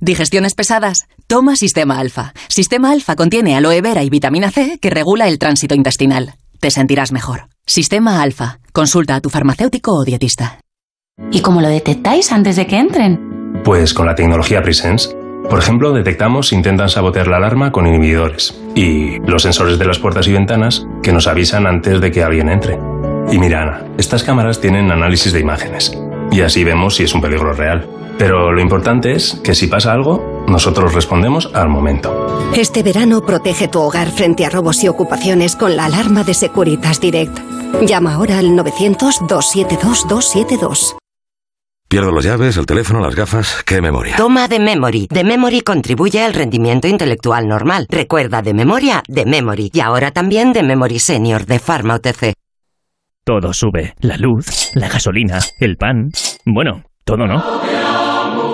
[0.00, 1.06] Digestiones pesadas.
[1.28, 2.32] Toma Sistema Alfa.
[2.48, 6.34] Sistema Alfa contiene aloe vera y vitamina C que regula el tránsito intestinal.
[6.60, 7.48] Te sentirás mejor.
[7.66, 8.58] Sistema Alfa.
[8.72, 10.58] Consulta a tu farmacéutico o dietista.
[11.30, 13.62] ¿Y cómo lo detectáis antes de que entren?
[13.64, 15.14] Pues con la tecnología Presence.
[15.48, 19.98] Por ejemplo, detectamos si intentan sabotear la alarma con inhibidores y los sensores de las
[19.98, 22.78] puertas y ventanas que nos avisan antes de que alguien entre.
[23.30, 25.96] Y mira, Ana, estas cámaras tienen análisis de imágenes
[26.32, 27.88] y así vemos si es un peligro real.
[28.18, 32.26] Pero lo importante es que si pasa algo, nosotros respondemos al momento.
[32.56, 37.00] Este verano protege tu hogar frente a robos y ocupaciones con la alarma de Securitas
[37.00, 37.36] Direct.
[37.82, 40.96] Llama ahora al 900-272-272.
[41.88, 43.62] Pierdo las llaves, el teléfono, las gafas.
[43.64, 44.16] ¿Qué memoria?
[44.16, 45.06] Toma de Memory.
[45.10, 47.86] De Memory contribuye al rendimiento intelectual normal.
[47.88, 49.70] Recuerda de memoria, de Memory.
[49.72, 52.32] Y ahora también de Memory Senior de Pharma OTC.
[53.24, 53.94] Todo sube.
[54.00, 56.10] La luz, la gasolina, el pan.
[56.44, 57.42] Bueno, todo no.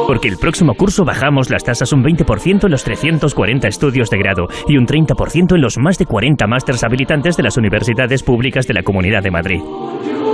[0.06, 4.48] Porque el próximo curso bajamos las tasas un 20% en los 340 estudios de grado
[4.68, 8.74] y un 30% en los más de 40 másters habilitantes de las universidades públicas de
[8.74, 9.60] la Comunidad de Madrid.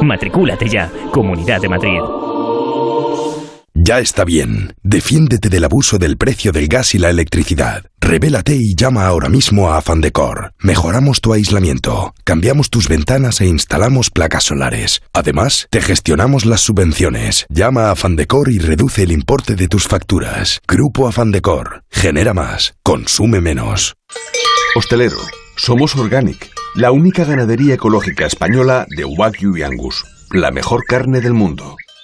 [0.02, 2.35] Matricúlate ya, Comunidad de Madrid.
[3.86, 4.74] Ya está bien.
[4.82, 7.84] Defiéndete del abuso del precio del gas y la electricidad.
[8.00, 10.52] Revélate y llama ahora mismo a Afandecor.
[10.58, 15.02] Mejoramos tu aislamiento, cambiamos tus ventanas e instalamos placas solares.
[15.12, 17.46] Además, te gestionamos las subvenciones.
[17.48, 20.60] Llama a Afandecor y reduce el importe de tus facturas.
[20.66, 21.84] Grupo Afandecor.
[21.88, 22.74] Genera más.
[22.82, 23.94] Consume menos.
[24.74, 25.18] Hostelero.
[25.56, 30.04] Somos Organic, la única ganadería ecológica española de Wagyu y Angus.
[30.32, 31.76] La mejor carne del mundo.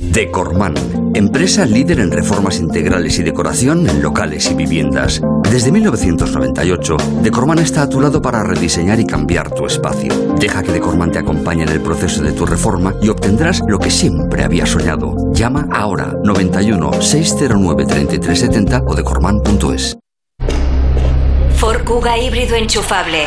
[0.00, 0.74] Decorman,
[1.14, 5.20] empresa líder en reformas integrales y decoración en locales y viviendas.
[5.50, 10.14] Desde 1998, Decorman está a tu lado para rediseñar y cambiar tu espacio.
[10.38, 13.90] Deja que Decorman te acompañe en el proceso de tu reforma y obtendrás lo que
[13.90, 15.16] siempre habías soñado.
[15.32, 19.98] Llama ahora 91 609 3370 o decorman.es.
[21.56, 21.82] Ford
[22.22, 23.26] híbrido enchufable.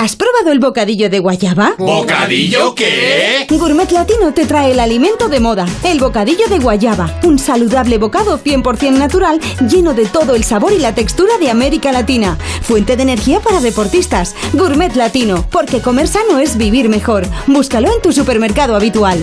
[0.00, 1.74] ¿Has probado el bocadillo de guayaba?
[1.76, 3.48] ¿Bocadillo qué?
[3.50, 8.38] Gourmet Latino te trae el alimento de moda, el bocadillo de guayaba, un saludable bocado
[8.38, 12.38] 100% natural lleno de todo el sabor y la textura de América Latina.
[12.62, 14.36] Fuente de energía para deportistas.
[14.52, 17.26] Gourmet Latino, porque comer sano es vivir mejor.
[17.48, 19.18] Búscalo en tu supermercado habitual.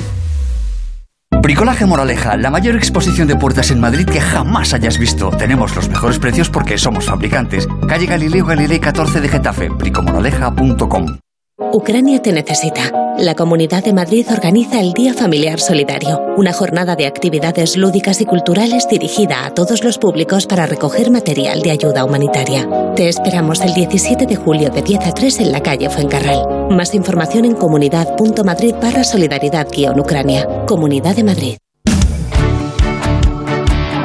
[1.45, 5.29] Bricolaje Moraleja, la mayor exposición de puertas en Madrid que jamás hayas visto.
[5.29, 7.67] Tenemos los mejores precios porque somos fabricantes.
[7.87, 11.19] Calle Galileo Galilei 14 de Getafe, bricomoraleja.com.
[11.57, 12.91] Ucrania te necesita.
[13.17, 18.25] La Comunidad de Madrid organiza el Día Familiar Solidario, una jornada de actividades lúdicas y
[18.25, 22.67] culturales dirigida a todos los públicos para recoger material de ayuda humanitaria.
[22.97, 26.71] Te esperamos el 17 de julio de 10 a 3 en la calle Fuencarral.
[26.71, 30.65] Más información en comunidad.madrid barra solidaridad-ucrania.
[30.67, 31.57] Comunidad de Madrid.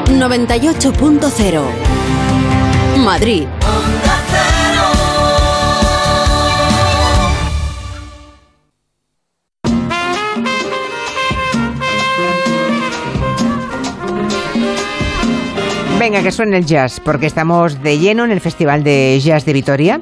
[0.07, 1.63] 98.0
[2.99, 3.47] Madrid.
[16.01, 19.53] Venga, que suene el jazz, porque estamos de lleno en el Festival de Jazz de
[19.53, 20.01] Vitoria,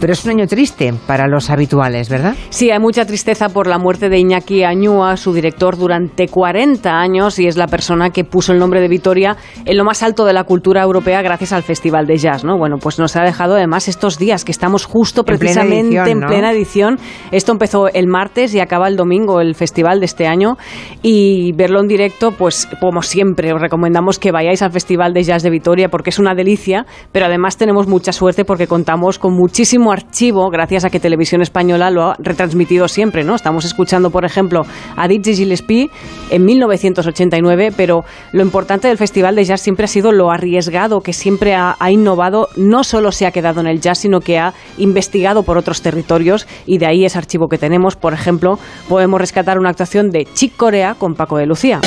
[0.00, 2.34] pero es un año triste para los habituales, ¿verdad?
[2.50, 7.38] Sí, hay mucha tristeza por la muerte de Iñaki Añúa, su director durante 40 años,
[7.38, 10.32] y es la persona que puso el nombre de Vitoria en lo más alto de
[10.32, 12.58] la cultura europea gracias al Festival de Jazz, ¿no?
[12.58, 16.08] Bueno, pues nos ha dejado además estos días que estamos justo En plena precisamente edición,
[16.08, 16.26] en ¿no?
[16.26, 16.98] plena edición.
[17.30, 20.58] Esto empezó el martes y acaba el domingo, el festival de este año,
[21.02, 25.35] y verlo en directo, pues como siempre, os recomendamos que vayáis al Festival de Jazz
[25.42, 29.92] de Vitoria porque es una delicia, pero además tenemos mucha suerte porque contamos con muchísimo
[29.92, 33.34] archivo gracias a que Televisión Española lo ha retransmitido siempre, ¿no?
[33.34, 34.62] Estamos escuchando, por ejemplo,
[34.96, 35.90] a Dizzy Gillespie
[36.30, 41.12] en 1989, pero lo importante del Festival de Jazz siempre ha sido lo arriesgado que
[41.12, 44.54] siempre ha, ha innovado, no solo se ha quedado en el jazz, sino que ha
[44.78, 47.96] investigado por otros territorios y de ahí ese archivo que tenemos.
[47.96, 48.58] Por ejemplo,
[48.88, 51.80] podemos rescatar una actuación de Chick Corea con Paco de Lucía.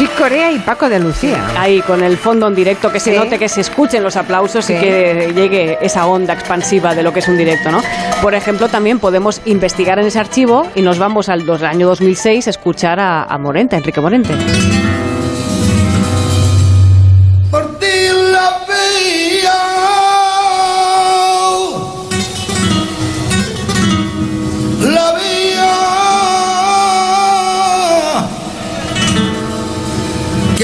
[0.00, 1.44] Chick Corea y Paco de Lucía.
[1.58, 3.16] Ahí, con el fondo en directo, que se Sí.
[3.18, 4.72] note, que se escuchen los aplausos Sí.
[4.72, 7.82] y que llegue esa onda expansiva de lo que es un directo, ¿no?
[8.22, 12.46] Por ejemplo, también podemos investigar en ese archivo y nos vamos al dos- año 2006
[12.46, 14.32] a escuchar a, a Morente, a Enrique Morente.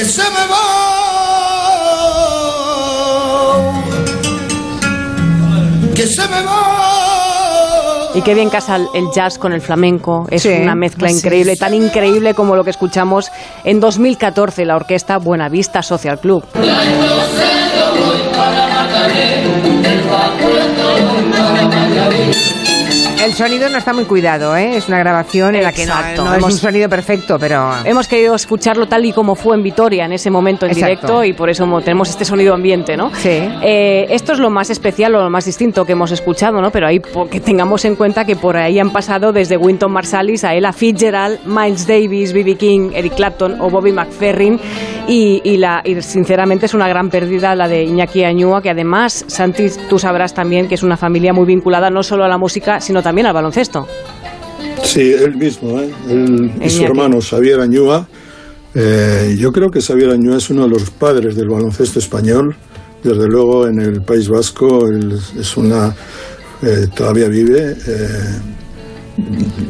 [0.06, 1.86] Se me va.
[5.94, 8.10] Que se me va.
[8.14, 10.26] Y qué bien casa el jazz con el flamenco.
[10.30, 13.30] Es Sí, una mezcla increíble, tan increíble como lo que escuchamos
[13.64, 16.44] en 2014, la orquesta Buenavista Social Club.
[23.26, 24.76] El sonido no está muy cuidado, ¿eh?
[24.76, 27.72] Es una grabación en la que no, es un sonido perfecto, pero...
[27.84, 30.86] Hemos querido escucharlo tal y como fue en Vitoria en ese momento en Exacto.
[30.86, 33.10] directo y por eso mo- tenemos este sonido ambiente, ¿no?
[33.16, 33.40] Sí.
[33.62, 36.70] Eh, esto es lo más especial o lo más distinto que hemos escuchado, ¿no?
[36.70, 40.54] Pero ahí que tengamos en cuenta que por ahí han pasado desde Wynton Marsalis a
[40.54, 42.54] Ella Fitzgerald, Miles Davis, B.B.
[42.54, 44.60] King, Eric Clapton o Bobby McFerrin
[45.08, 49.24] y, y la, y sinceramente es una gran pérdida la de Iñaki Añúa, que además,
[49.28, 52.80] Santi, tú sabrás también que es una familia muy vinculada no solo a la música,
[52.80, 53.86] sino también al baloncesto.
[54.82, 55.90] Sí, él mismo, ¿eh?
[56.08, 58.06] Él y su hermano Xavier Añúa.
[58.74, 62.54] Eh, yo creo que Xavier Añúa es uno de los padres del baloncesto español.
[63.02, 65.94] Desde luego en el País Vasco él es una
[66.62, 67.72] eh, todavía vive.
[67.72, 68.56] eh,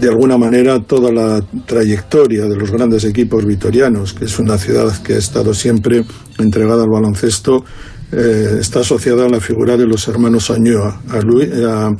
[0.00, 4.92] de alguna manera toda la trayectoria de los grandes equipos vitorianos, que es una ciudad
[5.02, 6.04] que ha estado siempre
[6.38, 7.64] entregada al baloncesto,
[8.12, 11.00] eh, está asociada a la figura de los hermanos Añúa.
[11.10, 11.90] A, Luis- a,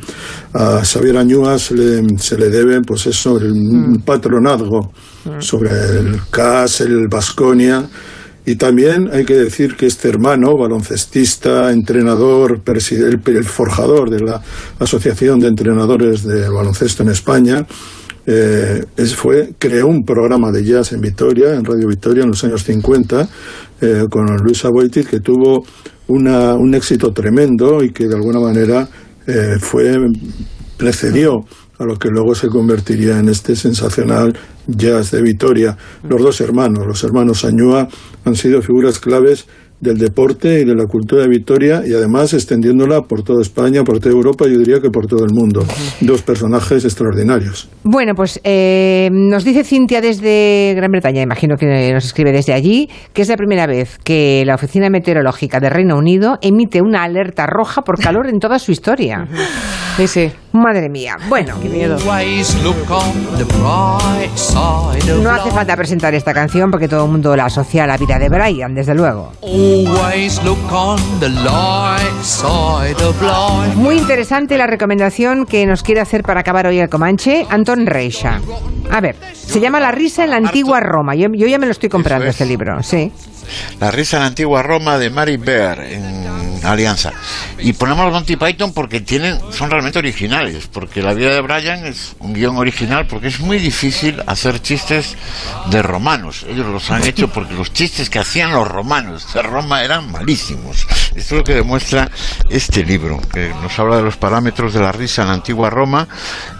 [0.54, 4.92] a Xavier Añúa se le, se le debe, pues eso, el un patronazgo
[5.40, 7.88] sobre el CAS, el Vasconia.
[8.46, 14.40] Y también hay que decir que este hermano, baloncestista, entrenador, el, forjador de la
[14.78, 17.66] Asociación de Entrenadores de Baloncesto en España,
[18.24, 18.84] eh,
[19.16, 23.28] fue, creó un programa de jazz en Vitoria, en Radio Vitoria, en los años 50,
[23.80, 25.64] eh, con Luis Aboitis, que tuvo
[26.06, 28.88] una- un éxito tremendo y que de alguna manera
[29.26, 29.96] eh, fue
[30.76, 31.44] precedió
[31.78, 34.36] a lo que luego se convertiría en este sensacional
[34.66, 35.76] jazz de Vitoria.
[36.08, 37.88] Los dos hermanos, los hermanos Añúa,
[38.24, 39.46] han sido figuras claves
[39.80, 43.98] del deporte y de la cultura de Vitoria y además extendiéndola por toda España, por
[43.98, 45.64] toda Europa, yo diría que por todo el mundo.
[46.00, 47.68] Dos personajes extraordinarios.
[47.84, 52.88] Bueno, pues eh, nos dice Cintia desde Gran Bretaña, imagino que nos escribe desde allí,
[53.12, 57.46] que es la primera vez que la Oficina Meteorológica de Reino Unido emite una alerta
[57.46, 59.28] roja por calor en toda su historia.
[59.96, 60.32] Sí, sí.
[60.52, 61.16] Madre mía.
[61.28, 61.96] Bueno, Qué miedo.
[61.96, 67.06] Always look on the bright side of no hace falta presentar esta canción porque todo
[67.06, 69.32] el mundo la asocia a la vida de Brian, desde luego.
[73.76, 78.40] Muy interesante la recomendación que nos quiere hacer para acabar hoy el Comanche, Anton Reixa.
[78.90, 81.14] A ver, se llama La risa en la antigua Roma.
[81.14, 83.12] Yo, yo ya me lo estoy comprando este libro, sí.
[83.80, 86.26] La risa en la antigua Roma de Mary Bear en
[86.64, 87.12] Alianza.
[87.58, 91.86] Y ponemos los Monty Python porque tienen, son realmente originales, porque la vida de Brian
[91.86, 95.16] es un guion original, porque es muy difícil hacer chistes
[95.70, 96.44] de romanos.
[96.48, 100.86] Ellos los han hecho porque los chistes que hacían los romanos de Roma eran malísimos.
[101.14, 102.10] Esto es lo que demuestra
[102.50, 106.06] este libro, que nos habla de los parámetros de la risa en la antigua Roma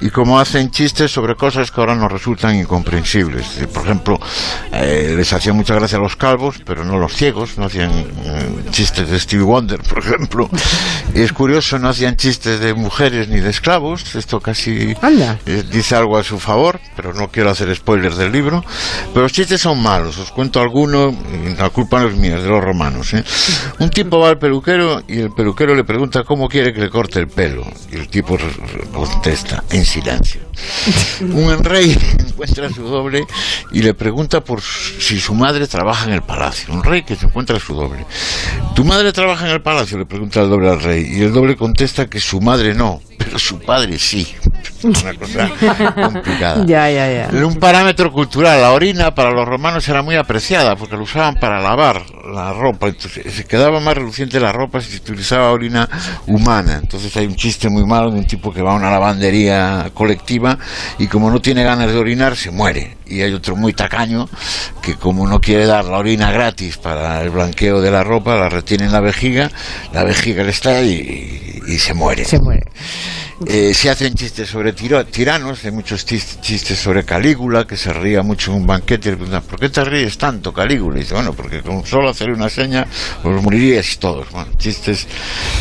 [0.01, 3.59] y cómo hacen chistes sobre cosas que ahora nos resultan incomprensibles.
[3.59, 4.21] Eh, Por ejemplo,
[4.73, 8.65] eh, les hacía mucha gracia a los calvos, pero no los ciegos, no hacían eh,
[8.71, 10.49] chistes de Stevie Wonder, por ejemplo.
[11.15, 14.95] Y es curioso, no hacían chistes de mujeres ni de esclavos, esto casi
[15.47, 18.65] eh, dice algo a su favor, pero no quiero hacer spoilers del libro.
[19.13, 21.15] Pero los chistes son malos, os cuento alguno,
[21.59, 23.15] la culpa no es mía, es de los romanos.
[23.15, 23.25] ¿eh?
[23.79, 27.19] Un tipo va al peluquero y el peluquero le pregunta cómo quiere que le corte
[27.21, 27.67] el pelo.
[27.91, 28.37] Y el tipo
[28.93, 30.41] contesta en silencio.
[31.21, 33.27] Un rey encuentra a su doble
[33.73, 36.66] y le pregunta por si su madre trabaja en el palacio.
[36.69, 38.05] Un rey que se encuentra a su doble.
[38.75, 39.99] ¿Tu madre trabaja en el palacio?
[39.99, 41.07] Le pregunta el doble al rey.
[41.09, 44.27] Y el doble contesta que su madre no, pero su padre sí.
[44.83, 45.51] Una cosa
[45.95, 46.65] complicada.
[46.67, 47.29] Ya, ya, ya.
[47.33, 48.61] Era un parámetro cultural.
[48.61, 52.89] La orina para los romanos era muy apreciada porque lo usaban para lavar la ropa.
[52.89, 55.89] Entonces, se quedaba más reluciente la ropa si se utilizaba orina
[56.27, 56.79] humana.
[56.83, 60.59] Entonces hay un chiste muy malo de un tipo que va a una lavandería colectiva
[60.99, 62.97] y como no tiene ganas de orinar se muere.
[63.07, 64.29] y hay otro muy tacaño
[64.83, 68.49] que como no quiere dar la orina gratis para el blanqueo de la ropa, la
[68.49, 69.51] retiene en la vejiga,
[69.93, 72.25] la vejiga le está y, y se muere.
[72.25, 72.65] Se muere.
[73.47, 78.23] Eh, se hacen chistes sobre tiranos, hay muchos chis- chistes sobre Calígula, que se ría
[78.23, 79.09] mucho en un banquete.
[79.09, 80.99] y le preguntan, ¿por qué te ríes tanto, Calígula?
[80.99, 82.87] Y dice, bueno, porque con solo hacer una seña
[83.23, 84.31] os moriríais todos.
[84.31, 85.07] Bueno, chistes,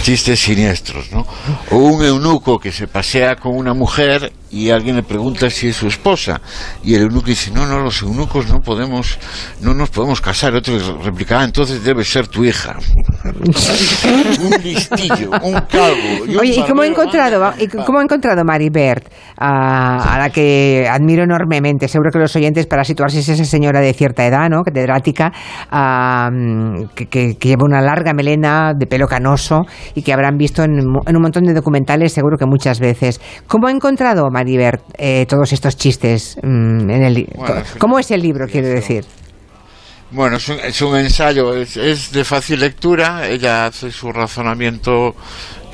[0.04, 1.26] chistes siniestros, ¿no?
[1.72, 5.76] O un eunuco que se pasea con una mujer y alguien le pregunta si es
[5.76, 6.42] su esposa.
[6.84, 9.18] Y el eunuco dice, no, no, los eunucos no podemos,
[9.62, 10.54] no nos podemos casar.
[10.56, 12.76] Otro le replicaba, entonces debe ser tu hija.
[13.26, 16.26] un listillo, un calvo.
[16.28, 19.08] y un Oye, ¿y cómo ha encontrado, y cómo ha encontrado Mari Bert,
[19.38, 21.88] a, a la que admiro enormemente?
[21.88, 24.62] Seguro que los oyentes, para situarse, es esa señora de cierta edad, ¿no?
[24.64, 25.32] Catedrática,
[25.72, 26.30] ah,
[26.94, 29.64] que, que- que lleva una larga melena de pelo canoso
[29.96, 33.20] y que habrán visto en, en un montón de documentales, seguro que muchas veces.
[33.48, 38.22] ¿Cómo ha encontrado Bert eh, todos estos chistes mm, en el Bueno, ¿Cómo es el
[38.22, 39.06] libro, quiero decir?
[40.12, 45.16] Bueno, es un, es un ensayo, es, es de fácil lectura, ella hace su razonamiento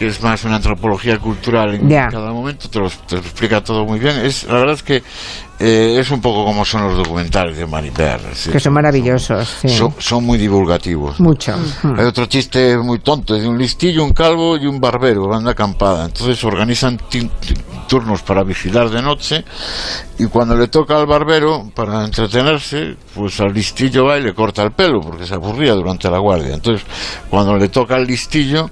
[0.01, 2.07] que es más una antropología cultural en Ya.
[2.07, 4.17] cada momento, te lo, te lo explica todo muy bien.
[4.25, 5.03] Es, la verdad es que
[5.59, 8.19] eh, es un poco como son los documentales de Mariper.
[8.51, 9.69] Que son maravillosos, sí.
[9.69, 11.19] Son, son muy divulgativos.
[11.19, 11.55] Mucho.
[11.83, 11.99] Mm.
[11.99, 15.51] Hay otro chiste muy tonto, es de un listillo, un calvo y un barbero, banda
[15.51, 16.05] acampada.
[16.05, 16.99] Entonces organizan
[17.87, 19.45] turnos para vigilar de noche
[20.17, 24.63] y cuando le toca al barbero, para entretenerse, pues al listillo va y le corta
[24.63, 26.55] el pelo porque se aburría durante la guardia.
[26.55, 26.85] Entonces,
[27.29, 28.69] cuando le toca al listillo,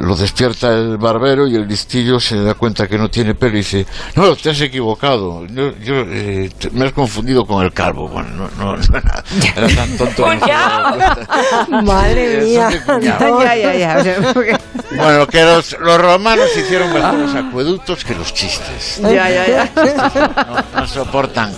[0.00, 3.58] lo despierta el barbero y el listillo se da cuenta que no tiene pelo y
[3.58, 3.86] dice,
[4.16, 8.08] no, te has equivocado, yo, yo, eh, te- me has confundido con el calvo.
[8.08, 9.24] Bueno, no, no, no era,
[9.56, 10.22] era tan tonto.
[10.22, 11.26] no cuenta.
[11.82, 12.68] Madre mía.
[12.68, 13.28] de cuñado.
[13.28, 13.42] No.
[13.44, 13.96] Ya, ya, ya.
[13.98, 14.56] o sea, porque-
[14.96, 19.00] Bueno, que los, los romanos hicieron mejores acueductos que los chistes.
[19.02, 19.70] Ya, ya, ya.
[20.74, 21.52] No, no soportan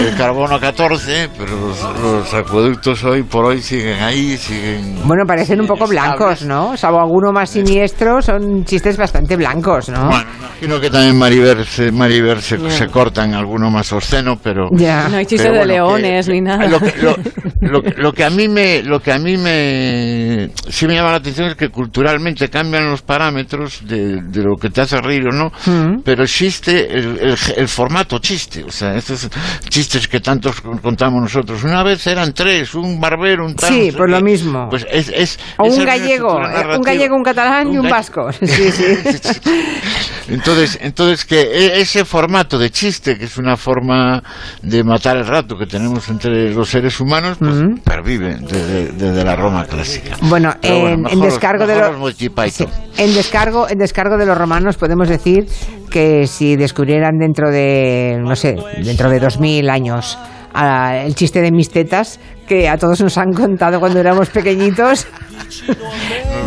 [0.00, 4.98] el carbono 14, pero los, los acueductos hoy por hoy siguen ahí, siguen...
[5.04, 6.76] Bueno, parecen un poco blancos, ¿no?
[6.76, 10.06] Salvo alguno más siniestro, son chistes bastante blancos, ¿no?
[10.08, 14.68] Bueno, imagino que también Mariver se, Mariver se, se corta en alguno más obsceno, pero...
[14.72, 15.08] Ya.
[15.08, 16.66] No hay chistes pero de bueno, que- leones ni nada.
[16.66, 17.16] Lo que, lo,
[17.60, 21.10] lo que- lo que a mí me lo que a mí me sí me llama
[21.10, 25.26] la atención es que culturalmente cambian los parámetros de, de lo que te hace reír
[25.28, 26.00] o no Mm.
[26.04, 29.28] pero existe el, el- el formato chiste o sea estos
[29.68, 33.96] chistes que tantos contamos nosotros una vez eran tres un barbero un tal Sí, sé
[33.96, 34.66] pues lo mismo.
[34.68, 37.90] pues es, es O esa un gallego, eh, un gallego, un catalán y un ga-
[38.24, 38.46] vasco.
[38.46, 38.84] Sí, sí.
[40.28, 44.22] entonces, entonces que e- ese formato de chiste, que es una forma
[44.62, 49.36] de matar el rato que tenemos entre los seres humanos, pues pervive desde, desde la
[49.36, 50.16] Roma clásica.
[50.22, 52.68] Bueno, Pero en, en mejor los- descargo de los los Monty Python.
[52.96, 55.46] en descargo en descargo de los romanos podemos decir
[55.90, 60.18] que si descubrieran dentro de no sé dentro de dos mil años
[60.54, 62.18] ah, el chiste de mis tetas
[62.48, 65.06] que a todos nos han contado cuando éramos pequeñitos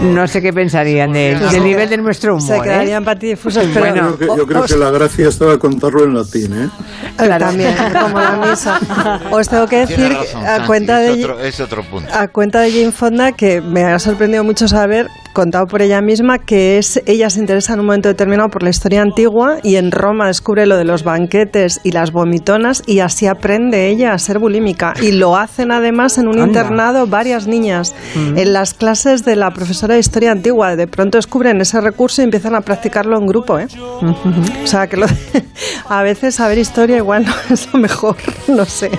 [0.01, 2.61] no sé qué pensarían del, del nivel de nuestro humor Se ¿eh?
[2.63, 6.53] quedarían patidifusos, Yo pero creo que, yo creo que la gracia estaba contarlo en latín,
[6.53, 6.69] ¿eh?
[7.39, 8.79] también, como la misa.
[9.31, 11.23] Os tengo que decir, razón, a Santi, cuenta es de...
[11.23, 12.13] otro, es otro punto.
[12.13, 15.07] A cuenta de Jane Fonda, que me ha sorprendido mucho saber,
[15.38, 18.72] contado por ella misma, que es ella se interesa en un momento determinado por la
[18.72, 23.27] historia antigua y en Roma descubre lo de los banquetes y las vomitonas y así
[23.27, 24.95] aprende ella a ser bulímica.
[24.99, 26.47] Y lo hacen además en un Anda.
[26.47, 27.93] internado varias niñas.
[28.15, 32.26] En las clases de la profesora de historia antigua, de pronto descubren ese recurso y
[32.26, 33.59] empiezan a practicarlo en grupo.
[33.59, 33.68] ¿eh?
[34.64, 35.43] O sea, que lo de-
[35.89, 38.15] a veces saber historia igual no es lo mejor,
[38.47, 38.89] no sé.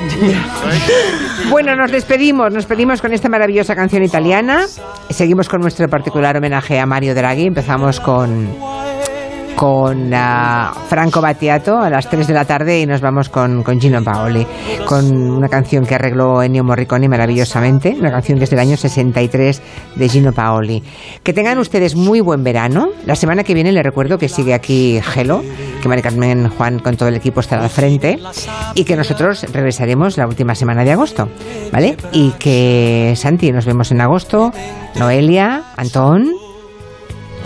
[1.50, 4.66] Bueno, nos despedimos, nos despedimos con esta maravillosa canción italiana.
[5.10, 7.46] Seguimos con nuestro particular homenaje a Mario Draghi.
[7.46, 8.77] Empezamos con
[9.58, 14.04] con ah, Franco Battiato a las 3 de la tarde y nos vamos con, Gino
[14.04, 14.46] Paoli,
[14.86, 19.60] con una canción que arregló Ennio Morricone maravillosamente, una canción que es del año 63
[19.96, 20.84] de Gino Paoli.
[21.24, 22.90] Que tengan ustedes muy buen verano.
[23.04, 25.42] La semana que viene les recuerdo que sigue aquí Gelo,
[25.82, 28.20] que Mari Carmen Juan con todo el equipo estará al frente
[28.76, 31.28] y que nosotros regresaremos la última semana de agosto,
[31.72, 31.96] ¿vale?
[32.12, 34.52] Y que Santi, nos vemos en agosto,
[34.94, 36.47] Noelia, Antón.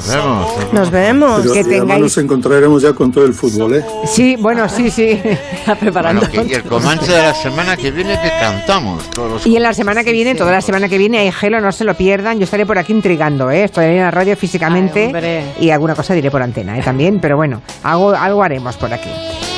[0.07, 0.73] Nos vemos.
[0.73, 1.41] Nos vemos.
[1.43, 3.85] Pero que tengáis- nos encontraremos ya con todo el fútbol, ¿eh?
[4.07, 5.21] Sí, bueno, sí, sí.
[5.81, 6.23] preparando.
[6.27, 9.57] Bueno, que- y el Comanche de la semana que viene que cantamos todos los Y
[9.57, 11.95] en la semana que viene, toda la semana que viene, hay gelo, no se lo
[11.95, 12.39] pierdan.
[12.39, 13.65] Yo estaré por aquí intrigando, ¿eh?
[13.65, 16.83] Estoy en la radio físicamente Ay, y alguna cosa diré por antena, ¿eh?
[16.83, 19.11] También, pero bueno, algo, algo haremos por aquí.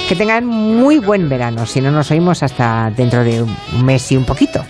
[0.08, 4.16] Que tengan muy buen verano, si no nos oímos hasta dentro de un mes y
[4.18, 4.62] un poquito.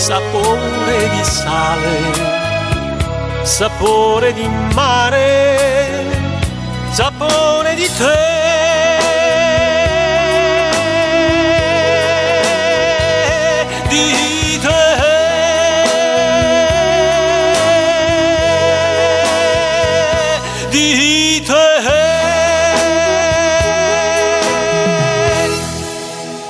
[0.00, 1.98] sapore di sale,
[3.42, 6.06] sapore di mare,
[6.90, 8.49] sapore di te.